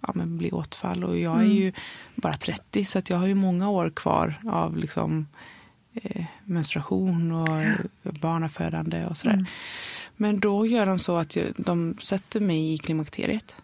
ja, 0.00 0.12
men 0.14 0.38
bli 0.38 0.50
åtfall. 0.50 1.04
Och 1.04 1.18
jag 1.18 1.40
är 1.40 1.44
ju 1.46 1.72
bara 2.14 2.36
30 2.36 2.84
så 2.84 2.98
att 2.98 3.10
jag 3.10 3.16
har 3.16 3.26
ju 3.26 3.34
många 3.34 3.70
år 3.70 3.90
kvar 3.90 4.34
av 4.46 4.76
liksom 4.76 5.26
eh, 5.94 6.24
menstruation 6.44 7.32
och 7.32 7.48
barnafödande 8.20 9.06
och 9.06 9.16
sådär. 9.16 9.46
Men 10.16 10.40
då 10.40 10.66
gör 10.66 10.86
de 10.86 10.98
så 10.98 11.16
att 11.16 11.36
de 11.56 11.96
sätter 12.02 12.40
mig 12.40 12.74
i 12.74 12.78
klimakteriet. 12.78 13.56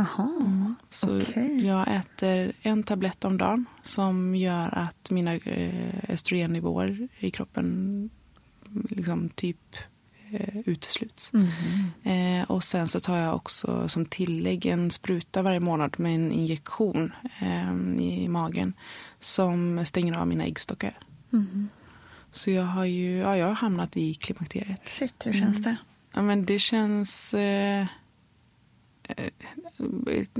Jaha, 0.00 0.74
Så 0.90 1.18
Okej. 1.18 1.66
jag 1.66 1.88
äter 1.96 2.52
en 2.62 2.82
tablett 2.82 3.24
om 3.24 3.38
dagen 3.38 3.66
som 3.82 4.34
gör 4.34 4.78
att 4.78 5.10
mina 5.10 5.34
eh, 5.34 5.94
östrogennivåer 6.08 7.08
i 7.18 7.30
kroppen 7.30 8.10
liksom 8.88 9.28
typ 9.28 9.76
eh, 10.30 10.58
utesluts. 10.66 11.32
Eh, 12.02 12.50
och 12.50 12.64
sen 12.64 12.88
så 12.88 13.00
tar 13.00 13.16
jag 13.16 13.34
också 13.36 13.88
som 13.88 14.04
tillägg 14.06 14.66
en 14.66 14.90
spruta 14.90 15.42
varje 15.42 15.60
månad 15.60 15.94
med 16.00 16.14
en 16.14 16.32
injektion 16.32 17.12
eh, 17.40 17.72
i 18.00 18.28
magen 18.28 18.72
som 19.20 19.84
stänger 19.86 20.16
av 20.16 20.28
mina 20.28 20.44
äggstockar. 20.44 20.98
Så 22.32 22.50
jag 22.50 22.64
har 22.64 22.84
ju 22.84 23.16
ja, 23.18 23.36
jag 23.36 23.46
har 23.46 23.54
hamnat 23.54 23.96
i 23.96 24.14
klimakteriet. 24.14 24.88
shit 24.88 25.26
hur 25.26 25.32
känns 25.32 25.62
det? 25.62 25.76
Ja, 26.12 26.22
men 26.22 26.44
det 26.44 26.58
känns... 26.58 27.34
Eh, 27.34 27.86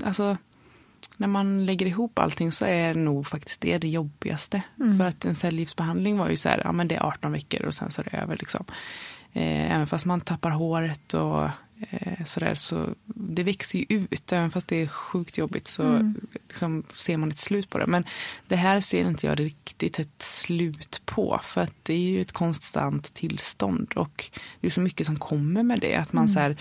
alltså, 0.04 0.36
när 1.16 1.28
man 1.28 1.66
lägger 1.66 1.86
ihop 1.86 2.18
allting 2.18 2.52
så 2.52 2.64
är 2.64 2.94
nog 2.94 3.26
faktiskt 3.26 3.60
det 3.60 3.78
det 3.78 3.88
jobbigaste. 3.88 4.62
För 4.98 5.04
att 5.04 5.24
en 5.24 5.34
cellgiftsbehandling 5.34 6.18
var 6.18 6.28
ju 6.28 6.36
så 6.36 6.48
här, 6.48 6.62
ja 6.64 6.72
men 6.72 6.88
det 6.88 6.94
är 6.94 7.06
18 7.06 7.32
veckor 7.32 7.62
och 7.62 7.74
sen 7.74 7.90
så 7.90 8.00
är 8.00 8.08
det 8.10 8.16
över 8.16 8.36
liksom. 8.36 8.64
Eh, 9.32 9.74
även 9.74 9.86
fast 9.86 10.06
man 10.06 10.20
tappar 10.20 10.50
håret 10.50 11.14
och 11.14 11.44
eh, 11.90 12.24
sådär 12.26 12.54
så 12.54 12.94
det 13.04 13.42
växer 13.42 13.78
ju 13.78 13.86
ut. 13.88 14.32
Även 14.32 14.50
fast 14.50 14.68
det 14.68 14.76
är 14.76 14.86
sjukt 14.86 15.38
jobbigt 15.38 15.68
så 15.68 16.14
liksom, 16.48 16.82
ser 16.94 17.16
man 17.16 17.28
ett 17.30 17.38
slut 17.38 17.70
på 17.70 17.78
det. 17.78 17.86
Men 17.86 18.04
det 18.48 18.56
här 18.56 18.80
ser 18.80 19.04
inte 19.06 19.26
jag 19.26 19.40
riktigt 19.40 19.98
ett 19.98 20.22
slut 20.22 21.02
på. 21.04 21.40
För 21.42 21.60
att 21.60 21.74
det 21.82 21.94
är 21.94 21.98
ju 21.98 22.20
ett 22.20 22.32
konstant 22.32 23.14
tillstånd. 23.14 23.92
Och 23.96 24.30
det 24.60 24.66
är 24.66 24.70
så 24.70 24.80
mycket 24.80 25.06
som 25.06 25.16
kommer 25.16 25.62
med 25.62 25.80
det. 25.80 25.94
Att 25.94 26.12
man 26.12 26.28
så 26.28 26.38
här, 26.38 26.56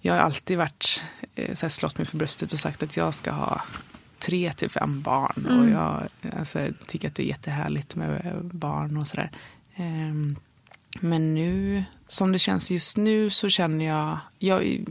jag 0.00 0.14
har 0.14 0.20
alltid 0.20 0.58
varit 0.58 1.02
eh, 1.34 1.54
så 1.54 1.66
här, 1.66 1.70
slått 1.70 1.98
mig 1.98 2.06
för 2.06 2.16
bröstet 2.16 2.52
och 2.52 2.58
sagt 2.58 2.82
att 2.82 2.96
jag 2.96 3.14
ska 3.14 3.30
ha 3.30 3.62
tre 4.18 4.52
till 4.52 4.70
fem 4.70 5.02
barn. 5.02 5.46
Och 5.46 5.68
jag 5.68 6.02
alltså, 6.38 6.68
tycker 6.86 7.08
att 7.08 7.14
det 7.14 7.22
är 7.22 7.26
jättehärligt 7.26 7.94
med 7.94 8.40
barn 8.42 8.96
och 8.96 9.08
sådär. 9.08 9.30
Ehm, 9.74 10.36
men 11.00 11.34
nu, 11.34 11.84
som 12.08 12.32
det 12.32 12.38
känns 12.38 12.70
just 12.70 12.96
nu 12.96 13.30
så 13.30 13.48
känner 13.48 13.84
jag, 13.84 14.18
jag 14.38 14.84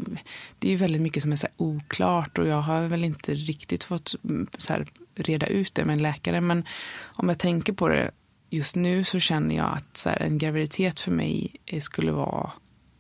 det 0.60 0.74
är 0.74 0.78
väldigt 0.78 1.02
mycket 1.02 1.24
som 1.24 1.32
är 1.32 1.36
så 1.36 1.48
oklart 1.58 2.38
och 2.38 2.48
jag 2.48 2.62
har 2.62 2.82
väl 2.82 3.04
inte 3.04 3.34
riktigt 3.34 3.84
fått 3.84 4.16
mm, 4.24 4.48
så 4.58 4.86
reda 5.16 5.48
ut 5.48 5.76
det 5.76 5.86
med 5.86 5.94
en 5.94 6.02
läkare. 6.02 6.42
Men 6.42 6.66
om 7.02 7.30
jag 7.30 7.40
tänker 7.40 7.74
på 7.74 7.88
det 7.88 8.12
just 8.50 8.76
nu 8.76 9.04
så 9.04 9.20
känner 9.20 9.56
jag 9.56 9.74
att 9.78 9.98
så 9.98 10.10
här, 10.10 10.22
en 10.22 10.38
graviditet 10.38 11.00
för 11.00 11.12
mig 11.12 11.56
eh, 11.66 11.82
skulle 11.82 12.12
vara 12.12 12.52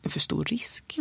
en 0.01 0.09
för 0.09 0.19
stor 0.19 0.45
risk. 0.45 0.95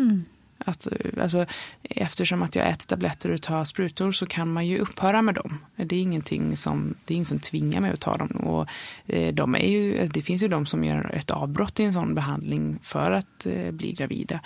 Att, 0.69 0.89
alltså, 1.21 1.47
eftersom 1.83 2.43
att 2.43 2.57
jag 2.57 2.69
äter 2.69 2.87
tabletter 2.87 3.31
och 3.31 3.43
tar 3.43 3.65
sprutor 3.65 4.13
så 4.13 4.27
kan 4.27 4.53
man 4.53 4.67
ju 4.67 4.79
upphöra 4.79 5.23
med 5.23 5.35
dem. 5.35 5.59
Det 5.77 5.97
är 5.97 6.01
ingenting 6.01 6.57
som, 6.57 6.95
det 7.05 7.15
är 7.15 7.17
ingen 7.17 7.27
som 7.27 7.39
tvingar 7.39 7.81
mig 7.81 7.93
att 7.93 8.01
ta 8.01 8.17
dem. 8.17 8.31
Och, 8.31 8.69
eh, 9.07 9.35
de 9.35 9.55
är 9.55 9.69
ju, 9.69 10.07
det 10.07 10.23
finns 10.23 10.43
ju 10.43 10.49
de 10.49 10.67
som 10.67 10.85
gör 10.85 11.15
ett 11.15 11.31
avbrott 11.31 11.81
i 11.81 11.85
en 11.85 11.93
sån 11.93 12.15
behandling 12.15 12.79
för 12.83 13.11
att 13.11 13.47
eh, 13.47 13.71
bli 13.71 13.93
gravida. 13.93 14.41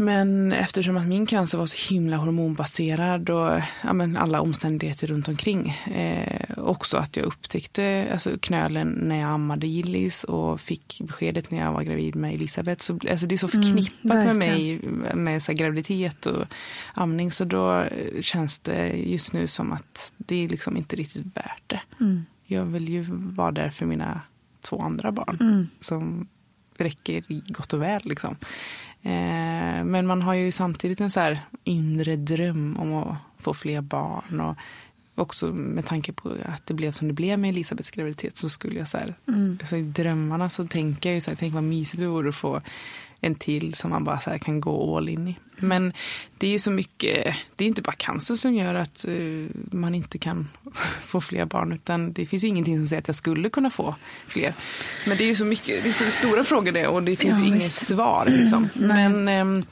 Men 0.00 0.52
eftersom 0.52 0.96
att 0.96 1.06
min 1.06 1.26
cancer 1.26 1.58
var 1.58 1.66
så 1.66 1.94
himla 1.94 2.16
hormonbaserad 2.16 3.30
och 3.30 3.60
ja, 3.84 3.92
men 3.92 4.16
alla 4.16 4.40
omständigheter 4.40 5.06
runt 5.06 5.28
omkring. 5.28 5.68
Eh, 5.70 6.58
också 6.58 6.96
att 6.96 7.16
jag 7.16 7.26
upptäckte 7.26 8.08
alltså, 8.12 8.38
knölen 8.40 8.88
när 8.88 9.16
jag 9.16 9.28
ammade 9.28 9.66
Gillis 9.66 10.24
och 10.24 10.60
fick 10.60 11.00
beskedet 11.04 11.50
när 11.50 11.58
jag 11.58 11.72
var 11.72 11.82
gravid 11.82 12.16
med 12.16 12.34
Elisabeth. 12.34 12.82
Så, 12.82 12.98
alltså, 13.10 13.26
det 13.26 13.34
är 13.34 13.36
så 13.36 13.48
förknippat 13.48 14.24
med 14.24 14.36
mig 14.36 14.80
med 15.14 15.42
så 15.42 15.52
här, 15.52 15.58
graviditet 15.58 16.26
och 16.26 16.44
amning. 16.94 17.32
Så 17.32 17.44
då 17.44 17.84
känns 18.20 18.58
det 18.58 18.88
just 18.88 19.32
nu 19.32 19.46
som 19.46 19.72
att 19.72 20.12
det 20.16 20.44
är 20.44 20.48
liksom 20.48 20.76
inte 20.76 20.96
riktigt 20.96 21.36
värt 21.36 21.62
det. 21.66 21.80
Jag 22.46 22.64
vill 22.64 22.88
ju 22.88 23.06
vara 23.10 23.50
där 23.50 23.70
för 23.70 23.86
mina 23.86 24.20
två 24.60 24.82
andra 24.82 25.12
barn. 25.12 25.68
Som 25.80 26.28
räcker 26.76 27.22
gott 27.52 27.72
och 27.72 27.82
väl. 27.82 28.02
Liksom. 28.04 28.36
Eh, 29.02 29.84
men 29.84 30.06
man 30.06 30.22
har 30.22 30.34
ju 30.34 30.52
samtidigt 30.52 31.00
en 31.00 31.10
så 31.10 31.20
här 31.20 31.40
inre 31.64 32.16
dröm 32.16 32.76
om 32.76 32.94
att 32.94 33.16
få 33.38 33.54
fler 33.54 33.80
barn. 33.80 34.40
Och 34.40 34.56
också 35.14 35.46
med 35.46 35.86
tanke 35.86 36.12
på 36.12 36.36
att 36.44 36.66
det 36.66 36.74
blev 36.74 36.92
som 36.92 37.08
det 37.08 37.14
blev 37.14 37.38
med 37.38 37.50
Elisabeths 37.50 37.90
graviditet 37.90 38.36
så 38.36 38.48
skulle 38.48 38.78
jag 38.78 38.88
så 38.88 38.98
här, 38.98 39.14
alltså 39.60 39.76
i 39.76 39.82
drömmarna 39.82 40.48
så 40.48 40.66
tänker 40.66 41.08
jag 41.08 41.14
ju 41.14 41.20
så 41.20 41.30
här, 41.30 41.36
tänk 41.36 41.54
vad 41.54 41.62
mysigt 41.62 42.00
det 42.00 42.06
vore 42.06 42.28
att 42.28 42.34
få 42.34 42.60
en 43.20 43.34
till 43.34 43.74
som 43.74 43.90
man 43.90 44.04
bara 44.04 44.20
så 44.20 44.38
kan 44.38 44.60
gå 44.60 44.96
all 44.96 45.08
in 45.08 45.28
i. 45.28 45.36
Men 45.60 45.92
det 46.38 46.46
är 46.46 46.50
ju 46.50 46.58
så 46.58 46.70
mycket, 46.70 47.36
det 47.56 47.64
är 47.64 47.68
inte 47.68 47.82
bara 47.82 47.92
cancer 47.92 48.34
som 48.34 48.54
gör 48.54 48.74
att 48.74 49.04
eh, 49.08 49.14
man 49.72 49.94
inte 49.94 50.18
kan 50.18 50.48
få 51.04 51.20
fler 51.20 51.44
barn 51.44 51.72
utan 51.72 52.12
det 52.12 52.26
finns 52.26 52.44
ju 52.44 52.48
ingenting 52.48 52.78
som 52.78 52.86
säger 52.86 53.02
att 53.02 53.08
jag 53.08 53.16
skulle 53.16 53.50
kunna 53.50 53.70
få 53.70 53.94
fler. 54.26 54.54
Men 55.06 55.16
det 55.16 55.24
är 55.24 55.28
ju 55.28 55.36
så 55.36 55.44
mycket, 55.44 55.82
det 55.82 55.88
är 55.88 55.92
så 55.92 56.10
stora 56.10 56.44
frågor 56.44 56.72
det 56.72 56.86
och 56.86 57.02
det 57.02 57.16
finns 57.16 57.38
Ja, 57.38 57.44
ju 57.44 57.50
inget 57.50 57.72
svar. 57.72 58.26
Liksom. 58.28 58.68
Men 58.74 59.28
ehm, 59.28 59.64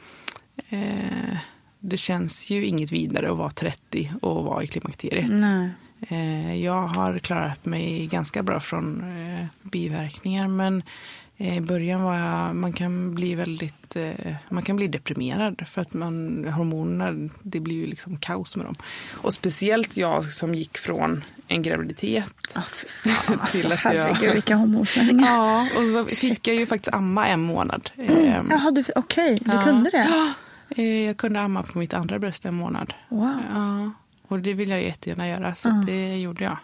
eh, 0.68 1.36
det 1.80 1.96
känns 1.96 2.50
ju 2.50 2.66
inget 2.66 2.92
vidare 2.92 3.30
att 3.30 3.38
vara 3.38 3.50
30 3.50 4.12
och 4.22 4.44
vara 4.44 4.62
i 4.62 4.66
klimakteriet. 4.66 5.30
Nej. 5.30 5.70
Eh, 6.08 6.64
jag 6.64 6.86
har 6.86 7.18
klarat 7.18 7.64
mig 7.64 8.06
ganska 8.06 8.42
bra 8.42 8.60
från 8.60 9.00
eh, 9.00 9.46
biverkningar 9.62 10.48
men 10.48 10.82
I 11.40 11.60
början 11.60 12.02
var 12.02 12.14
jag, 12.18 12.56
man 12.56 12.72
kan 12.72 13.14
bli 13.14 13.34
väldigt, 13.34 13.96
eh, 13.96 14.34
man 14.48 14.62
kan 14.62 14.76
bli 14.76 14.88
deprimerad 14.88 15.62
för 15.70 15.80
att 15.82 15.94
man, 15.94 16.44
hormonerna, 16.48 17.28
det 17.42 17.60
blir 17.60 17.74
ju 17.76 17.86
liksom 17.86 18.16
kaos 18.16 18.56
med 18.56 18.66
dem. 18.66 18.74
Och 19.16 19.32
speciellt 19.34 19.96
jag 19.96 20.24
som 20.32 20.54
gick 20.54 20.78
från 20.78 21.24
en 21.48 21.62
graviditet 21.62 22.32
Ah, 22.54 22.60
fan, 22.62 23.38
alltså, 23.40 23.60
till 23.60 23.72
att 23.72 23.84
jag... 23.84 23.92
herregud 23.92 24.32
vilka 24.34 24.54
hormonsvängningar. 24.56 25.28
Ja, 25.28 25.62
och 25.76 26.08
så 26.10 26.16
fick 26.16 26.48
jag 26.48 26.56
ju 26.56 26.66
faktiskt 26.66 26.94
amma 26.94 27.26
en 27.26 27.40
månad. 27.40 27.90
Eh, 27.96 28.40
Jaha, 28.50 28.70
du, 28.70 28.84
okej, 28.96 29.38
du 29.40 29.52
Ja. 29.52 29.62
kunde 29.64 29.90
det? 29.90 30.32
eh, 30.82 31.06
Jag 31.06 31.16
kunde 31.16 31.40
amma 31.40 31.62
på 31.62 31.78
mitt 31.78 31.94
andra 31.94 32.18
bröst 32.18 32.44
en 32.46 32.54
månad. 32.54 32.94
Wow. 33.08 33.36
Ja, 33.54 33.90
och 34.28 34.38
det 34.38 34.54
vill 34.54 34.68
jag 34.68 34.82
jättegärna 34.82 35.28
göra, 35.28 35.54
så 35.54 35.68
Mm. 35.68 35.86
det 35.86 36.16
gjorde 36.18 36.44
jag. 36.44 36.56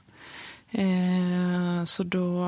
Eh, 0.74 1.84
så 1.84 2.02
då, 2.02 2.44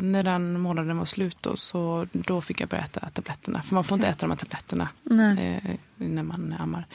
när 0.00 0.22
den 0.22 0.60
månaden 0.60 0.98
var 0.98 1.04
slut 1.04 1.36
då, 1.40 1.56
så 1.56 2.06
då 2.12 2.40
fick 2.40 2.60
jag 2.60 2.68
börja 2.68 2.84
äta 2.84 3.08
tabletterna. 3.10 3.62
För 3.62 3.74
man 3.74 3.84
får 3.84 3.94
inte 3.94 4.08
äta 4.08 4.26
de 4.26 4.30
här 4.30 4.38
tabletterna 4.38 4.88
eh, 5.10 5.70
när 5.96 6.22
man 6.22 6.54
ammar. 6.58 6.86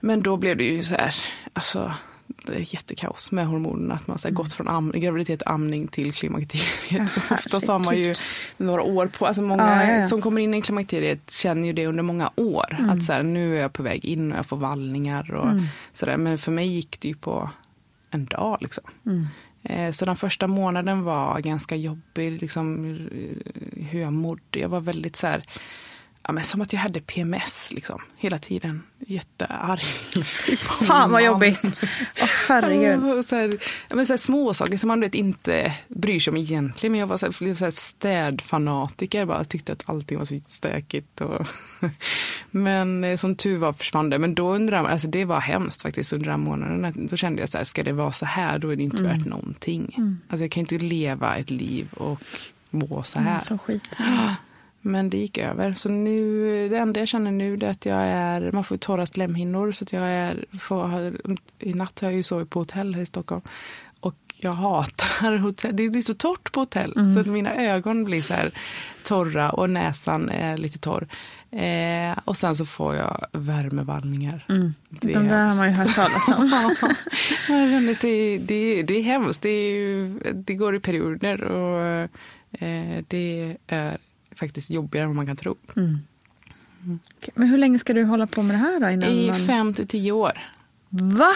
Men 0.00 0.22
då 0.22 0.36
blev 0.36 0.56
det 0.56 0.64
ju 0.64 0.82
så 0.82 0.94
här, 0.94 1.14
alltså 1.52 1.92
det 2.26 2.52
är 2.54 2.74
jättekaos 2.74 3.32
med 3.32 3.46
hormonerna. 3.46 3.94
Att 3.94 4.06
man 4.06 4.18
har 4.24 4.30
gått 4.30 4.52
från 4.52 4.68
am- 4.68 4.92
graviditet, 5.00 5.42
amning 5.46 5.88
till 5.88 6.12
klimakteriet. 6.12 6.90
Mm. 6.90 7.06
Ja, 7.30 7.34
Oftast 7.34 7.68
har 7.68 7.78
man 7.78 7.98
ju 7.98 8.14
några 8.56 8.82
år 8.82 9.06
på, 9.06 9.26
alltså 9.26 9.42
många 9.42 9.86
Ja, 9.86 9.92
ja, 10.00 10.08
som 10.08 10.20
kommer 10.22 10.42
in 10.42 10.54
i 10.54 10.62
klimakteriet 10.62 11.30
känner 11.30 11.66
ju 11.66 11.72
det 11.72 11.86
under 11.86 12.02
många 12.02 12.30
år. 12.36 12.76
Mm. 12.78 12.90
Att 12.90 13.04
så 13.04 13.12
här, 13.12 13.22
nu 13.22 13.56
är 13.56 13.60
jag 13.62 13.72
på 13.72 13.82
väg 13.82 14.04
in 14.04 14.32
och 14.32 14.38
jag 14.38 14.46
får 14.46 14.56
vallningar 14.56 15.34
och 15.34 15.48
sådär. 15.94 16.16
Men 16.16 16.38
för 16.38 16.52
mig 16.52 16.66
gick 16.68 17.00
det 17.00 17.08
ju 17.08 17.14
på 17.14 17.50
en 18.10 18.24
dag 18.24 18.58
liksom. 18.60 18.84
Mm. 19.06 19.26
Eh, 19.62 19.90
så 19.90 20.04
den 20.04 20.16
första 20.16 20.46
månaden 20.46 21.02
var 21.02 21.40
ganska 21.40 21.76
jobbig, 21.76 22.40
liksom, 22.40 22.84
eh, 22.84 23.84
hur 23.84 24.00
jag 24.00 24.12
mådde. 24.12 24.58
Jag 24.58 24.68
var 24.68 24.80
väldigt 24.80 25.16
så 25.16 25.26
här, 25.26 25.42
ja, 26.22 26.32
men 26.32 26.44
som 26.44 26.60
att 26.60 26.72
jag 26.72 26.80
hade 26.80 27.00
PMS 27.00 27.72
liksom, 27.74 28.00
hela 28.16 28.38
tiden. 28.38 28.82
Jättearg. 28.98 29.80
Fan 30.88 31.10
vad 31.10 31.24
jobbigt. 31.24 31.60
Åh 32.20 32.28
herregud. 32.48 33.28
Så 33.28 33.36
här, 33.36 33.58
ja, 33.88 33.96
men 33.96 34.06
så 34.06 34.12
här 34.12 34.18
små 34.18 34.54
saker 34.54 34.76
som 34.76 34.88
man 34.88 35.00
vet, 35.00 35.14
inte 35.14 35.74
bryr 35.88 36.20
sig 36.20 36.30
om 36.30 36.36
egentligen. 36.36 36.92
Men 36.92 37.00
jag 37.00 37.06
var 37.06 37.16
så 37.16 37.26
här, 37.26 37.54
så 37.54 37.64
här 37.64 37.70
städfanatiker. 37.70 39.26
Bara 39.26 39.44
tyckte 39.44 39.72
att 39.72 39.82
allting 39.86 40.18
var 40.18 40.24
så 40.24 40.40
stökigt. 40.48 41.20
Och 41.20 41.46
men 42.50 43.04
eh, 43.04 43.16
som 43.16 43.36
tur 43.36 43.58
var 43.58 43.72
försvann 43.72 44.10
det. 44.10 44.18
Men 44.18 44.34
då 44.34 44.54
under 44.54 44.72
den, 44.72 44.86
alltså 44.86 45.08
det 45.08 45.24
var 45.24 45.40
hemskt 45.40 45.82
faktiskt 45.82 46.12
under 46.12 46.30
den 46.30 46.40
månaden. 46.40 47.08
Då 47.10 47.16
kände 47.16 47.42
jag 47.42 47.48
så 47.48 47.58
här, 47.58 47.64
ska 47.64 47.82
det 47.82 47.92
vara 47.92 48.12
så 48.12 48.26
här 48.26 48.58
då 48.58 48.68
är 48.68 48.76
det 48.76 48.82
inte 48.82 49.02
värt 49.02 49.26
någonting. 49.26 49.94
Alltså 50.28 50.44
jag 50.44 50.50
kan 50.50 50.60
inte 50.60 50.78
leva 50.78 51.36
ett 51.36 51.50
liv 51.50 51.88
och 51.92 52.20
må 52.70 53.02
så 53.02 53.18
här. 53.18 53.40
Så 53.48 53.58
skit. 53.58 53.90
Men 54.82 55.10
det 55.10 55.18
gick 55.18 55.38
över. 55.38 55.74
Så 55.74 55.88
nu, 55.88 56.68
det 56.68 56.76
enda 56.76 57.00
jag 57.00 57.08
känner 57.08 57.30
nu 57.30 57.54
är 57.54 57.64
att 57.64 57.86
jag 57.86 58.02
är, 58.02 58.52
man 58.52 58.64
får 58.64 58.76
torra 58.76 59.06
slemhinnor. 59.06 59.72
Så 59.72 59.84
att 59.84 59.92
jag 59.92 60.08
är, 60.08 60.44
får, 60.60 61.12
I 61.58 61.74
natt 61.74 62.00
har 62.00 62.08
jag 62.08 62.16
ju 62.16 62.22
sovit 62.22 62.50
på 62.50 62.58
hotell 62.58 62.94
här 62.94 63.02
i 63.02 63.06
Stockholm. 63.06 63.42
Och 64.00 64.16
jag 64.36 64.52
hatar 64.52 65.36
hotell. 65.38 65.76
Det 65.76 65.88
blir 65.88 66.02
så 66.02 66.14
torrt 66.14 66.52
på 66.52 66.60
hotell. 66.60 67.14
Så 67.14 67.20
att 67.20 67.26
mina 67.26 67.54
ögon 67.54 68.04
blir 68.04 68.20
så 68.20 68.34
här 68.34 68.50
torra 69.04 69.50
och 69.50 69.70
näsan 69.70 70.28
är 70.28 70.56
lite 70.56 70.78
torr. 70.78 71.08
Eh, 71.50 72.18
och 72.24 72.36
sen 72.36 72.56
så 72.56 72.66
får 72.66 72.94
jag 72.94 73.26
värmevallningar. 73.32 74.44
Det 74.88 75.10
är 75.10 75.14
De 75.14 75.28
där 75.28 75.44
har 75.44 75.56
man 75.56 75.68
ju 75.68 75.74
hört 75.74 75.94
talas 75.94 76.28
om. 76.28 76.68
Ja, 77.48 77.94
sig, 77.94 78.38
det, 78.38 78.82
det 78.82 78.94
är 78.94 79.02
hemskt. 79.02 79.42
Det, 79.42 79.48
är 79.48 80.32
det 80.32 80.54
går 80.54 80.74
i 80.74 80.80
perioder 80.80 81.42
och 81.42 82.08
eh, 82.62 83.04
det 83.08 83.56
är 83.66 83.98
faktiskt 84.34 84.70
jobbigare 84.70 85.02
än 85.04 85.08
vad 85.08 85.16
man 85.16 85.26
kan 85.26 85.36
tro. 85.36 85.56
Okej, 86.80 87.32
Men 87.34 87.48
hur 87.48 87.58
länge 87.58 87.78
ska 87.78 87.92
du 87.92 88.04
hålla 88.04 88.26
på 88.26 88.42
med 88.42 88.54
det 88.54 88.58
här 88.58 88.80
då? 88.80 88.90
Innan 88.90 89.10
I 89.10 89.30
man... 89.30 89.46
fem 89.46 89.74
till 89.74 89.86
tio 89.86 90.12
år. 90.12 90.38
Va? 90.88 91.34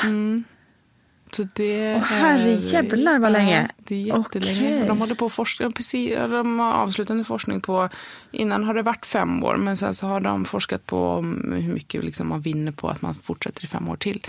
Så 1.32 1.48
det 1.54 1.94
Åh, 1.96 2.02
herrejävlar, 2.02 3.18
vad 3.18 3.30
Ja, 3.30 3.32
länge. 3.32 3.68
Det 3.78 3.94
är 3.94 4.18
jättelänge. 4.18 4.80
Och 4.80 4.86
De 4.86 4.98
håller 4.98 5.14
på 5.14 5.26
att 5.26 5.32
forska, 5.32 5.70
precis, 5.70 6.14
de 6.14 6.58
har 6.58 6.72
avslutande 6.72 7.24
forskning 7.24 7.60
på, 7.60 7.88
innan 8.30 8.64
har 8.64 8.74
det 8.74 8.82
varit 8.82 9.06
fem 9.06 9.44
år, 9.44 9.56
men 9.56 9.76
sen 9.76 9.94
så 9.94 10.06
har 10.06 10.20
de 10.20 10.44
forskat 10.44 10.86
på 10.86 11.16
hur 11.44 11.72
mycket 11.72 12.04
liksom 12.04 12.28
man 12.28 12.40
vinner 12.40 12.72
på 12.72 12.88
att 12.88 13.02
man 13.02 13.14
fortsätter 13.14 13.64
i 13.64 13.66
fem 13.66 13.88
år 13.88 13.96
till. 13.96 14.26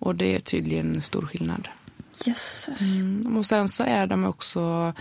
Och 0.00 0.14
det 0.14 0.34
är 0.34 0.40
tydligen 0.40 0.94
en 0.94 1.02
stor 1.02 1.26
skillnad. 1.26 1.68
Jösses. 2.24 2.80
Mm. 2.80 3.36
Och 3.36 3.46
sen 3.46 3.68
så 3.68 3.84
är 3.84 4.06
de 4.06 4.24
också 4.24 4.92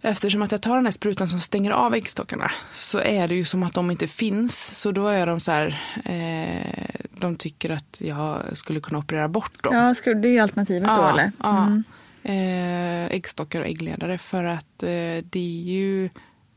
Eftersom 0.00 0.42
att 0.42 0.52
jag 0.52 0.62
tar 0.62 0.76
den 0.76 0.86
här 0.86 0.92
sprutan 0.92 1.28
som 1.28 1.40
stänger 1.40 1.70
av 1.70 1.94
äggstockarna 1.94 2.50
så 2.74 2.98
är 2.98 3.28
det 3.28 3.34
ju 3.34 3.44
som 3.44 3.62
att 3.62 3.74
de 3.74 3.90
inte 3.90 4.06
finns. 4.06 4.80
Så 4.80 4.92
då 4.92 5.06
är 5.06 5.26
de 5.26 5.40
så 5.40 5.52
här, 5.52 5.80
eh, 6.04 7.00
de 7.20 7.36
tycker 7.36 7.70
att 7.70 8.00
jag 8.00 8.42
skulle 8.52 8.80
kunna 8.80 8.98
operera 8.98 9.28
bort 9.28 9.62
dem. 9.62 9.74
Ja, 9.74 10.14
det 10.14 10.28
är 10.28 10.32
ju 10.32 10.38
alternativet 10.38 10.88
då 10.96 11.06
eller? 11.06 11.32
Ja. 11.38 11.66
Mm. 11.66 11.84
Eh, 12.22 13.14
äggstockar 13.14 13.60
och 13.60 13.66
äggledare 13.66 14.18
för 14.18 14.44
att 14.44 14.82
eh, 14.82 15.24
det 15.24 15.36
är 15.36 15.62
ju 15.62 16.10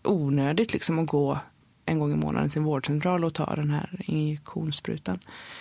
onödigt 0.04 0.74
liksom 0.74 1.00
att 1.00 1.08
gå 1.08 1.40
en 1.86 2.00
gång 2.00 2.14
i 2.14 2.16
månaden 2.16 2.50
till 2.50 2.58
en 2.60 2.64
vårdcentral 2.64 3.24
och 3.24 3.34
ta 3.34 3.56
den 3.56 3.70
här 3.70 3.90
injektionssprutan. 4.00 5.20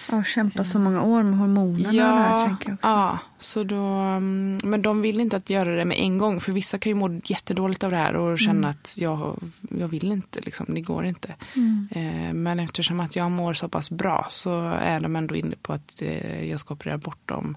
Ja, 0.09 0.25
kämpa 0.25 0.65
så 0.65 0.79
många 0.79 1.03
år 1.03 1.23
med 1.23 1.39
hormonerna 1.39 2.47
tänker 2.47 2.69
jag. 2.69 2.79
ja, 2.83 3.19
så 3.39 3.65
då, 3.65 3.85
mm, 3.85 4.59
men 4.65 4.83
de 4.83 5.01
vill 5.01 5.21
inte 5.21 5.37
att 5.37 5.51
göra 5.51 5.77
det 5.77 5.85
med 5.85 6.01
en 6.01 6.19
gång. 6.19 6.41
För 6.41 6.53
vissa 6.53 6.79
kan 6.79 6.91
ju 6.91 6.97
må 6.97 7.21
jättedåligt 7.25 7.85
av 7.85 7.91
det 7.91 7.97
här 7.97 8.17
och 8.17 8.39
känna 8.39 8.59
Mm. 8.59 8.71
att 8.71 8.97
jag, 8.99 9.37
jag 9.79 9.89
vill 9.89 10.13
inte, 10.13 10.41
liksom, 10.41 10.67
det 10.69 10.81
går 10.81 11.05
inte. 11.05 11.35
Mm. 11.57 11.89
Eh, 11.91 12.33
men 12.33 12.61
eftersom 12.61 13.01
att 13.01 13.17
jag 13.17 13.31
mår 13.31 13.55
så 13.55 13.69
pass 13.69 13.91
bra 13.91 14.27
så 14.31 14.61
är 14.69 15.01
de 15.01 15.17
ändå 15.17 15.35
inne 15.35 15.57
på 15.63 15.73
att 15.73 16.03
eh, 16.03 16.45
jag 16.51 16.61
ska 16.61 16.75
operera 16.75 16.99
bort 16.99 17.29
dem 17.29 17.57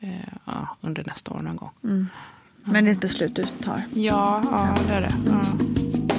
eh, 0.00 0.10
ja, 0.44 0.76
under 0.80 1.04
nästa 1.06 1.30
år 1.34 1.38
någon 1.42 1.56
gång. 1.56 1.70
Mm. 1.84 2.06
Men 2.64 2.84
det 2.84 2.90
är 2.90 2.94
ett 2.94 3.00
beslut 3.00 3.36
du 3.36 3.44
tar. 3.44 3.82
Ja, 3.94 4.42
ja 4.44 4.76
det 4.88 4.94
är 4.94 5.00
det. 5.00 5.14
Ja. 5.26 6.15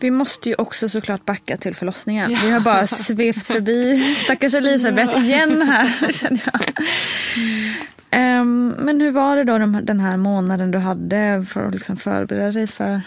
Vi 0.00 0.10
måste 0.10 0.48
ju 0.48 0.54
också 0.54 0.88
såklart 0.88 1.24
backa 1.24 1.56
till 1.56 1.74
förlossningen. 1.74 2.30
Vi 2.42 2.50
har 2.50 2.60
bara 2.60 2.86
svept 2.86 3.46
förbi 3.46 4.14
stackars 4.24 4.54
Elisabeth 4.54 5.24
igen 5.24 5.62
här 5.62 6.12
känner 6.12 6.42
jag. 6.52 6.62
Ehm, 8.10 8.74
men 8.78 9.00
hur 9.00 9.10
var 9.10 9.36
det 9.36 9.44
då 9.44 9.58
de, 9.58 9.80
den 9.84 10.00
här 10.00 10.16
månaden 10.16 10.70
du 10.70 10.78
hade 10.78 11.44
för 11.48 11.64
att 11.66 11.72
liksom 11.74 11.96
förbereda 11.96 12.52
dig 12.52 12.66
för 12.66 13.00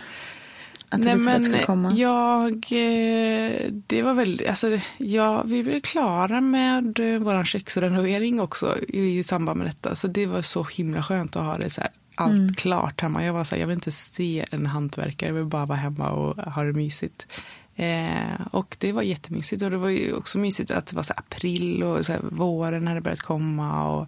att 0.89 0.99
Nej, 0.99 1.13
Elisabeth 1.13 1.43
skulle 1.43 1.63
komma? 1.63 1.91
jag, 1.91 2.53
eh, 2.53 3.71
det 3.87 4.01
var 4.01 4.13
väl, 4.13 4.41
alltså, 4.49 4.79
ja, 4.97 5.43
vi 5.45 5.63
blev 5.63 5.81
klara 5.81 6.41
med 6.41 6.99
eh, 6.99 7.19
vår 7.19 7.43
köksrenovering 7.43 8.39
också 8.39 8.77
i 8.87 9.23
samband 9.23 9.57
med 9.57 9.67
detta. 9.67 9.95
Så 9.95 10.07
det 10.07 10.25
var 10.25 10.41
så 10.41 10.63
himla 10.63 11.03
skönt 11.03 11.35
att 11.35 11.43
ha 11.43 11.57
det 11.57 11.69
så 11.69 11.81
här, 11.81 11.91
allt 12.19 12.33
Mm. 12.33 12.53
klart 12.53 13.01
hemma. 13.01 13.25
Jag 13.25 13.33
var 13.33 13.43
så 13.43 13.55
här, 13.55 13.59
jag 13.59 13.67
vill 13.67 13.75
inte 13.75 13.91
se 13.91 14.45
en 14.51 14.65
hantverkare, 14.65 15.29
jag 15.29 15.35
vill 15.35 15.45
bara 15.45 15.65
vara 15.65 15.77
hemma 15.77 16.09
och 16.09 16.53
ha 16.53 16.63
det 16.63 16.73
mysigt. 16.73 17.27
Eh, 17.75 18.47
och 18.51 18.75
det 18.79 18.91
var 18.91 19.01
jättemysigt 19.01 19.63
och 19.63 19.71
det 19.71 19.77
var 19.77 19.89
ju 19.89 20.13
också 20.13 20.37
mysigt 20.37 20.71
att 20.71 20.87
det 20.87 20.95
var 20.95 21.03
så 21.03 21.13
april 21.17 21.83
och 21.83 22.05
så 22.05 22.13
här, 22.13 22.21
våren 22.31 22.87
hade 22.87 23.01
börjat 23.01 23.21
komma 23.21 23.89
och 23.89 24.07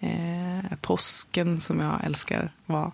eh, 0.00 0.76
påsken 0.80 1.60
som 1.60 1.80
jag 1.80 2.04
älskar 2.04 2.52
var. 2.66 2.92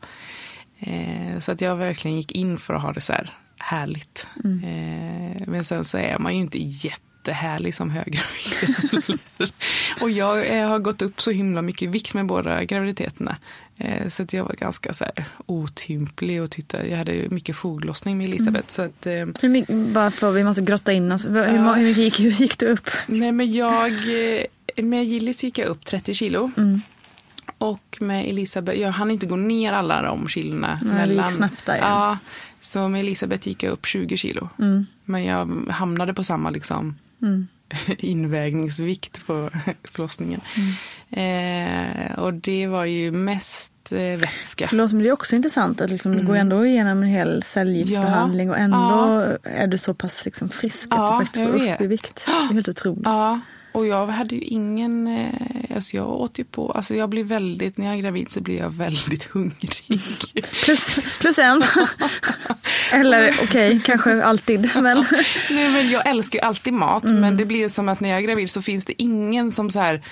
Eh, 0.79 1.41
så 1.41 1.53
att 1.53 1.61
jag 1.61 1.77
verkligen 1.77 2.17
gick 2.17 2.33
in 2.33 2.59
för 2.59 2.75
att 2.75 2.83
ha 2.83 2.93
det 2.93 3.01
så 3.01 3.13
här 3.13 3.31
härligt. 3.59 4.27
Eh, 4.45 5.43
men 5.47 5.65
sen 5.65 5.85
så 5.85 5.99
är 5.99 6.19
man 6.19 6.35
ju 6.35 6.41
inte 6.41 6.59
jättehärlig 6.59 7.75
som 7.75 7.91
höggravid. 7.91 9.19
och 10.01 10.11
jag 10.11 10.59
eh, 10.59 10.69
har 10.69 10.79
gått 10.79 11.03
upp 11.03 11.21
så 11.21 11.31
himla 11.31 11.63
mycket 11.63 11.91
vikt 11.91 12.15
med 12.15 12.27
båda 12.27 12.65
graviditeterna. 12.65 13.37
Eh, 13.79 14.09
så 14.09 14.23
att 14.23 14.33
jag 14.33 14.45
var 14.45 14.55
ganska 14.59 14.95
så 14.95 15.05
här 15.05 15.25
otymplig 15.47 16.43
och 16.43 16.51
tyckte, 16.51 16.77
jag 16.91 16.99
hade 16.99 17.29
mycket 17.31 17.57
foglossning 17.57 18.19
med 18.19 18.27
Elisabeth. 18.27 18.69
Så 18.69 18.83
att, 18.83 19.07
eh, 19.07 19.13
Hur 19.41 19.49
mycket, 19.49 19.75
bara 19.77 20.11
för 20.11 20.31
vi 20.31 20.45
måste 20.45 20.63
grotta 20.63 20.93
in 20.93 21.13
oss. 21.13 21.27
Hur, 21.29 21.37
Ja. 21.37 21.73
hur 21.75 21.85
mycket 21.87 22.19
gick, 22.19 22.21
gick 22.41 22.59
du 22.59 22.67
upp? 22.67 22.91
Nej 23.07 23.33
men 23.33 23.53
jag, 23.53 23.91
eh, 23.93 24.85
med 24.85 25.05
Gillis 25.05 25.45
gick 25.45 25.59
jag 25.59 25.69
upp 25.69 25.85
30 25.85 26.15
kilo. 26.15 26.51
Och 27.59 27.99
med 28.01 28.27
Elisabeth, 28.27 28.79
jag 28.81 28.91
hann 28.93 29.11
inte 29.11 29.27
gå 29.27 29.37
ner 29.37 29.73
alla 29.73 30.03
de 30.03 30.29
kilorna. 30.29 30.79
Nej, 30.83 31.09
det 31.09 31.15
gick 31.15 31.31
snabbt 31.31 31.67
där, 31.67 31.77
ja. 31.77 31.83
ja. 31.89 32.19
Så 32.61 32.89
med 32.89 33.01
Elisabeth 33.01 33.49
gick 33.49 33.63
jag 33.63 33.73
upp 33.73 33.87
20 33.87 34.17
kilo. 34.17 34.49
Men 35.05 35.25
jag 35.25 35.67
hamnade 35.71 36.15
på 36.15 36.25
samma 36.25 36.51
liksom 36.51 36.95
invägningsvikt 37.99 39.27
på 39.27 39.51
förlossningen. 39.91 40.41
Eh, 41.11 42.19
och 42.19 42.35
det 42.35 42.67
var 42.67 42.85
ju 42.85 43.13
mest 43.13 43.73
eh, 43.93 43.99
vätska. 43.99 44.67
Förlåt, 44.67 44.93
men 44.93 45.03
det 45.03 45.09
är 45.09 45.13
också 45.13 45.37
intressant 45.37 45.81
att 45.81 45.91
liksom, 45.91 46.17
du 46.17 46.27
går 46.27 46.37
ändå 46.37 46.67
igenom 46.67 47.03
en 47.03 47.09
hel 47.09 47.43
cellgiftsbehandling 47.43 48.51
och 48.51 48.59
ändå 48.59 49.27
är 49.43 49.67
du 49.67 49.79
så 49.79 49.95
pass 49.95 50.25
liksom 50.25 50.49
frisk 50.49 50.89
att 50.91 50.99
Ja, 50.99 51.19
du 51.19 51.27
faktiskt 51.27 51.47
går 51.47 51.73
upp 51.75 51.81
i 51.81 51.87
vikt. 51.87 52.23
Det 52.27 52.33
är 52.33 52.55
helt 52.55 52.69
otroligt. 52.69 53.03
Ja, 53.05 53.41
Och 53.73 53.87
jag 53.87 54.07
hade 54.07 54.35
ju 54.35 54.41
ingen, 54.41 55.07
eh, 55.07 55.77
alltså 55.77 55.97
jag 55.97 56.11
åt 56.11 56.39
ju 56.39 56.45
på, 56.45 56.73
alltså 56.73 56.95
jag 56.95 57.09
blir 57.09 57.25
väldigt, 57.25 57.77
när 57.77 57.87
jag 57.87 57.95
är 57.95 57.99
gravid 57.99 58.33
så 58.33 58.41
blir 58.41 58.59
jag 58.59 58.71
väldigt 58.71 59.25
hungrig. 59.25 60.01
Plus, 60.65 60.97
plus 61.21 61.39
en. 61.39 61.63
Eller 62.93 63.33
okej, 63.33 63.45
okay, 63.45 63.81
kanske 63.81 64.25
alltid. 64.25 64.71
Men... 64.75 65.05
Nej, 65.51 65.69
men 65.69 65.91
jag 65.91 66.09
älskar 66.09 66.39
ju 66.39 66.45
alltid 66.45 66.73
mat, 66.73 67.05
mm. 67.05 67.21
men 67.21 67.37
det 67.37 67.45
blir 67.45 67.69
som 67.69 67.89
att 67.89 68.01
när 68.01 68.09
jag 68.09 68.19
är 68.19 68.23
gravid 68.23 68.51
så 68.51 68.63
finns 68.63 68.85
det 68.85 69.03
ingen 69.03 69.53
som 69.53 69.71
så 69.71 69.81
här 69.81 70.03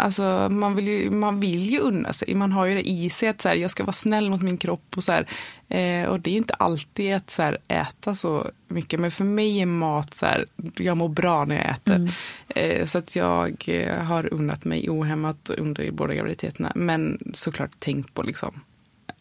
Alltså, 0.00 0.48
man, 0.50 0.74
vill 0.74 0.88
ju, 0.88 1.10
man 1.10 1.40
vill 1.40 1.70
ju 1.70 1.78
unna 1.78 2.12
sig. 2.12 2.34
Man 2.34 2.52
har 2.52 2.66
ju 2.66 2.74
det 2.74 2.88
i 2.88 3.10
sig 3.10 3.28
att 3.28 3.40
så 3.40 3.48
här, 3.48 3.56
jag 3.56 3.70
ska 3.70 3.84
vara 3.84 3.92
snäll 3.92 4.30
mot 4.30 4.42
min 4.42 4.56
kropp. 4.56 4.96
Och, 4.96 5.04
så 5.04 5.12
här, 5.12 5.26
eh, 5.68 6.08
och 6.08 6.20
det 6.20 6.30
är 6.30 6.36
inte 6.36 6.54
alltid 6.54 7.14
att 7.14 7.30
så 7.30 7.42
här, 7.42 7.58
äta 7.68 8.14
så 8.14 8.50
mycket. 8.68 9.00
Men 9.00 9.10
för 9.10 9.24
mig 9.24 9.60
är 9.60 9.66
mat 9.66 10.14
så 10.14 10.26
här, 10.26 10.46
jag 10.76 10.96
mår 10.96 11.08
bra 11.08 11.44
när 11.44 11.56
jag 11.56 11.70
äter. 11.70 11.94
Mm. 11.94 12.10
Eh, 12.48 12.86
så 12.86 12.98
att 12.98 13.16
jag 13.16 13.64
eh, 13.66 14.02
har 14.02 14.34
unnat 14.34 14.64
mig 14.64 14.90
ohämmat 14.90 15.50
under 15.50 15.90
båda 15.90 16.14
graviditeterna. 16.14 16.72
Men 16.74 17.18
såklart 17.34 17.78
tänkt 17.78 18.14
på 18.14 18.22
liksom 18.22 18.60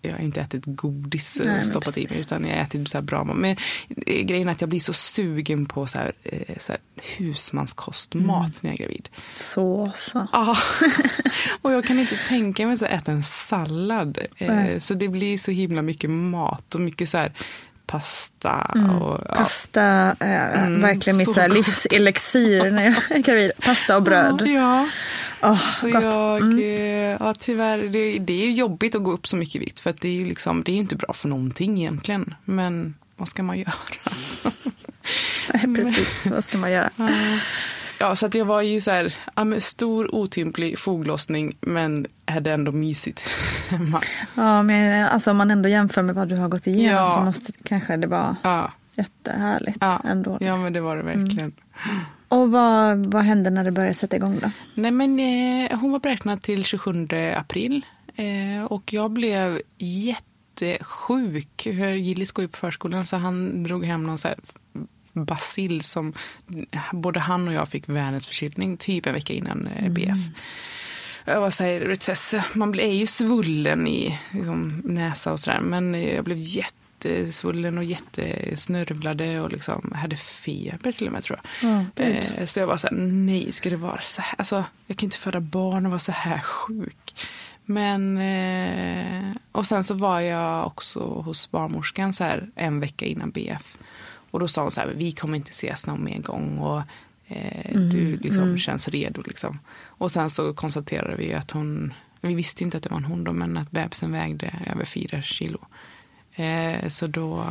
jag 0.01 0.11
har 0.11 0.19
inte 0.19 0.41
ätit 0.41 0.63
godis 0.65 1.39
och 1.39 1.45
Nej, 1.45 1.63
stoppat 1.63 1.97
i 1.97 2.07
mig 2.07 2.19
utan 2.19 2.45
jag 2.45 2.55
har 2.55 2.63
ätit 2.63 2.89
så 2.89 3.01
bra 3.01 3.23
mat. 3.23 3.37
Men 3.37 3.57
eh, 4.05 4.23
grejen 4.23 4.47
är 4.47 4.51
att 4.51 4.61
jag 4.61 4.69
blir 4.69 4.79
så 4.79 4.93
sugen 4.93 5.65
på 5.65 5.87
så 5.87 5.97
här, 5.97 6.11
eh, 6.23 6.57
så 6.59 6.71
här 6.71 6.81
husmanskostmat 7.17 8.27
mm. 8.27 8.51
när 8.61 8.69
jag 8.69 8.79
är 8.79 8.83
gravid. 8.83 9.09
Så 9.35 9.91
så. 9.95 10.27
Ja. 10.31 10.57
och 11.61 11.71
jag 11.71 11.85
kan 11.85 11.99
inte 11.99 12.17
tänka 12.27 12.65
mig 12.65 12.75
att 12.75 12.81
äta 12.81 13.11
en 13.11 13.23
sallad. 13.23 14.19
Nej. 14.37 14.79
Så 14.79 14.93
det 14.93 15.07
blir 15.07 15.37
så 15.37 15.51
himla 15.51 15.81
mycket 15.81 16.09
mat 16.09 16.75
och 16.75 16.81
mycket 16.81 17.09
så 17.09 17.17
här 17.17 17.33
pasta. 17.89 18.71
Mm. 18.75 19.01
Och, 19.01 19.21
ja. 19.29 19.35
Pasta, 19.35 20.15
äh, 20.19 20.63
mm, 20.63 20.81
verkligen 20.81 21.17
mitt 21.17 21.33
så 21.33 21.47
livselixir 21.47 22.71
när 22.71 22.83
jag 22.83 23.11
är 23.11 23.19
gravid. 23.19 23.51
Pasta 23.61 23.95
och 23.95 24.03
bröd. 24.03 24.47
Ja. 24.47 24.87
Oh, 25.41 25.73
så 25.73 25.89
gott. 25.89 26.03
jag, 26.03 26.37
mm. 26.41 26.59
Eh, 26.59 27.17
ja 27.19 27.33
tyvärr, 27.39 27.77
det, 27.77 28.19
det 28.19 28.43
är 28.43 28.51
jobbigt 28.51 28.95
att 28.95 29.03
gå 29.03 29.11
upp 29.11 29.27
så 29.27 29.35
mycket 29.35 29.61
vikt 29.61 29.79
för 29.79 29.89
att 29.89 30.01
det 30.01 30.07
är 30.07 30.13
ju 30.13 30.25
liksom, 30.25 30.63
det 30.63 30.71
är 30.71 30.75
inte 30.75 30.95
bra 30.95 31.13
för 31.13 31.27
någonting 31.27 31.77
egentligen. 31.77 32.35
Men 32.45 32.95
vad 33.15 33.27
ska 33.27 33.43
man 33.43 33.59
göra? 33.59 33.73
Nej, 35.53 35.75
precis, 35.75 36.25
vad 36.25 36.43
ska 36.43 36.57
man 36.57 36.71
göra? 36.71 36.89
Ja, 37.97 38.15
så 38.15 38.25
att 38.25 38.33
jag 38.33 38.45
var 38.45 38.61
ju 38.61 38.81
så 38.81 38.91
här, 38.91 39.13
ja, 39.35 39.61
stor 39.61 40.15
otymplig 40.15 40.79
foglossning 40.79 41.55
men 41.61 42.07
hade 42.31 42.51
ändå 42.51 42.71
mysigt 42.71 43.29
hemma. 43.69 44.01
Ja, 44.35 44.63
men 44.63 45.07
alltså 45.07 45.31
om 45.31 45.37
man 45.37 45.51
ändå 45.51 45.69
jämför 45.69 46.01
med 46.01 46.15
vad 46.15 46.29
du 46.29 46.35
har 46.35 46.47
gått 46.47 46.67
igenom 46.67 46.95
ja. 46.95 47.05
så 47.05 47.21
måste 47.21 47.51
kanske 47.63 47.97
det 47.97 48.07
vara 48.07 48.35
ja. 48.43 48.71
jättehärligt 48.95 49.77
ja. 49.81 50.01
ändå. 50.05 50.31
Liksom. 50.31 50.47
Ja, 50.47 50.55
men 50.55 50.73
det 50.73 50.81
var 50.81 50.97
det 50.97 51.03
verkligen. 51.03 51.39
Mm. 51.39 52.01
Och 52.27 52.51
vad, 52.51 53.05
vad 53.05 53.23
hände 53.23 53.49
när 53.49 53.63
det 53.63 53.71
började 53.71 53.93
sätta 53.93 54.15
igång 54.15 54.39
då? 54.41 54.51
Nej 54.73 54.91
men 54.91 55.19
eh, 55.19 55.79
hon 55.79 55.91
var 55.91 55.99
beräknad 55.99 56.41
till 56.41 56.63
27 56.63 57.07
april 57.35 57.85
eh, 58.15 58.63
och 58.63 58.93
jag 58.93 59.11
blev 59.11 59.61
jättesjuk. 59.77 61.65
Gillis 61.97 62.31
går 62.31 62.43
ju 62.43 62.49
på 62.49 62.57
förskolan 62.57 63.05
så 63.05 63.17
han 63.17 63.63
drog 63.63 63.85
hem 63.85 64.03
någon 64.03 64.17
så 64.17 64.27
här 64.27 64.37
basil 65.13 65.83
som 65.83 66.13
både 66.91 67.19
han 67.19 67.47
och 67.47 67.53
jag 67.53 67.69
fick 67.69 67.89
världens 67.89 68.27
förkylning 68.27 68.77
typ 68.77 69.05
en 69.05 69.13
vecka 69.13 69.33
innan 69.33 69.67
eh, 69.67 69.79
mm. 69.79 69.93
BF. 69.93 70.07
Jag 70.07 70.17
var 71.25 71.49
så 71.49 71.63
här, 71.63 72.57
man 72.57 72.79
är 72.79 72.93
ju 72.93 73.07
svullen 73.07 73.87
i 73.87 74.19
liksom, 74.31 74.81
näsa 74.85 75.33
och 75.33 75.39
sådär 75.39 75.59
men 75.59 75.93
jag 76.03 76.23
blev 76.23 76.37
jätte 76.37 76.75
jättesvullen 77.05 77.77
och 77.77 77.83
jättesnörvlade 77.83 79.41
och 79.41 79.51
liksom 79.51 79.93
hade 79.95 80.15
feber 80.15 80.91
till 80.91 81.07
och 81.07 81.13
med 81.13 81.23
tror 81.23 81.39
jag. 81.61 81.69
Oh, 81.69 82.45
så 82.45 82.59
jag 82.59 82.67
var 82.67 82.77
så 82.77 82.87
här, 82.87 82.95
nej 82.97 83.51
ska 83.51 83.69
det 83.69 83.75
vara 83.75 84.01
så 84.01 84.21
här? 84.21 84.35
Alltså, 84.37 84.63
jag 84.87 84.97
kan 84.97 85.07
inte 85.07 85.17
föda 85.17 85.39
barn 85.39 85.85
och 85.85 85.91
vara 85.91 85.99
så 85.99 86.11
här 86.11 86.39
sjuk. 86.39 87.27
Men, 87.65 88.17
eh, 88.17 89.35
och 89.51 89.65
sen 89.65 89.83
så 89.83 89.93
var 89.93 90.19
jag 90.19 90.67
också 90.67 90.99
hos 90.99 91.51
barnmorskan 91.51 92.13
så 92.13 92.23
här 92.23 92.49
en 92.55 92.79
vecka 92.79 93.05
innan 93.05 93.31
BF. 93.31 93.77
Och 94.31 94.39
då 94.39 94.47
sa 94.47 94.61
hon 94.61 94.71
så 94.71 94.81
här, 94.81 94.87
vi 94.87 95.11
kommer 95.11 95.37
inte 95.37 95.51
ses 95.51 95.85
någon 95.85 96.03
mer 96.03 96.19
gång 96.19 96.57
och 96.57 96.81
eh, 97.27 97.71
mm, 97.71 97.89
du 97.89 98.17
liksom 98.17 98.43
mm. 98.43 98.57
känns 98.57 98.87
redo 98.87 99.21
liksom. 99.25 99.59
Och 99.99 100.11
sen 100.11 100.29
så 100.29 100.53
konstaterade 100.53 101.15
vi 101.15 101.33
att 101.33 101.51
hon, 101.51 101.93
vi 102.21 102.35
visste 102.35 102.63
inte 102.63 102.77
att 102.77 102.83
det 102.83 102.89
var 102.89 102.97
en 102.97 103.05
hon 103.05 103.23
då, 103.23 103.33
men 103.33 103.57
att 103.57 103.71
bebisen 103.71 104.11
vägde 104.11 104.53
över 104.65 104.85
fyra 104.85 105.21
kilo. 105.21 105.59
Eh, 106.35 106.89
så 106.89 107.07
då, 107.07 107.45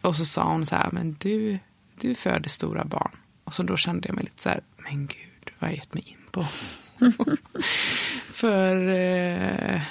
och 0.00 0.16
så 0.16 0.24
sa 0.24 0.52
hon 0.52 0.66
så 0.66 0.74
här, 0.74 0.88
men 0.92 1.16
du, 1.20 1.58
du 2.00 2.14
föder 2.14 2.48
stora 2.48 2.84
barn. 2.84 3.10
Och 3.44 3.54
så 3.54 3.62
då 3.62 3.76
kände 3.76 4.08
jag 4.08 4.14
mig 4.14 4.24
lite 4.24 4.42
så 4.42 4.48
här, 4.48 4.60
men 4.76 5.06
gud, 5.06 5.50
vad 5.58 5.68
har 5.68 5.68
jag 5.68 5.76
gett 5.76 5.94
mig 5.94 6.04
in 6.06 6.26
på? 6.30 6.44
För, 8.32 8.88
eh, 8.88 9.82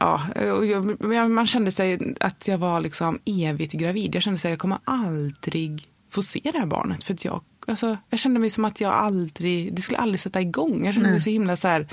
ja, 0.00 0.26
jag, 0.64 1.30
man 1.30 1.46
kände 1.46 1.72
sig 1.72 2.14
att 2.20 2.48
jag 2.48 2.58
var 2.58 2.80
liksom 2.80 3.18
evigt 3.24 3.72
gravid. 3.72 4.14
Jag 4.14 4.22
kände 4.22 4.38
sig 4.38 4.48
att 4.48 4.52
jag 4.52 4.60
kommer 4.60 4.78
aldrig 4.84 5.88
få 6.10 6.22
se 6.22 6.40
det 6.52 6.58
här 6.58 6.66
barnet. 6.66 7.04
För 7.04 7.14
att 7.14 7.24
jag, 7.24 7.40
alltså, 7.66 7.96
jag 8.10 8.18
kände 8.18 8.40
mig 8.40 8.50
som 8.50 8.64
att 8.64 8.80
jag 8.80 8.92
aldrig, 8.92 9.74
det 9.74 9.82
skulle 9.82 9.98
aldrig 9.98 10.20
sätta 10.20 10.40
igång. 10.40 10.84
Jag 10.84 10.94
kände 10.94 11.10
mig 11.10 11.20
så 11.20 11.30
himla 11.30 11.56
så 11.56 11.68
här, 11.68 11.88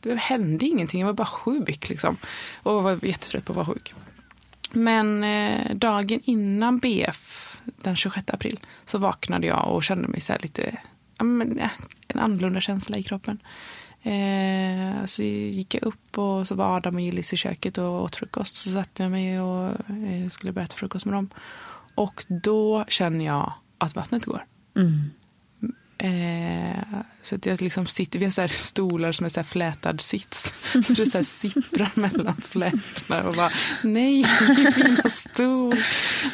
det 0.00 0.14
hände 0.14 0.66
ingenting, 0.66 1.00
jag 1.00 1.06
var 1.06 1.14
bara 1.14 1.26
sjuk 1.26 1.88
liksom. 1.88 2.16
Och 2.62 2.82
var 2.82 3.04
jättetrött 3.04 3.44
på 3.44 3.52
att 3.52 3.56
vara 3.56 3.66
sjuk. 3.66 3.94
Men 4.72 5.24
eh, 5.24 5.74
dagen 5.74 6.20
innan 6.24 6.78
BF, 6.78 7.58
den 7.64 7.96
26 7.96 8.30
april, 8.30 8.60
så 8.84 8.98
vaknade 8.98 9.46
jag 9.46 9.74
och 9.74 9.84
kände 9.84 10.08
mig 10.08 10.20
så 10.20 10.36
lite, 10.40 10.78
ja, 11.18 11.24
men, 11.24 11.60
en 12.08 12.18
annorlunda 12.18 12.60
känsla 12.60 12.96
i 12.96 13.02
kroppen. 13.02 13.38
Eh, 14.02 15.04
så 15.04 15.22
gick 15.22 15.74
jag 15.74 15.82
upp 15.82 16.18
och 16.18 16.46
så 16.48 16.54
var 16.54 16.76
Adam 16.76 16.94
och 16.94 17.00
Gillis 17.00 17.32
i 17.32 17.36
köket 17.36 17.78
och 17.78 18.02
åt 18.02 18.16
frukost. 18.16 18.56
Så 18.56 18.70
satte 18.70 19.02
jag 19.02 19.12
mig 19.12 19.40
och 19.40 19.66
eh, 19.66 20.28
skulle 20.30 20.52
börja 20.52 20.64
äta 20.64 20.76
frukost 20.76 21.04
med 21.04 21.14
dem. 21.14 21.30
Och 21.94 22.24
då 22.28 22.84
känner 22.88 23.24
jag 23.24 23.52
att 23.78 23.96
vattnet 23.96 24.24
går. 24.24 24.44
Mm. 24.76 25.10
Eh, 25.98 27.00
så 27.22 27.34
att 27.34 27.46
jag 27.46 27.62
liksom 27.62 27.86
sitter, 27.86 28.18
vi 28.18 28.24
har 28.24 28.32
så 28.32 28.40
här 28.40 28.48
stolar 28.48 29.12
som 29.12 29.26
är 29.26 29.30
så 29.30 29.40
här 29.40 29.44
flätad 29.44 30.00
sits. 30.00 30.52
Så 30.72 30.92
det 30.92 31.06
så 31.06 31.18
här 31.18 31.22
sipprar 31.22 31.90
mellan 31.94 32.36
flätorna 32.36 33.28
och 33.28 33.34
bara 33.34 33.50
nej, 33.82 34.24
fina 34.74 35.02
stol. 35.08 35.82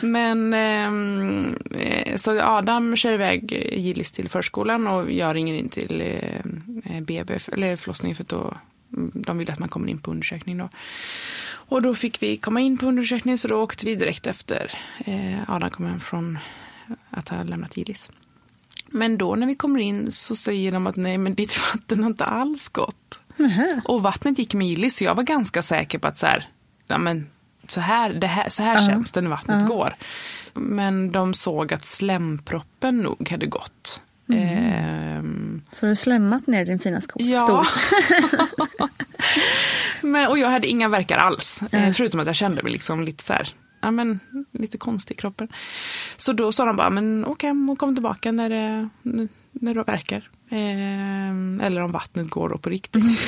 Men 0.00 0.54
ehm, 0.54 1.58
eh, 1.70 2.16
så 2.16 2.40
Adam 2.40 2.96
kör 2.96 3.12
iväg 3.12 3.52
Gillis 3.72 4.12
till 4.12 4.28
förskolan 4.28 4.86
och 4.86 5.12
jag 5.12 5.34
ringer 5.34 5.54
in 5.54 5.68
till 5.68 6.00
eh, 6.00 6.94
eh 6.94 7.00
BB, 7.00 7.38
eller 7.52 7.76
förlossningen 7.76 8.16
för 8.16 8.22
att 8.24 8.28
då, 8.28 8.54
mm, 8.92 9.10
de 9.14 9.38
vill 9.38 9.50
att 9.50 9.58
man 9.58 9.68
kommer 9.68 9.88
in 9.88 9.98
på 9.98 10.10
undersökning 10.10 10.58
då. 10.58 10.68
Och 11.46 11.82
då 11.82 11.94
fick 11.94 12.22
vi 12.22 12.36
komma 12.36 12.60
in 12.60 12.78
på 12.78 12.86
undersökning 12.86 13.38
så 13.38 13.48
då 13.48 13.62
åkte 13.62 13.86
vi 13.86 13.94
direkt 13.94 14.26
efter 14.26 14.70
eh, 14.98 15.50
Adam 15.50 15.70
kom 15.70 15.86
hem 15.86 16.00
från 16.00 16.38
att 17.10 17.28
ha 17.28 17.42
lämnat 17.42 17.76
Gillis. 17.76 18.10
Men 18.94 19.18
då 19.18 19.34
när 19.34 19.46
vi 19.46 19.54
kommer 19.54 19.80
in 19.80 20.12
så 20.12 20.36
säger 20.36 20.72
de 20.72 20.86
att 20.86 20.96
nej 20.96 21.18
men 21.18 21.34
ditt 21.34 21.56
vatten 21.72 22.02
har 22.02 22.10
inte 22.10 22.24
alls 22.24 22.68
gått. 22.68 23.20
Mm. 23.38 23.80
Och 23.84 24.02
vattnet 24.02 24.38
gick 24.38 24.54
med 24.54 24.68
Gillis 24.68 24.96
så 24.96 25.04
jag 25.04 25.14
var 25.14 25.22
ganska 25.22 25.62
säker 25.62 25.98
på 25.98 26.08
att 26.08 26.18
så 26.18 26.26
här, 26.26 26.48
ja, 26.86 26.98
men 26.98 27.26
så 27.66 27.80
här, 27.80 28.10
det 28.10 28.26
här, 28.26 28.48
så 28.48 28.62
här 28.62 28.80
uh. 28.80 28.86
känns 28.86 29.12
det 29.12 29.20
när 29.20 29.30
vattnet 29.30 29.62
uh. 29.62 29.68
går. 29.68 29.94
Men 30.54 31.10
de 31.10 31.34
såg 31.34 31.72
att 31.74 31.84
slemproppen 31.84 32.98
nog 32.98 33.30
hade 33.30 33.46
gått. 33.46 34.02
Mm. 34.28 34.48
Ehm. 34.48 35.62
Så 35.72 35.86
du 35.86 35.90
har 35.90 35.94
slemmat 35.94 36.46
ner 36.46 36.64
din 36.64 36.78
fina 36.78 37.00
sko? 37.00 37.22
Ja. 37.22 37.66
men, 40.02 40.28
och 40.28 40.38
jag 40.38 40.48
hade 40.48 40.66
inga 40.66 40.88
verkar 40.88 41.16
alls. 41.16 41.60
Uh. 41.74 41.90
Förutom 41.90 42.20
att 42.20 42.26
jag 42.26 42.36
kände 42.36 42.62
mig 42.62 42.72
liksom 42.72 43.04
lite 43.04 43.24
så 43.24 43.32
här, 43.32 43.48
ja, 43.84 43.90
men, 43.90 44.20
lite 44.52 44.78
konstig 44.78 45.14
i 45.14 45.18
kroppen. 45.18 45.48
Så 46.16 46.32
då 46.32 46.52
sa 46.52 46.64
de 46.64 46.76
bara, 46.76 46.90
men 46.90 47.24
åk 47.24 47.42
hem 47.42 47.70
och 47.70 47.78
kom 47.78 47.94
tillbaka 47.94 48.32
när 48.32 48.50
det, 48.50 48.88
när 49.52 49.74
det 49.74 49.82
verkar. 49.82 50.28
Eh, 50.48 51.66
eller 51.66 51.80
om 51.80 51.92
vattnet 51.92 52.30
går 52.30 52.48
då 52.48 52.58
på 52.58 52.70
riktigt. 52.70 53.04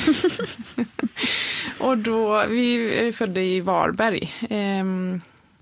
och 1.81 1.99
då, 1.99 2.47
vi 2.47 2.95
är 3.09 3.13
födda 3.13 3.41
i 3.41 3.61
Varberg. 3.61 4.35
Eh, 4.51 4.85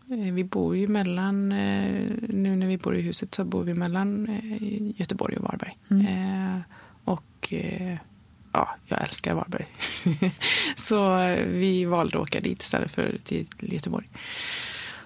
vi 0.06 0.44
bor 0.44 0.76
ju 0.76 0.88
mellan, 0.88 1.52
eh, 1.52 2.10
nu 2.28 2.56
när 2.56 2.66
vi 2.66 2.78
bor 2.78 2.96
i 2.96 3.00
huset 3.00 3.34
så 3.34 3.44
bor 3.44 3.62
vi 3.62 3.74
mellan 3.74 4.28
eh, 4.28 5.00
Göteborg 5.00 5.36
och 5.36 5.42
Varberg. 5.42 5.76
Mm. 5.90 6.06
Eh, 6.06 6.60
och 7.04 7.52
eh, 7.52 7.96
ja, 8.52 8.76
jag 8.86 9.02
älskar 9.02 9.34
Varberg. 9.34 9.66
så 10.76 11.16
vi 11.46 11.84
valde 11.84 12.18
att 12.18 12.22
åka 12.22 12.40
dit 12.40 12.62
istället 12.62 12.90
för 12.90 13.18
till 13.24 13.46
Göteborg. 13.60 14.08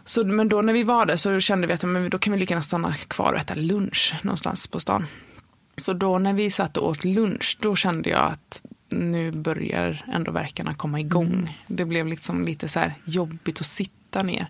Så, 0.08 0.24
men 0.24 0.48
då 0.48 0.62
när 0.62 0.72
vi 0.72 0.82
var 0.82 1.06
där 1.06 1.16
så 1.16 1.40
kände 1.40 1.66
vi 1.66 1.72
att 1.72 1.82
men 1.82 2.10
då 2.10 2.18
kan 2.18 2.32
vi 2.32 2.38
lika 2.38 2.54
gärna 2.54 2.62
stanna 2.62 2.92
kvar 2.92 3.32
och 3.32 3.38
äta 3.38 3.54
lunch 3.54 4.14
någonstans 4.22 4.66
på 4.66 4.80
stan. 4.80 5.06
Så 5.76 5.92
då 5.92 6.18
när 6.18 6.32
vi 6.32 6.50
satt 6.50 6.76
och 6.76 6.88
åt 6.88 7.04
lunch, 7.04 7.58
då 7.60 7.76
kände 7.76 8.10
jag 8.10 8.24
att 8.24 8.62
nu 8.88 9.30
börjar 9.32 10.04
ändå 10.12 10.32
verkarna 10.32 10.74
komma 10.74 11.00
igång. 11.00 11.26
Mm. 11.26 11.48
Det 11.66 11.84
blev 11.84 12.06
liksom 12.06 12.44
lite 12.44 12.68
så 12.68 12.80
här 12.80 12.94
jobbigt 13.04 13.60
att 13.60 13.66
sitta 13.66 14.22
ner. 14.22 14.46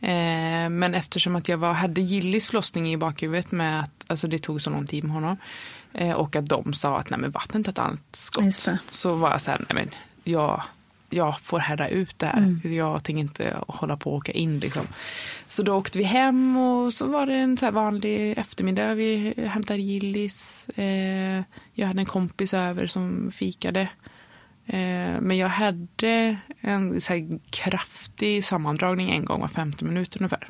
Eh, 0.00 0.68
men 0.70 0.94
eftersom 0.94 1.36
att 1.36 1.48
jag 1.48 1.58
var, 1.58 1.72
hade 1.72 2.00
Gillis 2.00 2.46
förlossning 2.46 2.92
i 2.92 2.96
bakhuvudet 2.96 3.50
med 3.50 3.80
att 3.80 4.04
alltså 4.06 4.28
det 4.28 4.38
tog 4.38 4.62
så 4.62 4.70
lång 4.70 4.86
tid 4.86 5.04
med 5.04 5.12
honom. 5.12 5.36
Eh, 5.92 6.12
och 6.12 6.36
att 6.36 6.46
de 6.46 6.72
sa 6.72 6.98
att 6.98 7.10
nej 7.10 7.20
men 7.20 7.30
vattnet 7.30 7.78
annat 7.78 8.00
Just 8.40 8.62
skott. 8.62 8.80
Så 8.90 9.14
var 9.14 9.30
jag 9.30 9.40
så 9.40 9.50
här, 9.50 9.64
nej 9.68 9.84
men 9.84 9.94
jag, 10.32 10.62
jag 11.10 11.40
får 11.40 11.58
härda 11.58 11.88
ut 11.88 12.18
det 12.18 12.26
här. 12.26 12.38
Mm. 12.38 12.74
Jag 12.74 13.04
tänker 13.04 13.20
inte 13.20 13.56
hålla 13.68 13.96
på 13.96 14.10
och 14.10 14.16
åka 14.16 14.32
in 14.32 14.60
liksom. 14.60 14.86
Så 15.48 15.62
då 15.62 15.74
åkte 15.74 15.98
vi 15.98 16.04
hem 16.04 16.56
och 16.56 16.92
så 16.92 17.06
var 17.06 17.26
det 17.26 17.34
en 17.34 17.56
så 17.56 17.70
vanlig 17.70 18.38
eftermiddag. 18.38 18.94
Vi 18.94 19.34
hämtade 19.36 19.80
Gillis. 19.80 20.68
Eh, 20.68 21.42
jag 21.74 21.86
hade 21.86 22.00
en 22.00 22.06
kompis 22.06 22.54
över 22.54 22.86
som 22.86 23.32
fikade. 23.32 23.88
Eh, 24.66 25.20
men 25.20 25.36
jag 25.36 25.48
hade 25.48 26.36
en 26.60 27.00
så 27.00 27.38
kraftig 27.50 28.44
sammandragning 28.44 29.10
en 29.10 29.24
gång 29.24 29.40
var 29.40 29.48
50 29.48 29.84
minuter 29.84 30.18
ungefär. 30.18 30.48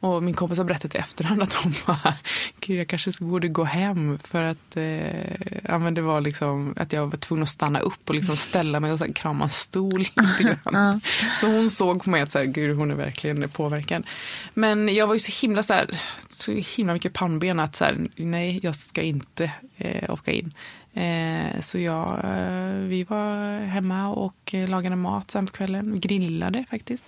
Och 0.00 0.22
min 0.22 0.34
kompis 0.34 0.58
har 0.58 0.64
berättat 0.64 0.94
i 0.94 0.98
efterhand 0.98 1.42
att 1.42 1.52
hon 1.52 1.74
bara, 1.86 2.14
gud 2.60 2.80
jag 2.80 2.88
kanske 2.88 3.10
borde 3.24 3.48
gå 3.48 3.64
hem 3.64 4.18
för 4.24 4.42
att 4.42 4.76
eh, 4.76 5.34
ja, 5.64 5.78
men 5.78 5.94
det 5.94 6.00
var 6.02 6.20
liksom 6.20 6.74
att 6.76 6.92
jag 6.92 7.06
var 7.06 7.16
tvungen 7.16 7.42
att 7.42 7.48
stanna 7.48 7.78
upp 7.78 8.08
och 8.08 8.14
liksom 8.14 8.36
ställa 8.36 8.80
mig 8.80 8.92
och 8.92 9.00
här, 9.00 9.12
krama 9.12 9.44
en 9.44 9.50
stol 9.50 10.00
lite 10.16 10.58
grann. 10.64 11.00
Så 11.40 11.46
hon 11.46 11.70
såg 11.70 12.04
på 12.04 12.10
mig 12.10 12.22
att 12.22 12.32
så 12.32 12.38
här, 12.38 12.46
gud 12.46 12.76
hon 12.76 12.90
är 12.90 12.94
verkligen 12.94 13.48
påverkad. 13.48 14.06
Men 14.54 14.94
jag 14.94 15.06
var 15.06 15.14
ju 15.14 15.20
så 15.20 15.46
himla 15.46 15.62
så 15.62 15.74
här, 15.74 15.90
så 16.28 16.52
himla 16.52 16.92
mycket 16.92 17.12
pannben 17.12 17.60
att 17.60 17.76
så 17.76 17.84
här, 17.84 18.08
nej 18.16 18.60
jag 18.62 18.76
ska 18.76 19.02
inte 19.02 19.52
eh, 19.76 20.12
åka 20.12 20.32
in. 20.32 20.54
Eh, 20.94 21.60
så 21.60 21.78
jag, 21.78 22.24
eh, 22.24 22.74
vi 22.74 23.04
var 23.04 23.58
hemma 23.58 24.08
och 24.08 24.54
lagade 24.68 24.96
mat 24.96 25.30
sen 25.30 25.46
på 25.46 25.52
kvällen. 25.52 26.00
Grillade 26.00 26.64
faktiskt. 26.70 27.04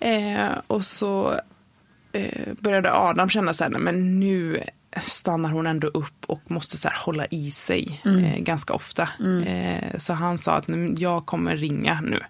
Eh, 0.00 0.48
och 0.66 0.84
så 0.84 1.40
eh, 2.16 2.52
började 2.60 2.92
Adam 2.94 3.28
känna 3.28 3.52
så 3.52 3.64
här, 3.64 3.70
nej, 3.70 3.80
men 3.80 4.20
nu 4.20 4.60
stannar 5.02 5.50
hon 5.50 5.66
ändå 5.66 5.86
upp 5.86 6.24
och 6.26 6.40
måste 6.46 6.76
så 6.76 6.88
hålla 7.04 7.26
i 7.26 7.50
sig 7.50 8.00
eh, 8.04 8.38
ganska 8.38 8.72
ofta. 8.74 9.08
Eh, 9.46 9.96
så 9.98 10.12
han 10.12 10.38
sa 10.38 10.52
att 10.54 10.68
"Nej, 10.68 10.78
men 10.78 10.96
jag 10.98 11.26
kommer 11.26 11.56
ringa 11.56 12.00
nu. 12.00 12.20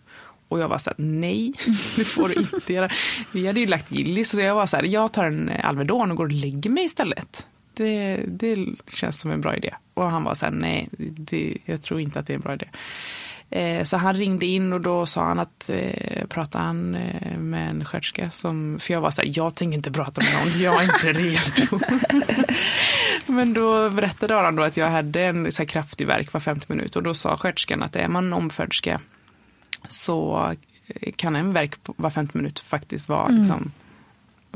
Och 0.48 0.60
jag 0.60 0.68
var 0.68 0.78
så 0.78 0.90
här, 0.90 0.94
nej, 1.04 1.52
det 1.96 2.04
får 2.04 2.28
du 2.28 2.34
inte 2.34 2.72
göra. 2.72 2.90
Vi 3.32 3.46
hade 3.46 3.60
ju 3.60 3.66
lagt 3.66 3.92
Gillis 3.92 4.30
så 4.30 4.40
jag 4.40 4.54
var 4.54 4.66
så 4.66 4.76
här, 4.76 4.84
jag 4.84 5.12
tar 5.12 5.24
en 5.26 5.50
Alvedon 5.62 6.10
och 6.10 6.16
går 6.16 6.24
och 6.24 6.32
lägger 6.32 6.70
mig 6.70 6.84
istället. 6.84 7.46
Det, 7.74 8.20
det 8.26 8.66
känns 8.94 9.20
som 9.20 9.30
en 9.30 9.40
bra 9.40 9.56
idé. 9.56 9.74
Och 9.94 10.10
han 10.10 10.24
var 10.24 10.34
så 10.34 10.44
här, 10.44 10.52
nej, 10.52 10.88
det, 10.98 11.56
jag 11.64 11.82
tror 11.82 12.00
inte 12.00 12.18
att 12.18 12.26
det 12.26 12.32
är 12.32 12.34
en 12.34 12.40
bra 12.40 12.54
idé. 12.54 12.66
Eh, 13.50 13.84
så 13.84 13.96
han 13.96 14.14
ringde 14.14 14.46
in 14.46 14.72
och 14.72 14.80
då 14.80 15.06
sa 15.06 15.24
han 15.24 15.38
att 15.38 15.70
eh, 15.70 16.26
pratade 16.26 16.64
han 16.64 16.94
eh, 16.94 17.38
med 17.38 17.70
en 17.70 17.84
sköterska 17.84 18.30
som, 18.30 18.78
för 18.80 18.92
jag 18.92 19.00
var 19.00 19.10
så 19.10 19.22
här, 19.22 19.32
jag 19.36 19.54
tänker 19.54 19.76
inte 19.76 19.92
prata 19.92 20.20
med 20.22 20.32
någon, 20.32 20.60
jag 20.62 20.82
är 20.82 20.94
inte 20.94 21.12
redo. 21.20 21.80
Men 23.26 23.54
då 23.54 23.90
berättade 23.90 24.36
Aron 24.36 24.56
då 24.56 24.62
att 24.62 24.76
jag 24.76 24.90
hade 24.90 25.24
en 25.24 25.52
så 25.52 25.62
här 25.62 25.66
kraftig 25.68 26.06
värk 26.06 26.32
var 26.32 26.40
50 26.40 26.66
minuter 26.68 26.96
och 27.00 27.02
då 27.02 27.14
sa 27.14 27.36
sköterskan 27.36 27.82
att 27.82 27.96
är 27.96 28.08
man 28.08 28.32
omföderska 28.32 29.00
så 29.88 30.52
kan 31.16 31.36
en 31.36 31.52
värk 31.52 31.82
på- 31.82 31.94
var 31.96 32.10
50 32.10 32.38
minuter 32.38 32.62
faktiskt 32.64 33.08
vara 33.08 33.28
liksom, 33.28 33.72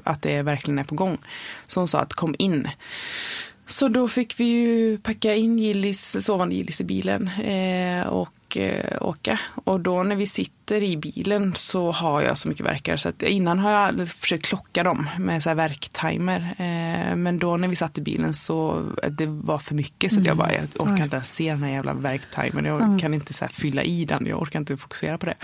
att 0.04 0.22
det 0.22 0.42
verkligen 0.42 0.78
är 0.78 0.84
på 0.84 0.94
gång. 0.94 1.18
Så 1.66 1.80
hon 1.80 1.88
sa 1.88 2.00
att 2.00 2.14
kom 2.14 2.34
in. 2.38 2.68
Så 3.70 3.88
då 3.88 4.08
fick 4.08 4.40
vi 4.40 4.44
ju 4.44 4.98
packa 4.98 5.34
in 5.34 5.58
Gillis, 5.58 6.24
sovande 6.24 6.54
Gillis 6.54 6.80
i 6.80 6.84
bilen 6.84 7.28
eh, 7.28 8.06
och 8.06 8.56
eh, 8.56 9.02
åka. 9.02 9.40
Och 9.64 9.80
då 9.80 10.02
när 10.02 10.16
vi 10.16 10.26
sitter 10.26 10.82
i 10.82 10.96
bilen 10.96 11.54
så 11.54 11.92
har 11.92 12.22
jag 12.22 12.38
så 12.38 12.48
mycket 12.48 12.66
verkar 12.66 12.96
så 12.96 13.08
att 13.08 13.22
innan 13.22 13.58
har 13.58 13.70
jag 13.70 14.08
försökt 14.08 14.46
klocka 14.46 14.82
dem 14.82 15.08
med 15.18 15.42
så 15.42 15.50
här 15.50 15.56
verktimer. 15.56 16.40
Eh, 16.58 17.16
men 17.16 17.38
då 17.38 17.56
när 17.56 17.68
vi 17.68 17.76
satt 17.76 17.98
i 17.98 18.00
bilen 18.00 18.34
så 18.34 18.86
eh, 19.02 19.10
det 19.10 19.26
var 19.26 19.58
för 19.58 19.74
mycket 19.74 20.12
så 20.12 20.20
att 20.20 20.26
jag 20.26 20.36
bara, 20.36 20.54
jag 20.54 20.64
orkar 20.78 21.04
inte 21.04 21.16
ens 21.16 21.34
se 21.34 21.50
den 21.50 21.62
här 21.62 21.70
jävla 21.70 21.94
verktimern. 21.94 22.64
Jag 22.64 23.00
kan 23.00 23.14
inte 23.14 23.32
så 23.32 23.46
fylla 23.48 23.82
i 23.82 24.04
den, 24.04 24.26
jag 24.26 24.42
orkar 24.42 24.58
inte 24.58 24.76
fokusera 24.76 25.18
på 25.18 25.26
det. 25.26 25.34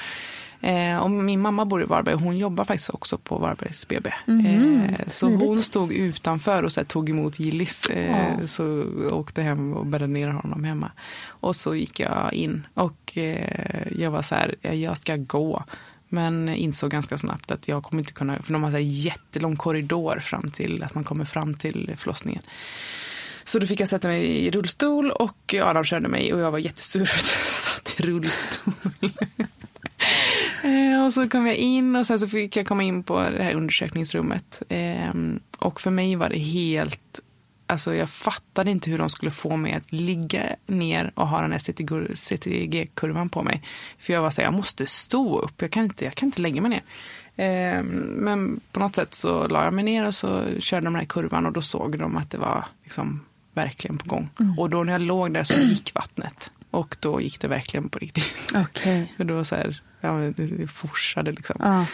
Eh, 0.66 0.98
och 0.98 1.10
min 1.10 1.40
mamma 1.40 1.64
bor 1.64 1.82
i 1.82 1.84
Varberg 1.84 2.14
och 2.14 2.20
hon 2.20 2.38
jobbar 2.38 2.64
faktiskt 2.64 2.90
också 2.90 3.18
på 3.18 3.38
Varbergs 3.38 3.88
BB. 3.88 4.10
Eh, 4.26 5.08
så 5.08 5.26
hon 5.28 5.62
stod 5.62 5.92
utanför 5.92 6.62
och 6.62 6.72
så 6.72 6.84
tog 6.84 7.10
emot 7.10 7.38
Gillis. 7.40 7.90
Eh, 7.90 8.46
Så 8.46 8.84
åkte 9.12 9.42
hem 9.42 9.72
och 9.72 9.86
bäddade 9.86 10.12
ner 10.12 10.28
honom 10.28 10.64
hemma. 10.64 10.90
Och 11.26 11.56
så 11.56 11.74
gick 11.74 12.00
jag 12.00 12.32
in 12.32 12.66
och 12.74 13.18
eh, 13.18 13.86
jag 13.98 14.10
var 14.10 14.22
så 14.22 14.34
här, 14.34 14.54
"Ja, 14.62 14.72
jag 14.72 14.98
ska 14.98 15.16
gå. 15.16 15.64
Men 16.08 16.48
insåg 16.48 16.90
ganska 16.90 17.18
snabbt 17.18 17.50
att 17.50 17.68
jag 17.68 17.82
kommer 17.82 18.00
inte 18.02 18.12
kunna, 18.12 18.42
för 18.42 18.52
de 18.52 18.62
har 18.62 18.70
här 18.70 18.78
jättelång 18.78 19.56
korridor 19.56 20.18
fram 20.18 20.50
till 20.50 20.82
att 20.82 20.94
man 20.94 21.04
kommer 21.04 21.24
fram 21.24 21.54
till 21.54 21.94
förlossningen. 21.96 22.42
Så 23.44 23.58
då 23.58 23.66
fick 23.66 23.80
jag 23.80 23.88
sätta 23.88 24.08
mig 24.08 24.24
i 24.46 24.50
rullstol 24.50 25.10
och 25.10 25.54
Adam 25.62 25.84
körde 25.84 26.08
mig 26.08 26.32
och 26.34 26.40
jag 26.40 26.50
var 26.50 26.58
jättesur 26.58 27.04
för 27.04 27.18
att 27.18 27.26
jag 27.26 27.46
satt 27.46 28.00
i 28.00 28.02
rullstol. 28.02 28.72
Eh, 30.62 31.05
och 31.05 31.12
så 31.12 31.28
kom 31.28 31.47
jag 31.47 31.57
in 31.57 31.97
och 31.97 32.07
sen 32.07 32.20
så 32.20 32.28
fick 32.28 32.57
jag 32.57 32.66
komma 32.66 32.82
in 32.82 33.03
på 33.03 33.30
det 33.30 33.42
här 33.42 33.55
undersökningsrummet. 33.55 34.62
Eh, 34.68 35.14
och 35.59 35.80
för 35.80 35.90
mig 35.90 36.16
var 36.16 36.28
det 36.28 36.38
helt, 36.38 37.20
alltså 37.66 37.94
jag 37.94 38.11
fattade 38.11 38.70
inte 38.70 38.90
hur 38.90 38.99
de 38.99 39.11
skulle 39.11 39.30
få 39.30 39.57
mig 39.57 39.72
att 39.72 39.92
ligga 39.92 40.42
ner 40.66 41.12
och 41.14 41.28
ha 41.28 41.40
den 41.40 41.53
här 41.53 41.59
CTG-kurvan 42.14 43.28
på 43.28 43.42
mig. 43.42 43.62
För 43.99 44.12
jag 44.12 44.22
var 44.22 44.30
så 44.30 44.40
här, 44.40 44.47
jag 44.47 44.55
måste 44.55 44.86
stå 44.86 45.38
upp, 45.38 45.62
jag 45.62 45.70
kan 45.70 45.84
inte, 45.84 46.05
jag 46.05 46.14
kan 46.14 46.26
inte 46.26 46.42
lägga 46.42 46.62
mig 46.62 46.70
ner. 46.70 46.82
Eh, 47.36 47.82
men 47.82 48.61
på 48.72 48.80
något 48.80 48.97
sätt 48.97 49.14
så 49.14 49.49
la 49.49 49.64
jag 49.64 49.74
mig 49.74 49.84
ner 49.84 50.07
och 50.07 50.14
så 50.14 50.44
körde 50.61 50.86
de 50.86 50.92
den 50.92 51.01
här 51.01 51.05
kurvan 51.05 51.47
och 51.47 51.53
då 51.53 51.62
såg 51.62 51.99
de 51.99 52.16
att 52.16 52.30
det 52.30 52.38
var 52.38 52.64
liksom 52.84 53.20
verkligen 53.55 53.99
på 53.99 54.09
gång. 54.09 54.28
Och 54.59 54.70
då 54.70 54.84
när 54.84 54.92
jag 54.92 55.01
låg 55.01 55.32
där 55.32 55.44
så 55.44 55.55
gick 55.61 55.94
vattnet. 55.94 56.51
Och 56.70 56.97
då 57.01 57.20
gick 57.20 57.40
det 57.40 57.49
verkligen 57.49 57.88
på 57.88 57.99
riktigt. 57.99 58.24
För 59.16 59.24
det 59.24 59.34
var 59.34 59.44
så 59.44 59.55
här, 59.55 59.80
ja, 60.01 60.11
det, 60.11 60.47
det 60.47 60.68
forsade 60.68 61.32
liksom. 61.32 61.57
Ja. 61.59 61.86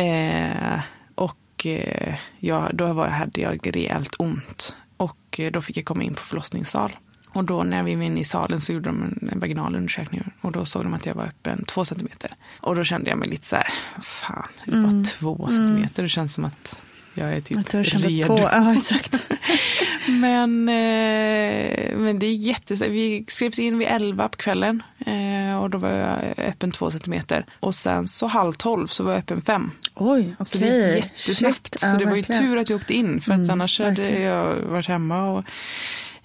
Eh, 0.00 0.80
och 1.14 1.66
eh, 1.66 2.14
ja, 2.38 2.70
då 2.72 2.92
var, 2.92 3.08
hade 3.08 3.40
jag 3.40 3.76
rejält 3.76 4.14
ont. 4.18 4.76
Och 4.96 5.40
eh, 5.40 5.52
då 5.52 5.62
fick 5.62 5.76
jag 5.76 5.84
komma 5.84 6.02
in 6.02 6.14
på 6.14 6.22
förlossningssal. 6.22 6.96
Och 7.28 7.44
då 7.44 7.62
när 7.62 7.82
vi 7.82 7.94
var 7.94 8.02
inne 8.02 8.20
i 8.20 8.24
salen 8.24 8.60
så 8.60 8.72
gjorde 8.72 8.88
de 8.88 9.18
en, 9.32 9.40
vaginal 9.40 9.74
undersökning. 9.74 10.22
Och 10.40 10.52
då 10.52 10.64
såg 10.64 10.82
de 10.82 10.94
att 10.94 11.06
jag 11.06 11.14
var 11.14 11.24
öppen 11.24 11.64
två 11.64 11.84
centimeter. 11.84 12.34
Och 12.60 12.76
då 12.76 12.84
kände 12.84 13.10
jag 13.10 13.18
mig 13.18 13.28
lite 13.28 13.46
så 13.46 13.56
här, 13.56 13.68
fan, 14.02 14.48
det 14.64 14.72
är 14.72 14.82
bara 14.82 15.04
två 15.04 15.48
centimeter. 15.50 16.02
Det 16.02 16.08
känns 16.08 16.34
som 16.34 16.44
att 16.44 16.78
jag 17.14 17.32
är 17.32 17.40
typ 17.40 17.86
kände 17.86 18.08
redo. 18.08 18.28
på, 18.36 18.38
ja 18.38 18.74
exakt. 18.76 19.14
Men, 20.08 20.68
eh, 20.68 21.96
men 21.96 22.18
det 22.18 22.26
är 22.26 22.34
jättes... 22.34 22.80
Vi 22.80 23.24
skrevs 23.28 23.58
in 23.58 23.78
vid 23.78 23.88
11 23.88 24.28
på 24.28 24.36
kvällen 24.36 24.82
eh, 25.06 25.56
och 25.62 25.70
då 25.70 25.78
var 25.78 25.88
jag 25.90 26.18
öppen 26.38 26.70
två 26.72 26.90
centimeter. 26.90 27.46
Och 27.60 27.74
sen 27.74 28.08
så 28.08 28.26
halv 28.26 28.52
tolv 28.52 28.86
så 28.86 29.04
var 29.04 29.12
jag 29.12 29.18
öppen 29.18 29.42
fem. 29.42 29.70
Oj, 29.94 30.36
Så 30.46 30.58
det 30.58 30.64
gick 30.64 30.74
okej. 30.74 30.96
jättesnabbt. 30.96 31.56
Shit, 31.72 31.80
så 31.80 31.86
ja, 31.86 31.98
det 31.98 32.04
var 32.04 32.14
ju 32.14 32.20
verkligen. 32.20 32.42
tur 32.42 32.56
att 32.58 32.70
vi 32.70 32.74
åkte 32.74 32.94
in 32.94 33.20
för 33.20 33.32
att 33.32 33.38
Mm, 33.38 33.50
annars 33.50 33.78
hade 33.80 33.90
verkligen. 33.90 34.22
jag 34.22 34.54
varit 34.56 34.86
hemma. 34.88 35.30
Och, 35.30 35.44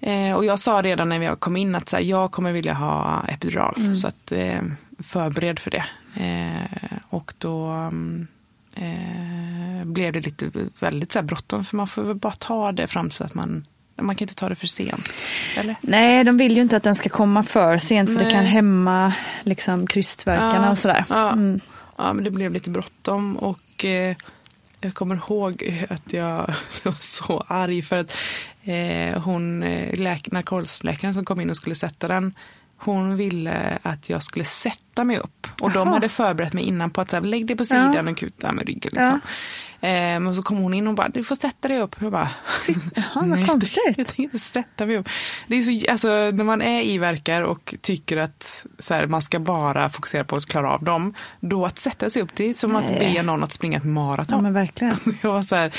eh, 0.08 0.34
och 0.36 0.46
jag 0.46 0.60
sa 0.60 0.82
redan 0.82 1.10
när 1.10 1.22
jag 1.22 1.40
kom 1.40 1.58
in 1.58 1.76
att 1.76 1.90
så 1.90 1.96
här, 1.96 2.04
jag 2.04 2.32
kommer 2.32 2.52
vilja 2.52 2.74
ha 2.74 3.24
epidural. 3.28 3.74
Mm. 3.78 3.96
Så 3.96 4.08
att 4.08 4.32
eh, 4.32 4.62
förbered 5.04 5.60
för 5.60 5.72
det. 5.72 5.86
Eh, 6.16 6.98
och 7.10 7.34
då 7.38 7.66
mm, 7.66 8.28
eh, 8.80 9.86
blev 9.86 10.14
det 10.14 10.20
lite 10.26 10.52
väldigt 10.80 11.12
så 11.12 11.20
här 11.20 11.24
bråttom 11.26 11.64
för 11.66 11.78
man 11.78 11.88
får 11.88 12.02
väl 12.04 12.16
bara 12.16 12.34
ta 12.34 12.72
det 12.72 12.88
fram 12.88 13.12
så 13.12 13.24
att 13.24 13.34
man 13.34 13.66
man 14.02 14.16
kan 14.16 14.24
inte 14.24 14.36
ta 14.36 14.50
det 14.50 14.56
för 14.56 14.68
sent. 14.68 15.10
Eller? 15.58 15.76
Nej, 15.82 16.24
de 16.24 16.38
vill 16.38 16.56
ju 16.56 16.62
inte 16.62 16.78
att 16.78 16.84
den 16.84 16.96
ska 16.96 17.10
komma 17.10 17.44
för 17.44 17.78
sent 17.78 18.10
för 18.10 18.16
det 18.16 18.24
Nej. 18.24 18.32
kan 18.32 18.46
hämma 18.46 19.14
liksom, 19.44 19.88
krystverkarna 19.88 20.66
Ja, 20.66 20.72
och 20.72 20.78
sådär. 20.78 21.06
Ja, 21.10 21.32
Mm. 21.32 21.60
ja 21.98 22.14
men 22.14 22.24
det 22.24 22.32
blev 22.32 22.52
lite 22.54 22.70
bråttom 22.70 23.38
och 23.38 23.86
eh, 23.86 24.16
jag 24.82 24.94
kommer 24.94 25.16
ihåg 25.16 25.86
att 25.90 26.14
jag 26.14 26.54
var 26.84 26.96
så 27.00 27.46
arg 27.48 27.82
för 27.82 27.98
att 28.00 28.18
eh, 28.64 29.22
hon, 29.22 29.64
eh, 29.64 29.94
läk- 30.00 30.32
narkosläkaren 30.32 31.14
som 31.14 31.26
kom 31.26 31.42
in 31.42 31.50
och 31.50 31.58
skulle 31.58 31.76
sätta 31.76 32.08
den 32.08 32.34
hon 32.80 33.16
ville 33.18 33.78
att 33.82 34.10
jag 34.10 34.24
skulle 34.24 34.46
sätta 34.46 35.04
mig 35.04 35.18
upp. 35.18 35.48
Och 35.62 35.72
de 35.72 35.80
Jaha. 35.88 35.94
hade 35.94 36.10
förberett 36.10 36.54
mig 36.54 36.64
innan 36.64 36.90
på 36.90 37.02
att 37.02 37.10
så 37.10 37.16
här, 37.16 37.24
lägg 37.24 37.46
dig 37.48 37.56
på 37.58 37.66
sidan 37.66 38.06
Ja. 38.06 38.12
och 38.12 38.18
kuta 38.18 38.52
med 38.52 38.68
ryggen. 38.68 38.92
Liksom. 38.96 39.22
Eh, 39.82 40.20
men 40.20 40.36
så 40.36 40.42
kom 40.42 40.58
hon 40.58 40.74
in 40.74 40.88
och 40.88 40.94
bara, 40.94 41.10
du 41.10 41.24
får 41.24 41.36
sätta 41.36 41.68
dig 41.68 41.80
upp. 41.80 41.96
Jag 42.02 42.12
bara, 42.12 42.30
Jaha, 42.96 43.26
vad 43.26 43.48
konstigt. 43.48 43.80
Jag 43.98 44.08
tänker 44.08 44.24
inte 44.24 44.40
sätta 44.40 44.86
mig 44.86 44.98
upp. 44.98 45.10
Det 45.48 45.56
är 45.56 45.62
så, 45.62 45.92
alltså, 45.92 46.08
när 46.08 46.44
man 46.44 46.62
är 46.62 46.82
i 46.82 46.98
verkar 46.98 47.42
och 47.42 47.76
tycker 47.82 48.18
att 48.18 48.66
så 48.80 48.94
här, 48.94 49.08
man 49.08 49.22
ska 49.22 49.40
bara 49.40 49.90
fokusera 49.90 50.24
på 50.24 50.36
att 50.36 50.46
klara 50.46 50.72
av 50.72 50.84
dem. 50.84 51.14
Då 51.40 51.66
att 51.66 51.80
sätta 51.80 52.10
sig 52.10 52.22
upp, 52.22 52.30
det 52.36 52.50
är 52.50 52.54
som 52.54 52.76
att 52.76 52.90
Nej. 52.90 53.14
be 53.16 53.24
någon 53.24 53.44
att 53.44 53.52
springa 53.52 53.78
ett 53.78 53.86
maraton. 53.86 54.38
Ja 54.38 54.42
men 54.42 54.54
verkligen. 54.54 54.96
jag 55.24 55.32
var 55.34 55.42
så 55.42 55.56
här, 55.56 55.72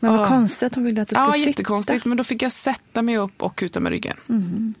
Men 0.00 0.16
vad 0.16 0.28
konstigt 0.28 0.62
att 0.66 0.72
de 0.72 0.84
ville 0.84 1.02
att 1.02 1.08
du 1.08 1.14
Ja, 1.16 1.20
skulle 1.20 1.32
sitta. 1.38 1.48
jättekonstigt. 1.50 2.04
Men 2.04 2.16
då 2.16 2.24
fick 2.24 2.42
jag 2.42 2.52
sätta 2.52 3.02
mig 3.02 3.18
upp 3.18 3.42
och 3.42 3.56
kuta 3.56 3.80
med 3.80 3.92
ryggen. 3.92 4.16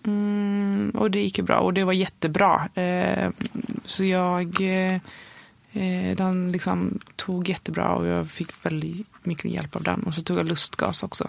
Mm, 0.06 0.92
och 0.94 1.10
det 1.10 1.20
gick 1.20 1.38
ju 1.38 1.44
bra. 1.44 1.58
Och 1.58 1.74
det 1.74 1.84
var 1.84 1.92
jättebra. 1.92 2.68
Eh, 2.74 3.30
så 3.84 4.04
jag... 4.04 4.60
Eh, 4.94 5.00
eh, 5.74 6.16
den 6.16 6.52
liksom 6.52 6.98
tog 7.16 7.48
jättebra 7.48 7.94
och 7.94 8.06
jag 8.06 8.28
fick 8.28 8.66
väldigt 8.66 9.06
mycket 9.22 9.50
hjälp 9.50 9.76
av 9.76 9.82
den. 9.82 10.02
Och 10.02 10.14
så 10.14 10.22
tog 10.22 10.38
jag 10.38 10.46
lustgas 10.46 11.02
också. 11.02 11.28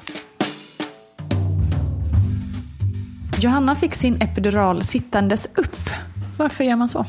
Johanna 3.39 3.75
fick 3.75 3.95
sin 3.95 4.21
epidural 4.21 4.83
sittandes 4.83 5.47
upp. 5.55 5.89
Varför 6.37 6.63
gör 6.63 6.75
man 6.75 6.89
så? 6.89 7.05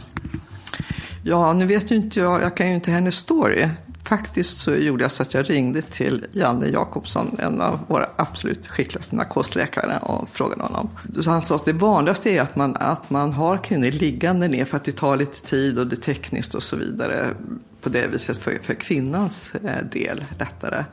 Ja, 1.25 1.53
nu 1.53 1.67
vet 1.67 1.91
ju 1.91 1.97
inte 1.97 2.21
jag, 2.21 2.43
jag 2.43 2.57
kan 2.57 2.69
ju 2.69 2.75
inte 2.75 2.91
hennes 2.91 3.17
story. 3.17 3.69
Faktiskt 4.07 4.59
så 4.59 4.75
gjorde 4.75 5.05
jag 5.05 5.13
så 5.13 5.23
att 5.23 5.35
jag 5.35 5.51
ringde 5.51 5.83
till 5.83 6.27
Janne 6.33 6.67
Jakobsson, 6.67 7.37
en 7.39 7.61
av 7.61 7.79
våra 7.89 8.07
absolut 8.17 8.67
skickligaste 8.67 9.17
narkosläkare 9.17 9.99
och 10.03 10.29
frågade 10.29 10.63
honom. 10.63 10.91
Så 11.13 11.31
han 11.31 11.43
sa 11.43 11.55
att 11.55 11.65
det 11.65 11.73
vanligaste 11.73 12.31
är 12.31 12.41
att 12.41 12.57
man, 12.57 12.77
att 12.77 13.11
man 13.11 13.33
har 13.33 13.57
kvinnor 13.57 13.91
liggande 13.91 14.49
ner 14.49 14.65
för 14.65 14.77
att 14.77 14.85
det 14.85 14.93
tar 14.93 15.17
lite 15.17 15.47
tid 15.47 15.79
och 15.79 15.87
det 15.87 15.95
är 15.97 16.01
tekniskt 16.01 16.55
och 16.55 16.63
så 16.63 16.77
vidare. 16.77 17.35
På 17.81 17.89
det 17.89 18.07
viset 18.07 18.37
för, 18.37 18.59
för 18.63 18.75
kvinnans 18.75 19.55
eh, 19.55 19.85
del 19.93 20.25
lättare. 20.39 20.85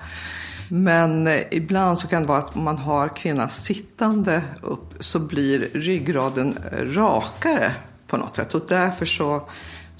Men 0.69 1.27
eh, 1.27 1.41
ibland 1.51 1.99
så 1.99 2.07
kan 2.07 2.21
det 2.21 2.27
vara 2.27 2.39
att 2.39 2.55
om 2.55 2.63
man 2.63 2.77
har 2.77 3.07
kvinnan 3.07 3.49
sittande 3.49 4.41
upp 4.61 4.93
så 4.99 5.19
blir 5.19 5.69
ryggraden 5.73 6.57
eh, 6.71 6.77
rakare 6.77 7.71
på 8.07 8.17
något 8.17 8.35
sätt. 8.35 8.55
Och 8.55 8.65
därför 8.67 9.05
så 9.05 9.49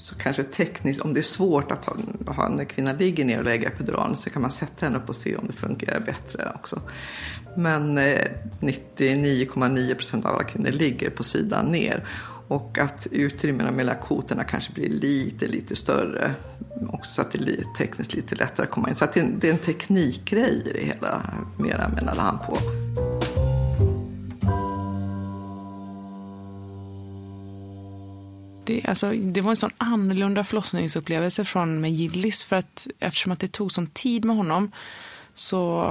så 0.04 0.14
kanske 0.14 0.44
tekniskt, 0.44 1.00
om 1.00 1.14
det 1.14 1.20
är 1.20 1.22
svårt 1.22 1.70
att 1.72 1.86
ha, 1.86 1.96
ha 2.26 2.48
när 2.48 2.64
kvinnan 2.64 2.96
ligger 2.96 3.24
ner 3.24 3.38
och 3.38 3.44
lägga 3.44 3.68
epiduralen 3.68 4.16
så 4.16 4.30
kan 4.30 4.42
man 4.42 4.50
sätta 4.50 4.86
henne 4.86 4.98
upp 4.98 5.08
och 5.08 5.16
se 5.16 5.36
om 5.36 5.46
det 5.46 5.52
fungerar 5.52 6.00
bättre 6.00 6.52
också. 6.54 6.80
Men 7.56 7.98
eh, 7.98 8.20
99,9 8.60 9.94
procent 9.94 10.24
av 10.24 10.34
alla 10.34 10.44
kvinnor 10.44 10.70
ligger 10.70 11.10
på 11.10 11.24
sidan 11.24 11.66
ner. 11.66 12.04
Och 12.48 12.78
att 12.78 13.06
utrymmena 13.10 13.70
mellan 13.70 13.96
kotorna 13.96 14.44
kanske 14.44 14.72
blir 14.72 14.88
lite, 14.88 15.46
lite 15.46 15.76
större. 15.76 16.34
Också 16.88 17.12
så 17.12 17.20
att 17.20 17.32
det 17.32 17.38
är 17.38 17.64
tekniskt 17.78 18.14
lite 18.14 18.34
lättare 18.34 18.66
att 18.66 18.72
komma 18.72 18.88
in. 18.88 18.94
Så 18.94 19.04
att 19.04 19.12
det 19.12 19.20
är 19.20 19.24
en, 19.24 19.38
det 19.38 19.48
är 19.48 19.52
en 19.52 19.58
teknikgrej 19.58 20.62
i 20.66 20.72
det 20.72 20.84
hela, 20.84 21.22
mera 21.58 21.88
menar 21.88 22.14
han 22.16 22.38
på. 22.38 22.58
Det, 28.64 28.84
alltså, 28.84 29.10
det 29.10 29.40
var 29.40 29.50
en 29.50 29.56
sån 29.56 29.70
annorlunda 29.78 30.44
förlossningsupplevelse 30.44 31.44
från 31.44 31.80
med 31.80 31.92
Gillis 31.92 32.42
för 32.42 32.56
att 32.56 32.86
eftersom 32.98 33.32
att 33.32 33.40
det 33.40 33.52
tog 33.52 33.72
sån 33.72 33.86
tid 33.86 34.24
med 34.24 34.36
honom 34.36 34.72
så 35.34 35.90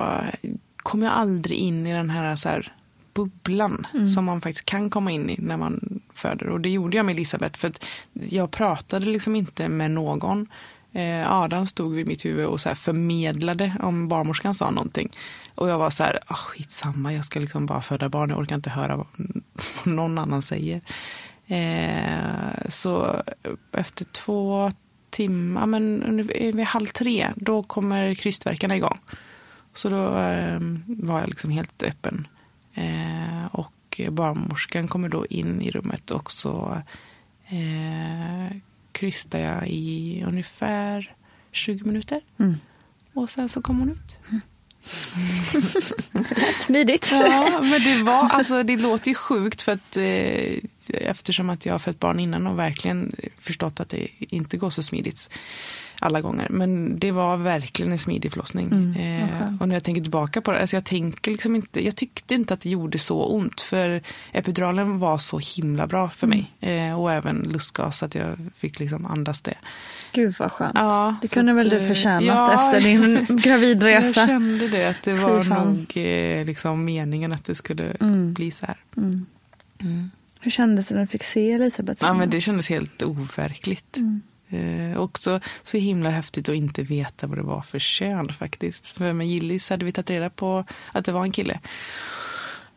kom 0.77 1.03
jag 1.03 1.13
aldrig 1.13 1.57
in 1.57 1.87
i 1.87 1.93
den 1.93 2.09
här, 2.09 2.35
så 2.35 2.49
här 2.49 2.73
bubblan 3.13 3.87
mm. 3.93 4.07
som 4.07 4.25
man 4.25 4.41
faktiskt 4.41 4.65
kan 4.65 4.89
komma 4.89 5.11
in 5.11 5.29
i 5.29 5.37
när 5.39 5.57
man 5.57 6.01
föder. 6.13 6.49
Och 6.49 6.61
det 6.61 6.69
gjorde 6.69 6.97
jag 6.97 7.05
med 7.05 7.13
Elisabeth 7.13 7.59
för 7.59 7.67
att 7.67 7.85
jag 8.13 8.51
pratade 8.51 9.05
liksom 9.05 9.35
inte 9.35 9.69
med 9.69 9.91
någon. 9.91 10.47
Eh, 10.91 11.31
Adam 11.31 11.67
stod 11.67 11.93
vid 11.93 12.07
mitt 12.07 12.25
huvud 12.25 12.45
och 12.45 12.61
så 12.61 12.75
förmedlade 12.75 13.73
om 13.81 14.07
barnmorskan 14.07 14.53
sa 14.53 14.71
någonting. 14.71 15.09
Och 15.55 15.69
jag 15.69 15.77
var 15.77 15.89
så 15.89 16.03
här, 16.03 16.19
oh, 16.29 16.35
skitsamma, 16.35 17.13
jag 17.13 17.25
ska 17.25 17.39
liksom 17.39 17.65
bara 17.65 17.81
föda 17.81 18.09
barn, 18.09 18.29
jag 18.29 18.39
orkar 18.39 18.55
inte 18.55 18.69
höra 18.69 18.95
vad 18.95 19.07
någon 19.83 20.17
annan 20.17 20.41
säger. 20.41 20.81
Eh, 21.47 22.69
så 22.69 23.23
efter 23.71 24.05
två 24.05 24.71
timmar, 25.09 25.65
men 25.65 26.27
vid 26.27 26.59
halv 26.59 26.85
tre, 26.85 27.31
då 27.35 27.63
kommer 27.63 28.13
krystverkarna 28.13 28.75
igång. 28.75 28.99
Så 29.73 29.89
då 29.89 30.17
eh, 30.17 30.59
var 30.85 31.19
jag 31.19 31.29
liksom 31.29 31.51
helt 31.51 31.83
öppen. 31.83 32.27
Eh, 32.73 33.45
och 33.51 34.01
barnmorskan 34.09 34.87
kommer 34.87 35.09
då 35.09 35.25
in 35.25 35.61
i 35.61 35.71
rummet 35.71 36.11
och 36.11 36.31
så 36.31 36.81
eh, 37.47 38.57
krystar 38.91 39.39
jag 39.39 39.67
i 39.67 40.23
ungefär 40.27 41.15
20 41.51 41.85
minuter. 41.85 42.21
Mm. 42.39 42.55
Och 43.13 43.29
sen 43.29 43.49
så 43.49 43.61
kom 43.61 43.79
hon 43.79 43.89
ut. 43.89 44.17
Mm. 44.29 44.41
Smidigt. 46.59 47.11
Ja, 47.11 47.61
men 47.61 47.83
det 47.83 48.03
var, 48.03 48.29
alltså 48.29 48.63
det 48.63 48.77
låter 48.77 49.09
ju 49.09 49.15
sjukt 49.15 49.61
för 49.61 49.71
att 49.71 49.97
eh, 49.97 50.69
eftersom 50.87 51.49
att 51.49 51.65
jag 51.65 51.73
har 51.73 51.79
fött 51.79 51.99
barn 51.99 52.19
innan 52.19 52.47
och 52.47 52.59
verkligen 52.59 53.11
förstått 53.37 53.79
att 53.79 53.89
det 53.89 54.07
inte 54.19 54.57
går 54.57 54.69
så 54.69 54.83
smidigt 54.83 55.29
alla 56.03 56.21
gånger. 56.21 56.47
Men 56.49 56.99
det 56.99 57.11
var 57.11 57.37
verkligen 57.37 57.91
en 57.91 57.99
smidig 57.99 58.31
förlossning. 58.31 58.65
Mm, 58.71 58.95
eh, 58.95 59.61
och 59.61 59.67
när 59.67 59.75
jag 59.75 59.83
tänker 59.83 60.01
tillbaka 60.01 60.41
på 60.41 60.51
det, 60.51 60.61
alltså 60.61 60.75
jag 60.75 60.85
tänker 60.85 61.31
liksom 61.31 61.55
inte, 61.55 61.85
jag 61.85 61.95
tyckte 61.95 62.35
inte 62.35 62.53
att 62.53 62.61
det 62.61 62.69
gjorde 62.69 62.99
så 62.99 63.25
ont. 63.25 63.61
För 63.61 64.01
epiduralen 64.31 64.99
var 64.99 65.17
så 65.17 65.39
himla 65.39 65.87
bra 65.87 66.09
för 66.09 66.27
mm. 66.27 66.45
mig. 66.59 66.77
Eh, 66.87 66.99
och 66.99 67.11
även 67.11 67.37
lustgas, 67.37 68.03
att 68.03 68.15
jag 68.15 68.37
fick 68.55 68.79
liksom 68.79 69.05
andas 69.05 69.41
det. 69.41 69.57
Gud 70.11 70.35
vad 70.39 70.51
skönt. 70.51 70.75
Ja, 70.75 71.15
det 71.21 71.27
kunde 71.27 71.53
väl 71.53 71.69
du 71.69 71.77
eh, 71.77 71.87
förtjänat 71.87 72.23
ja, 72.23 72.65
efter 72.65 72.81
din 72.81 73.25
gravidresa. 73.43 74.19
Jag 74.19 74.27
kände 74.27 74.67
det, 74.67 74.89
att 74.89 75.03
det 75.03 75.13
var 75.13 75.43
nog 75.43 75.97
eh, 75.97 76.45
liksom 76.45 76.85
meningen 76.85 77.31
att 77.31 77.45
det 77.45 77.55
skulle 77.55 77.83
mm. 77.83 78.33
bli 78.33 78.51
så 78.51 78.65
här. 78.65 78.77
Hur 80.43 80.51
kändes 80.51 80.87
det 80.87 80.95
när 80.95 81.01
du 81.01 81.07
fick 81.07 81.23
se 81.23 81.51
Elisabeth? 81.51 82.03
Ja, 82.03 82.13
men 82.13 82.29
det 82.29 82.41
kändes 82.41 82.69
helt 82.69 83.03
overkligt. 83.03 83.97
Mm. 83.97 84.21
Eh, 84.49 84.99
också 84.99 85.39
så 85.63 85.77
himla 85.77 86.09
häftigt 86.09 86.49
att 86.49 86.55
inte 86.55 86.83
veta 86.83 87.27
vad 87.27 87.37
det 87.37 87.43
var 87.43 87.61
för 87.61 87.79
kön 87.79 88.33
faktiskt. 88.33 88.89
För 88.89 89.13
med 89.13 89.27
Gillis 89.27 89.69
hade 89.69 89.85
vi 89.85 89.91
tagit 89.91 90.09
reda 90.09 90.29
på 90.29 90.65
att 90.91 91.05
det 91.05 91.11
var 91.11 91.23
en 91.23 91.31
kille. 91.31 91.59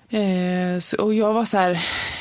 Eh, 0.08 0.80
så, 0.80 0.96
och 0.96 1.14
jag 1.14 1.34
var 1.34 1.44
så 1.44 1.56
här, 1.56 1.70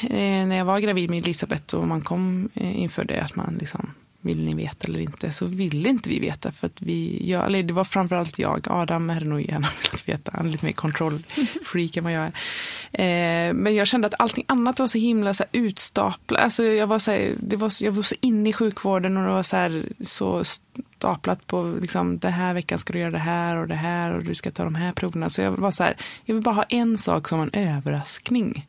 eh, 0.01 0.47
när 0.47 0.55
jag 0.55 0.65
var 0.65 0.79
gravid 0.79 1.09
med 1.09 1.19
Elisabeth 1.19 1.75
och 1.75 1.87
man 1.87 2.01
kom 2.01 2.49
eh, 2.53 2.81
inför 2.81 3.03
det 3.03 3.21
att 3.21 3.35
man 3.35 3.57
liksom 3.59 3.93
vill 4.25 4.45
ni 4.45 4.53
veta 4.53 4.87
eller 4.87 4.99
inte? 4.99 5.31
Så 5.31 5.45
ville 5.45 5.89
inte 5.89 6.09
vi 6.09 6.19
veta. 6.19 6.51
För 6.51 6.67
att 6.67 6.81
vi, 6.81 7.29
jag, 7.29 7.45
eller 7.45 7.63
det 7.63 7.73
var 7.73 7.83
framförallt 7.83 8.39
jag. 8.39 8.67
Adam 8.69 9.09
hade 9.09 9.25
nog 9.25 9.41
gärna 9.41 9.67
velat 9.83 10.09
veta. 10.09 10.31
Han 10.35 10.47
är 10.47 10.51
lite 10.51 10.65
mer 10.65 10.73
kontrollfreak 10.73 11.97
än 11.97 12.03
vad 12.03 12.13
jag 12.13 12.31
är. 12.31 13.47
Eh, 13.47 13.53
men 13.53 13.75
jag 13.75 13.87
kände 13.87 14.07
att 14.07 14.13
allting 14.19 14.45
annat 14.47 14.79
var 14.79 14.87
så 14.87 14.97
himla 14.97 15.33
så 15.33 15.43
här, 15.43 15.61
utstaplat. 15.61 16.41
Alltså, 16.41 16.63
jag, 16.63 16.87
var 16.87 16.99
så 16.99 17.11
här, 17.11 17.35
det 17.39 17.55
var, 17.55 17.83
jag 17.83 17.91
var 17.91 18.03
så 18.03 18.15
inne 18.21 18.49
i 18.49 18.53
sjukvården 18.53 19.17
och 19.17 19.23
det 19.23 19.29
var 19.29 19.43
så, 19.43 19.55
här, 19.55 19.85
så 20.01 20.43
staplat 20.43 21.47
på 21.47 21.77
liksom, 21.81 22.17
det 22.17 22.29
här 22.29 22.53
veckan 22.53 22.79
ska 22.79 22.93
du 22.93 22.99
göra 22.99 23.11
det 23.11 23.17
här 23.17 23.55
och 23.55 23.67
det 23.67 23.75
här 23.75 24.13
och 24.13 24.23
du 24.23 24.35
ska 24.35 24.51
ta 24.51 24.63
de 24.63 24.75
här 24.75 24.91
proverna. 24.91 25.29
Så 25.29 25.41
jag 25.41 25.51
var 25.51 25.71
så 25.71 25.83
här, 25.83 25.97
jag 26.25 26.35
vill 26.35 26.43
bara 26.43 26.55
ha 26.55 26.65
en 26.69 26.97
sak 26.97 27.27
som 27.27 27.41
en 27.41 27.53
överraskning. 27.53 28.65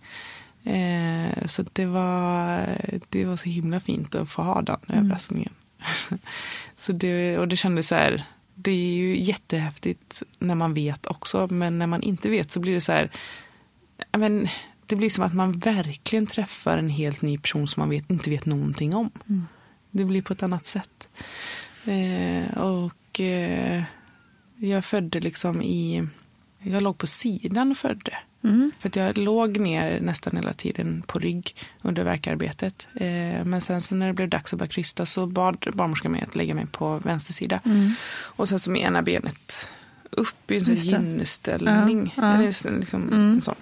Eh, 0.67 1.47
så 1.47 1.65
det 1.73 1.87
var, 1.87 2.67
det 3.09 3.25
var 3.25 3.37
så 3.37 3.49
himla 3.49 3.81
fint 3.81 4.15
att 4.15 4.29
få 4.29 4.43
ha 4.43 4.63
den 4.63 4.77
mm. 4.89 5.05
överraskningen. 5.05 5.53
så 6.77 6.93
det, 6.93 7.39
och 7.39 7.49
det 7.49 7.57
kändes 7.57 7.89
så 7.89 7.95
här, 7.95 8.25
det 8.55 8.71
är 8.71 8.95
ju 8.95 9.23
jättehäftigt 9.23 10.23
när 10.39 10.55
man 10.55 10.75
vet 10.75 11.07
också, 11.07 11.49
men 11.51 11.79
när 11.79 11.87
man 11.87 12.03
inte 12.03 12.29
vet 12.29 12.51
så 12.51 12.61
blir 12.61 12.75
det 12.75 12.81
så 12.81 12.93
här, 12.93 13.11
men, 14.13 14.49
det 14.87 14.97
blir 14.97 15.11
som 15.11 15.25
att 15.25 15.35
man 15.35 15.53
verkligen 15.53 16.27
träffar 16.27 16.79
en 16.79 16.89
helt 16.89 17.23
ny 17.23 17.39
person 17.39 17.69
som 17.69 17.81
man 17.81 17.91
vet, 17.91 18.11
inte 18.11 18.31
vet 18.31 18.47
någonting 18.47 18.95
om. 18.95 19.11
Mm. 19.29 19.47
Det 19.91 20.05
blir 20.05 20.23
på 20.23 20.33
ett 20.33 20.43
annat 20.43 20.67
sätt. 20.67 21.09
Eh, 21.85 22.59
och 22.59 23.21
eh, 23.21 23.83
jag 24.57 24.85
födde 24.85 25.21
liksom 25.21 25.63
i, 25.63 26.09
jag 26.59 26.83
låg 26.83 26.99
på 26.99 27.07
sidan 27.07 27.71
och 27.71 27.77
födde. 27.77 28.19
Mm. 28.47 28.73
För 28.79 28.89
att 28.89 28.97
jag 28.97 29.19
låg 29.19 29.59
ner 29.59 30.01
nästan 30.01 30.37
hela 30.37 30.53
tiden 30.53 31.03
på 31.07 31.19
rygg 31.19 31.55
under 31.83 32.05
verkarbetet. 32.05 32.87
Eh, 32.95 33.45
men 33.45 33.61
sen 33.61 33.81
så 33.81 33.95
när 33.95 34.07
det 34.07 34.13
blev 34.13 34.29
dags 34.29 34.53
att 34.53 34.59
börja 34.59 34.71
krysta 34.71 35.07
så 35.07 35.27
bad 35.27 35.67
barnmorskan 35.75 36.13
mig 36.13 36.23
att 36.23 36.37
lägga 36.37 36.55
mig 36.55 36.67
på 36.67 36.99
vänster 36.99 37.33
sida. 37.33 37.61
Mm. 37.65 37.93
Och 38.23 38.49
sen 38.49 38.61
så 38.61 38.71
med 38.71 38.83
ena 38.83 39.03
benet 39.03 39.69
upp 40.11 40.51
i 40.51 40.57
en 40.57 40.65
sån 40.65 40.75
gynställning. 40.75 42.15
Ja, 42.17 42.43
ja. 42.43 42.71
Liksom, 42.71 43.09
mm. 43.09 43.41
så. 43.41 43.55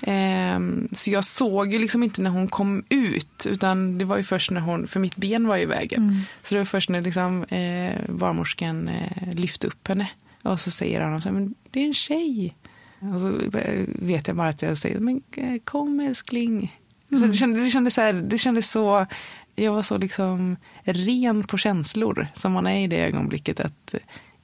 Eh, 0.00 0.60
så 0.92 1.10
jag 1.10 1.24
såg 1.24 1.72
ju 1.72 1.78
liksom 1.78 2.02
inte 2.02 2.22
när 2.22 2.30
hon 2.30 2.48
kom 2.48 2.84
ut. 2.88 3.46
Utan 3.46 3.98
det 3.98 4.04
var 4.04 4.16
ju 4.16 4.22
först 4.22 4.50
när 4.50 4.60
hon, 4.60 4.86
för 4.86 5.00
mitt 5.00 5.16
ben 5.16 5.46
var 5.46 5.58
i 5.58 5.64
vägen. 5.64 6.02
Mm. 6.02 6.20
Så 6.42 6.54
det 6.54 6.58
var 6.58 6.64
först 6.64 6.90
när 6.90 7.00
liksom, 7.00 7.44
eh, 7.44 7.94
barnmorskan 8.08 8.88
eh, 8.88 9.34
lyfte 9.34 9.66
upp 9.66 9.88
henne. 9.88 10.08
Och 10.42 10.60
så 10.60 10.70
säger 10.70 11.00
han 11.00 11.22
men 11.24 11.54
det 11.70 11.80
är 11.80 11.86
en 11.86 11.94
tjej. 11.94 12.54
Och 13.00 13.20
så 13.20 13.40
vet 13.86 14.28
jag 14.28 14.36
bara 14.36 14.48
att 14.48 14.62
jag 14.62 14.78
säger, 14.78 15.00
men 15.00 15.22
eh, 15.36 15.58
kom 15.64 16.00
älskling. 16.00 16.80
Mm. 17.10 17.20
Så 17.20 17.26
det, 17.26 17.34
kändes, 17.34 17.64
det, 17.64 17.70
kändes 17.70 17.94
så 17.94 18.00
här, 18.00 18.12
det 18.12 18.38
kändes 18.38 18.70
så, 18.70 19.06
jag 19.54 19.72
var 19.72 19.82
så 19.82 19.98
liksom 19.98 20.56
ren 20.82 21.44
på 21.44 21.58
känslor 21.58 22.28
som 22.34 22.52
man 22.52 22.66
är 22.66 22.84
i 22.84 22.86
det 22.86 23.04
ögonblicket. 23.04 23.60
Att 23.60 23.94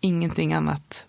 ingenting 0.01 0.53
annat 0.53 1.05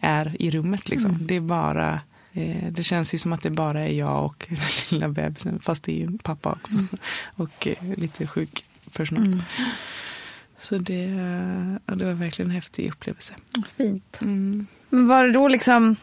är 0.00 0.36
i 0.42 0.50
rummet 0.50 0.88
liksom. 0.88 1.10
Mm. 1.10 1.26
Det 1.26 1.36
är 1.36 1.40
bara, 1.40 2.00
eh, 2.32 2.66
det 2.70 2.82
känns 2.82 3.14
ju 3.14 3.18
som 3.18 3.32
att 3.32 3.42
det 3.42 3.50
bara 3.50 3.88
är 3.88 3.92
jag 3.92 4.24
och 4.24 4.46
den 4.50 4.58
lilla 4.90 5.08
bebisen. 5.08 5.60
Fast 5.60 5.84
det 5.84 5.92
är 5.92 5.96
ju 5.96 6.18
pappa 6.18 6.52
också. 6.52 6.72
Mm. 6.72 6.88
Och 7.34 7.66
eh, 7.66 7.98
lite 7.98 8.26
sjuk 8.26 8.64
personal. 8.92 9.26
Mm. 9.26 9.42
Så 10.60 10.78
det, 10.78 11.04
ja, 11.86 11.94
det 11.94 12.04
var 12.04 12.12
verkligen 12.12 12.50
en 12.50 12.54
häftig 12.54 12.88
upplevelse. 12.88 13.34
Fint. 13.76 14.18
Mm. 14.22 14.66
Men 14.88 15.08
var 15.08 15.24
det 15.24 15.32
då 15.32 15.48
liksom 15.48 15.96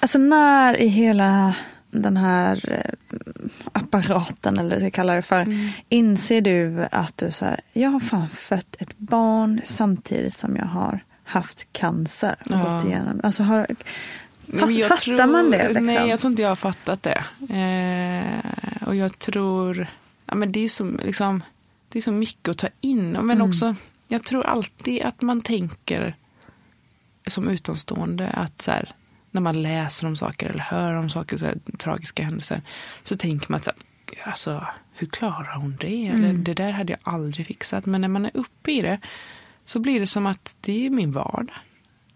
Alltså 0.00 0.18
när 0.18 0.76
i 0.76 0.86
hela 0.86 1.54
den 1.90 2.16
här 2.16 2.60
eh, 2.72 3.18
apparaten, 3.72 4.58
eller 4.58 4.76
vad 4.76 4.84
jag 4.84 4.92
kallar 4.92 5.16
det 5.16 5.22
för, 5.22 5.40
mm. 5.40 5.68
inser 5.88 6.40
du 6.40 6.86
att 6.92 7.16
du 7.16 7.30
så 7.30 7.44
här, 7.44 7.60
jag 7.72 7.90
har 7.90 8.00
fan 8.00 8.28
fött 8.28 8.76
ett 8.78 8.98
barn 8.98 9.60
samtidigt 9.64 10.38
som 10.38 10.56
jag 10.56 10.64
har 10.64 11.00
haft 11.24 11.72
cancer 11.72 12.36
och 12.40 12.50
ja. 12.50 12.62
gått 12.62 12.84
igenom. 12.84 13.20
Alltså 13.22 13.42
har, 13.42 13.66
Nej, 14.46 14.82
Fattar 14.82 14.96
tror, 14.96 15.26
man 15.26 15.50
det, 15.50 15.68
liksom? 15.68 15.86
Nej, 15.86 16.08
jag 16.08 16.20
tror 16.20 16.30
inte 16.30 16.42
jag 16.42 16.48
har 16.48 16.56
fattat 16.56 17.02
det. 17.02 17.24
Eh, 17.54 18.88
och 18.88 18.96
jag 18.96 19.18
tror, 19.18 19.86
ja 20.26 20.34
men 20.34 20.52
det 20.52 20.64
är 20.64 20.68
så, 20.68 20.84
liksom, 20.84 21.42
det 21.88 21.98
är 21.98 22.02
så 22.02 22.12
mycket 22.12 22.48
att 22.48 22.58
ta 22.58 22.68
in. 22.80 23.12
Men 23.12 23.30
Mm. 23.30 23.48
också, 23.48 23.74
jag 24.08 24.24
tror 24.24 24.46
alltid 24.46 25.02
att 25.02 25.22
man 25.22 25.40
tänker 25.40 26.14
som 27.26 27.48
utomstående 27.48 28.28
att 28.28 28.62
så 28.62 28.70
här, 28.70 28.92
när 29.30 29.40
man 29.40 29.62
läser 29.62 30.06
om 30.06 30.16
saker 30.16 30.46
eller 30.48 30.60
hör 30.60 30.94
om 30.94 31.10
saker, 31.10 31.38
så 31.38 31.44
här, 31.44 31.58
tragiska 31.78 32.24
händelser, 32.24 32.62
så 33.04 33.16
tänker 33.16 33.46
man 33.50 33.56
att 33.56 33.64
så 33.64 33.70
här, 33.70 34.30
alltså, 34.30 34.66
hur 34.94 35.06
klarar 35.06 35.56
hon 35.56 35.76
det? 35.80 36.06
Eller 36.08 36.30
Mm. 36.30 36.44
det 36.44 36.54
där 36.54 36.70
hade 36.72 36.92
jag 36.92 37.00
aldrig 37.14 37.46
fixat. 37.46 37.86
Men 37.86 38.00
när 38.00 38.08
man 38.08 38.24
är 38.24 38.30
uppe 38.34 38.72
i 38.72 38.82
det 38.82 39.00
så 39.64 39.78
blir 39.80 40.00
det 40.00 40.06
som 40.06 40.26
att 40.26 40.56
det 40.60 40.86
är 40.86 40.90
min 40.90 41.12
vardag. 41.12 41.50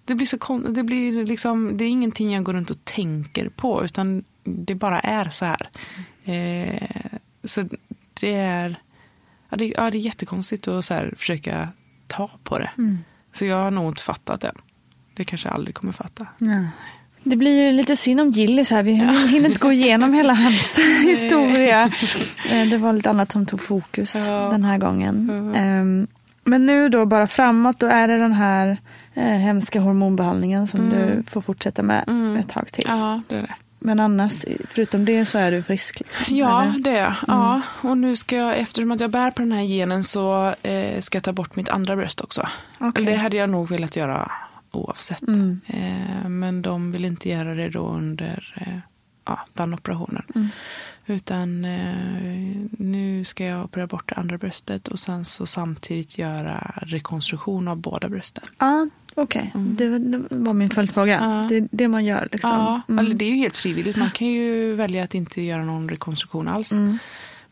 Det 0.05 0.15
blir, 0.15 0.27
så 0.27 0.59
det 0.59 0.83
blir 0.83 1.27
liksom, 1.27 1.77
det 1.77 1.85
är 1.85 1.89
ingenting 1.89 2.33
jag 2.35 2.45
går 2.45 2.53
runt 2.53 2.71
och 2.71 2.85
tänker 2.85 3.49
på, 3.49 3.85
utan 3.85 4.25
det 4.45 4.75
bara 4.75 5.01
är 5.01 5.29
så 5.31 5.45
här. 5.45 5.69
Eh, 6.25 6.89
så 7.45 7.69
det 8.21 8.35
är, 8.35 8.77
ja, 9.49 9.57
det, 9.57 9.67
ja, 9.69 9.91
det 9.91 9.99
är 9.99 10.01
jättekonstigt 10.01 10.69
att 10.69 10.85
så 10.85 10.95
här 10.95 11.15
försöka 11.17 11.69
ta 12.07 12.31
på 12.45 12.59
det. 12.59 12.71
Så 13.33 13.45
jag 13.45 13.57
har 13.57 13.71
nog 13.71 13.91
inte 13.91 14.03
fattat 14.03 14.41
det. 14.41 14.53
Det 15.15 15.25
kanske 15.25 15.49
jag 15.49 15.55
aldrig 15.55 15.75
kommer 15.75 15.93
fatta. 15.93 16.27
Ja. 16.39 16.65
Det 17.25 17.37
blir 17.37 17.65
ju 17.67 17.73
lite 17.73 17.97
synd 17.97 18.21
om 18.21 18.31
Gillis 18.31 18.71
här. 18.71 18.83
Vi 18.83 18.93
hinner 18.93 19.47
inte 19.49 19.61
gå 19.61 19.73
igenom 19.73 20.15
hela 20.15 20.35
hans 20.35 20.79
historia. 21.05 21.91
Eh, 22.51 22.67
Det 22.71 22.77
var 22.79 22.93
lite 22.93 23.11
annat 23.11 23.33
som 23.33 23.47
tog 23.47 23.61
fokus 23.61 24.27
Ja. 24.29 24.49
den 24.53 24.65
här 24.65 24.79
gången. 24.79 25.31
Ehm, 25.57 26.07
Men 26.45 26.67
nu 26.67 26.89
då 26.89 27.07
bara 27.07 27.27
framåt, 27.27 27.81
då 27.81 27.87
är 27.87 28.09
det 28.09 28.19
den 28.19 28.33
här 28.33 28.77
eh, 29.15 29.25
hemska 29.25 29.81
hormonbehandlingen 29.81 30.67
som 30.69 30.91
du 30.91 31.23
får 31.31 31.41
fortsätta 31.41 31.83
med 31.83 32.05
ett 32.41 32.49
tag 32.49 32.73
till. 32.73 32.85
Ja, 32.89 33.21
det 33.29 33.37
är 33.37 33.43
det. 33.43 33.55
Men 33.85 34.01
annars, 34.01 34.45
förutom 34.69 35.05
det 35.05 35.27
så 35.27 35.39
är 35.39 35.51
du 35.51 35.63
frisk? 35.63 36.03
Ja, 36.29 36.63
eller? 36.63 36.79
det 36.79 36.91
är 36.91 37.01
jag. 37.03 37.15
Ja. 37.27 37.61
Och 37.81 37.99
nu 37.99 38.17
ska 38.17 38.37
jag, 38.37 38.59
eftersom 38.59 38.91
att 38.93 39.01
jag 39.01 39.11
bär 39.11 39.31
på 39.31 39.43
den 39.43 39.53
här 39.53 39.63
genen 39.63 40.05
så 40.05 40.55
eh, 40.63 41.01
ska 41.01 41.17
jag 41.17 41.23
ta 41.25 41.33
bort 41.33 41.57
mitt 41.57 41.69
andra 41.69 41.97
bröst 41.97 42.21
också. 42.21 42.49
Okej. 42.79 43.05
Det 43.05 43.15
hade 43.15 43.37
jag 43.37 43.51
nog 43.51 43.69
velat 43.69 43.97
göra 43.97 44.31
oavsett. 44.73 45.23
Mm. 45.29 45.61
Eh, 45.67 46.29
men 46.29 46.63
de 46.63 46.93
vill 46.93 47.05
inte 47.05 47.29
göra 47.29 47.55
det 47.55 47.69
då 47.69 47.87
under 47.89 48.55
eh, 48.67 48.79
ja, 49.25 49.39
den 49.53 49.75
operationen. 49.75 50.51
Utan 51.07 51.65
eh, 51.65 51.95
nu 52.79 53.25
ska 53.25 53.45
jag 53.45 53.65
operera 53.65 53.87
bort 53.87 54.09
det 54.09 54.15
andra 54.15 54.39
bröstet 54.39 54.89
och 54.89 54.99
sen 54.99 55.25
så 55.25 55.47
samtidigt 55.47 56.19
göra 56.19 56.73
rekonstruktion 56.83 57.69
av 57.69 57.77
båda 57.77 58.09
brösten. 58.09 58.45
Ja, 58.59 58.89
okej. 59.15 59.53
Det, 59.55 59.89
var- 59.89 59.99
det 59.99 60.23
var 60.31 60.53
min 60.53 60.71
följdfråga. 60.71 61.19
Ja. 61.21 61.47
Det 61.49 61.57
är 61.57 61.69
det 61.71 61.89
man 61.89 62.05
gör 62.05 62.29
liksom. 62.33 62.51
Ja, 62.51 62.81
Mm. 62.89 63.05
eller 63.07 63.15
det 63.17 63.25
är 63.25 63.31
ju 63.31 63.37
helt 63.37 63.57
frivilligt. 63.57 63.97
Man 63.97 64.11
kan 64.11 64.27
ju 64.29 64.75
välja 64.75 65.05
att 65.05 65.15
inte 65.15 65.43
göra 65.43 65.65
någon 65.65 65.89
rekonstruktion 65.89 66.49
alls. 66.49 66.73
Mm. 66.73 66.99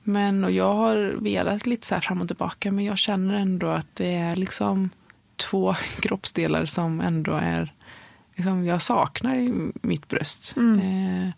Men 0.02 0.44
och 0.44 0.50
jag 0.50 0.74
har 0.74 0.96
velat 1.20 1.66
lite 1.66 1.86
så 1.86 1.94
här 1.94 2.02
fram 2.02 2.20
och 2.20 2.26
tillbaka 2.26 2.72
men 2.72 2.84
jag 2.84 2.98
känner 2.98 3.34
ändå 3.34 3.66
att 3.68 3.94
det 3.96 4.14
är 4.14 4.36
liksom 4.36 4.90
två 5.40 5.74
kroppsdelar 6.00 6.64
som 6.64 7.00
ändå 7.00 7.32
är 7.32 7.72
liksom 8.34 8.64
jag 8.64 8.82
saknar 8.82 9.36
i 9.36 9.72
mitt 9.82 10.08
bröst. 10.08 10.54
Eh, 10.56 11.30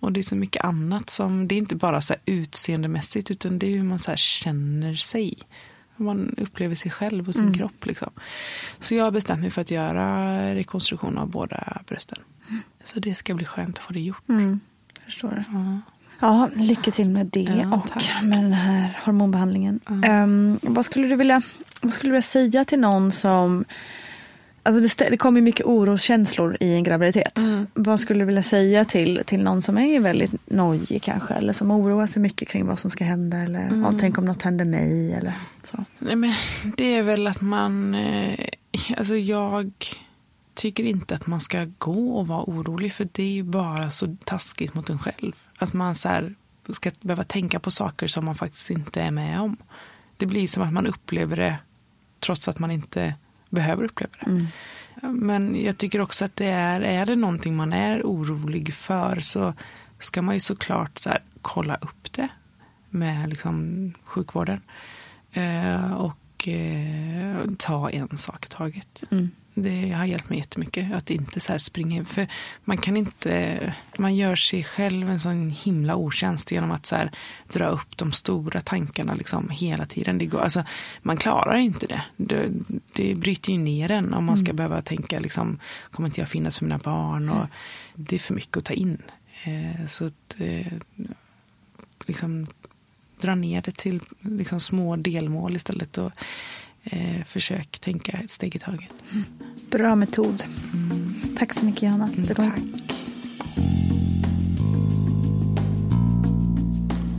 och 0.00 0.12
det 0.12 0.20
är 0.20 0.22
så 0.22 0.36
mycket 0.36 0.64
annat 0.64 1.10
som, 1.10 1.48
det 1.48 1.54
är 1.54 1.58
inte 1.58 1.76
bara 1.76 2.00
så 2.00 2.14
utseendemässigt 2.24 3.30
utan 3.30 3.58
det 3.58 3.66
är 3.66 3.76
hur 3.76 3.82
man 3.82 3.98
så 3.98 4.16
känner 4.16 4.94
sig. 4.94 5.38
Hur 5.96 6.04
man 6.04 6.34
upplever 6.38 6.74
sig 6.74 6.90
själv 6.90 7.28
och 7.28 7.34
sin 7.34 7.54
kropp. 7.54 7.86
Liksom. 7.86 8.10
Så 8.80 8.94
jag 8.94 9.04
har 9.04 9.10
bestämt 9.10 9.40
mig 9.40 9.50
för 9.50 9.60
att 9.60 9.70
göra 9.70 10.54
rekonstruktion 10.54 11.18
av 11.18 11.28
båda 11.28 11.82
brösten. 11.86 12.18
Så 12.84 13.00
det 13.00 13.14
ska 13.14 13.34
bli 13.34 13.44
skönt 13.44 13.78
att 13.78 13.84
få 13.84 13.92
det 13.92 14.00
gjort. 14.00 14.28
Mm, 14.28 14.60
förstår. 15.04 15.44
Ja. 15.52 15.80
Ja, 16.20 16.48
lycka 16.54 16.90
till 16.90 17.08
med 17.08 17.26
det 17.26 17.40
Ja, 17.40 17.76
och 17.76 17.90
tack. 17.90 18.10
med 18.22 18.38
den 18.38 18.52
här 18.52 18.98
hormonbehandlingen. 19.04 19.80
Ehm, 20.04 20.58
vad, 20.62 20.84
skulle 20.84 21.08
du 21.08 21.16
vilja, 21.16 21.42
vad 21.82 21.92
skulle 21.92 22.08
du 22.08 22.12
vilja 22.12 22.22
säga 22.22 22.64
till 22.64 22.78
någon 22.78 23.12
som... 23.12 23.64
Alltså 24.62 25.04
det, 25.04 25.10
det 25.10 25.16
kommer 25.16 25.40
mycket 25.40 25.66
oroskänslor 25.66 26.56
i 26.60 26.74
en 26.74 26.82
graviditet. 26.84 27.38
Mm. 27.38 27.66
Vad 27.74 28.00
skulle 28.00 28.20
du 28.20 28.24
vilja 28.24 28.42
säga 28.42 28.84
till, 28.84 29.22
till 29.26 29.42
någon 29.42 29.62
som 29.62 29.78
är 29.78 30.00
väldigt 30.00 30.32
nojig 30.50 31.02
kanske? 31.02 31.34
Eller 31.34 31.52
som 31.52 31.70
oroar 31.70 32.06
sig 32.06 32.22
mycket 32.22 32.48
kring 32.48 32.66
vad 32.66 32.78
som 32.78 32.90
ska 32.90 33.04
hända? 33.04 33.36
Eller 33.36 33.60
Mm. 33.66 33.82
ja, 33.82 33.92
tänk 34.00 34.18
om 34.18 34.24
något 34.24 34.42
händer 34.42 34.64
mig? 34.64 35.12
Eller 35.12 35.32
så. 35.70 35.84
Nej, 35.98 36.16
men 36.16 36.32
det 36.76 36.84
är 36.96 37.02
väl 37.02 37.26
att 37.26 37.40
man... 37.40 37.94
Eh, 37.94 38.38
alltså 38.96 39.16
jag 39.16 39.72
tycker 40.54 40.84
inte 40.84 41.14
att 41.14 41.26
man 41.26 41.40
ska 41.40 41.66
gå 41.78 42.16
och 42.16 42.26
vara 42.26 42.44
orolig 42.44 42.92
för 42.92 43.08
det 43.12 43.22
är 43.22 43.32
ju 43.32 43.42
bara 43.42 43.90
så 43.90 44.16
taskigt 44.24 44.74
mot 44.74 44.90
en 44.90 44.98
själv. 44.98 45.32
Att 45.58 45.72
man 45.72 45.94
så 45.94 46.08
här, 46.08 46.34
ska 46.68 46.90
behöva 47.00 47.24
tänka 47.24 47.60
på 47.60 47.70
saker 47.70 48.06
som 48.06 48.24
man 48.24 48.34
faktiskt 48.34 48.70
inte 48.70 49.02
är 49.02 49.10
med 49.10 49.40
om. 49.40 49.56
Det 50.16 50.26
blir 50.26 50.48
som 50.48 50.62
att 50.62 50.72
man 50.72 50.86
upplever 50.86 51.36
det 51.36 51.58
trots 52.20 52.48
att 52.48 52.58
man 52.58 52.70
inte 52.70 53.14
behöver 53.50 53.84
uppleva 53.84 54.12
det. 54.20 54.26
Men 55.02 55.62
jag 55.62 55.78
tycker 55.78 56.00
också 56.00 56.24
att 56.24 56.36
det 56.36 56.46
är, 56.46 56.80
är 56.80 57.06
det 57.06 57.16
någonting 57.16 57.56
man 57.56 57.72
är 57.72 58.02
orolig 58.02 58.74
för 58.74 59.20
så 59.20 59.54
ska 59.98 60.22
man 60.22 60.34
ju 60.34 60.40
såklart 60.40 60.98
så 60.98 61.08
här, 61.08 61.22
kolla 61.42 61.74
upp 61.74 62.12
det 62.12 62.28
med 62.90 63.30
liksom 63.30 63.92
sjukvården. 64.04 64.60
Eh, 65.32 65.92
och 65.92 66.48
eh, 66.48 67.50
ta 67.58 67.90
en 67.90 68.18
sak 68.18 68.46
i 68.46 68.48
taget. 68.48 69.04
Det 69.58 69.90
har 69.90 70.04
hjälpt 70.04 70.28
mig 70.28 70.38
jättemycket 70.38 70.94
att 70.94 71.10
inte 71.10 71.40
så 71.40 71.58
springa 71.58 72.04
För 72.04 72.28
man 72.64 72.78
kan 72.78 72.96
inte, 72.96 73.74
man 73.98 74.16
gör 74.16 74.36
sig 74.36 74.64
själv 74.64 75.10
en 75.10 75.20
sån 75.20 75.50
himla 75.50 75.96
otjänst 75.96 76.52
genom 76.52 76.70
att 76.70 76.86
så 76.86 77.08
dra 77.52 77.66
upp 77.66 77.96
de 77.96 78.12
stora 78.12 78.60
tankarna 78.60 79.14
liksom 79.14 79.50
hela 79.50 79.86
tiden. 79.86 80.18
Det 80.18 80.26
går, 80.26 80.40
alltså, 80.40 80.64
man 81.02 81.16
klarar 81.16 81.56
inte 81.56 81.86
det. 81.86 82.02
det. 82.16 82.52
Det 82.92 83.14
bryter 83.14 83.52
ju 83.52 83.58
ner 83.58 83.90
en 83.90 84.14
om 84.14 84.24
man 84.24 84.38
ska 84.38 84.52
behöva 84.52 84.82
tänka 84.82 85.20
liksom, 85.20 85.58
kommer 85.90 86.08
inte 86.08 86.20
jag 86.20 86.28
finnas 86.28 86.58
för 86.58 86.64
mina 86.64 86.78
barn? 86.78 87.28
Och 87.28 87.46
Det 87.94 88.16
är 88.16 88.20
för 88.20 88.34
mycket 88.34 88.56
att 88.56 88.64
ta 88.64 88.74
in. 88.74 89.02
Eh, 89.44 89.86
så 89.86 90.06
att, 90.06 90.36
eh, 90.38 90.72
liksom 92.06 92.46
dra 93.20 93.34
ner 93.34 93.62
det 93.62 93.76
till 93.76 94.00
liksom 94.20 94.60
små 94.60 94.96
delmål 94.96 95.56
istället 95.56 95.98
och 95.98 96.12
eh, 96.90 97.24
försök 97.26 97.78
tänka 97.78 98.12
ett 98.24 98.30
steg 98.30 98.56
i 98.56 98.58
taget. 98.58 98.94
Bra 99.70 99.96
metod. 99.96 100.42
Tack 101.38 101.54
så 101.58 101.64
mycket 101.66 101.82
Johanna. 101.82 102.08
Det 102.16 102.38
var- 102.38 102.52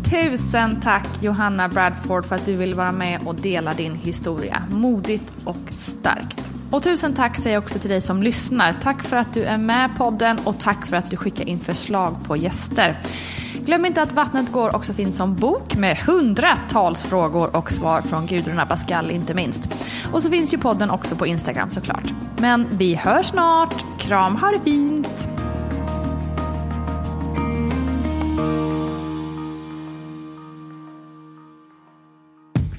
Tusen 0.10 0.80
tack 0.82 1.08
Johanna 1.24 1.68
Bradford 1.70 2.26
för 2.26 2.36
att 2.36 2.46
du 2.46 2.56
vill 2.56 2.74
vara 2.74 2.92
med 2.92 3.22
och 3.28 3.36
dela 3.36 3.74
din 3.74 3.96
historia. 3.96 4.64
Modigt 4.72 5.34
och 5.46 5.58
starkt. 5.72 6.47
Och 6.72 6.84
tusen 6.84 7.14
tack 7.14 7.38
säger 7.38 7.56
jag 7.56 7.64
också 7.64 7.80
till 7.80 7.90
dig 7.90 8.02
som 8.02 8.24
lyssnar. 8.24 8.74
Tack 8.74 9.04
för 9.04 9.18
att 9.18 9.34
du 9.34 9.44
är 9.44 9.58
med 9.58 9.92
i 9.92 9.98
podden 9.98 10.40
och 10.44 10.60
tack 10.60 10.88
för 10.88 10.98
att 10.98 11.12
du 11.12 11.18
skickar 11.18 11.50
in 11.50 11.60
förslag 11.60 12.16
på 12.24 12.38
gäster. 12.38 12.98
Glöm 13.66 13.86
inte 13.86 14.02
att 14.02 14.12
Vattnet 14.12 14.52
går 14.52 14.76
också 14.76 14.94
finns 14.94 15.18
som 15.18 15.36
bok 15.36 15.76
med 15.76 15.98
hundratals 15.98 17.04
frågor 17.04 17.56
och 17.56 17.72
svar 17.72 18.02
från 18.02 18.26
Gudrun 18.26 18.60
Abascal 18.60 19.12
inte 19.12 19.34
minst. 19.34 19.70
Och 20.12 20.24
så 20.24 20.30
finns 20.30 20.54
ju 20.54 20.58
podden 20.58 20.90
också 20.90 21.16
på 21.16 21.28
Instagram 21.28 21.70
såklart. 21.70 22.14
Men 22.38 22.68
vi 22.72 22.96
hörs 22.96 23.26
snart. 23.26 23.84
Kram, 24.00 24.36
ha 24.36 24.52
det 24.52 24.60
fint! 24.60 25.28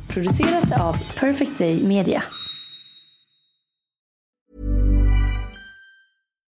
Producerat 0.09 0.81
av 0.81 0.97
Perfect 1.21 1.59
Day 1.59 1.87
Media. 1.87 2.23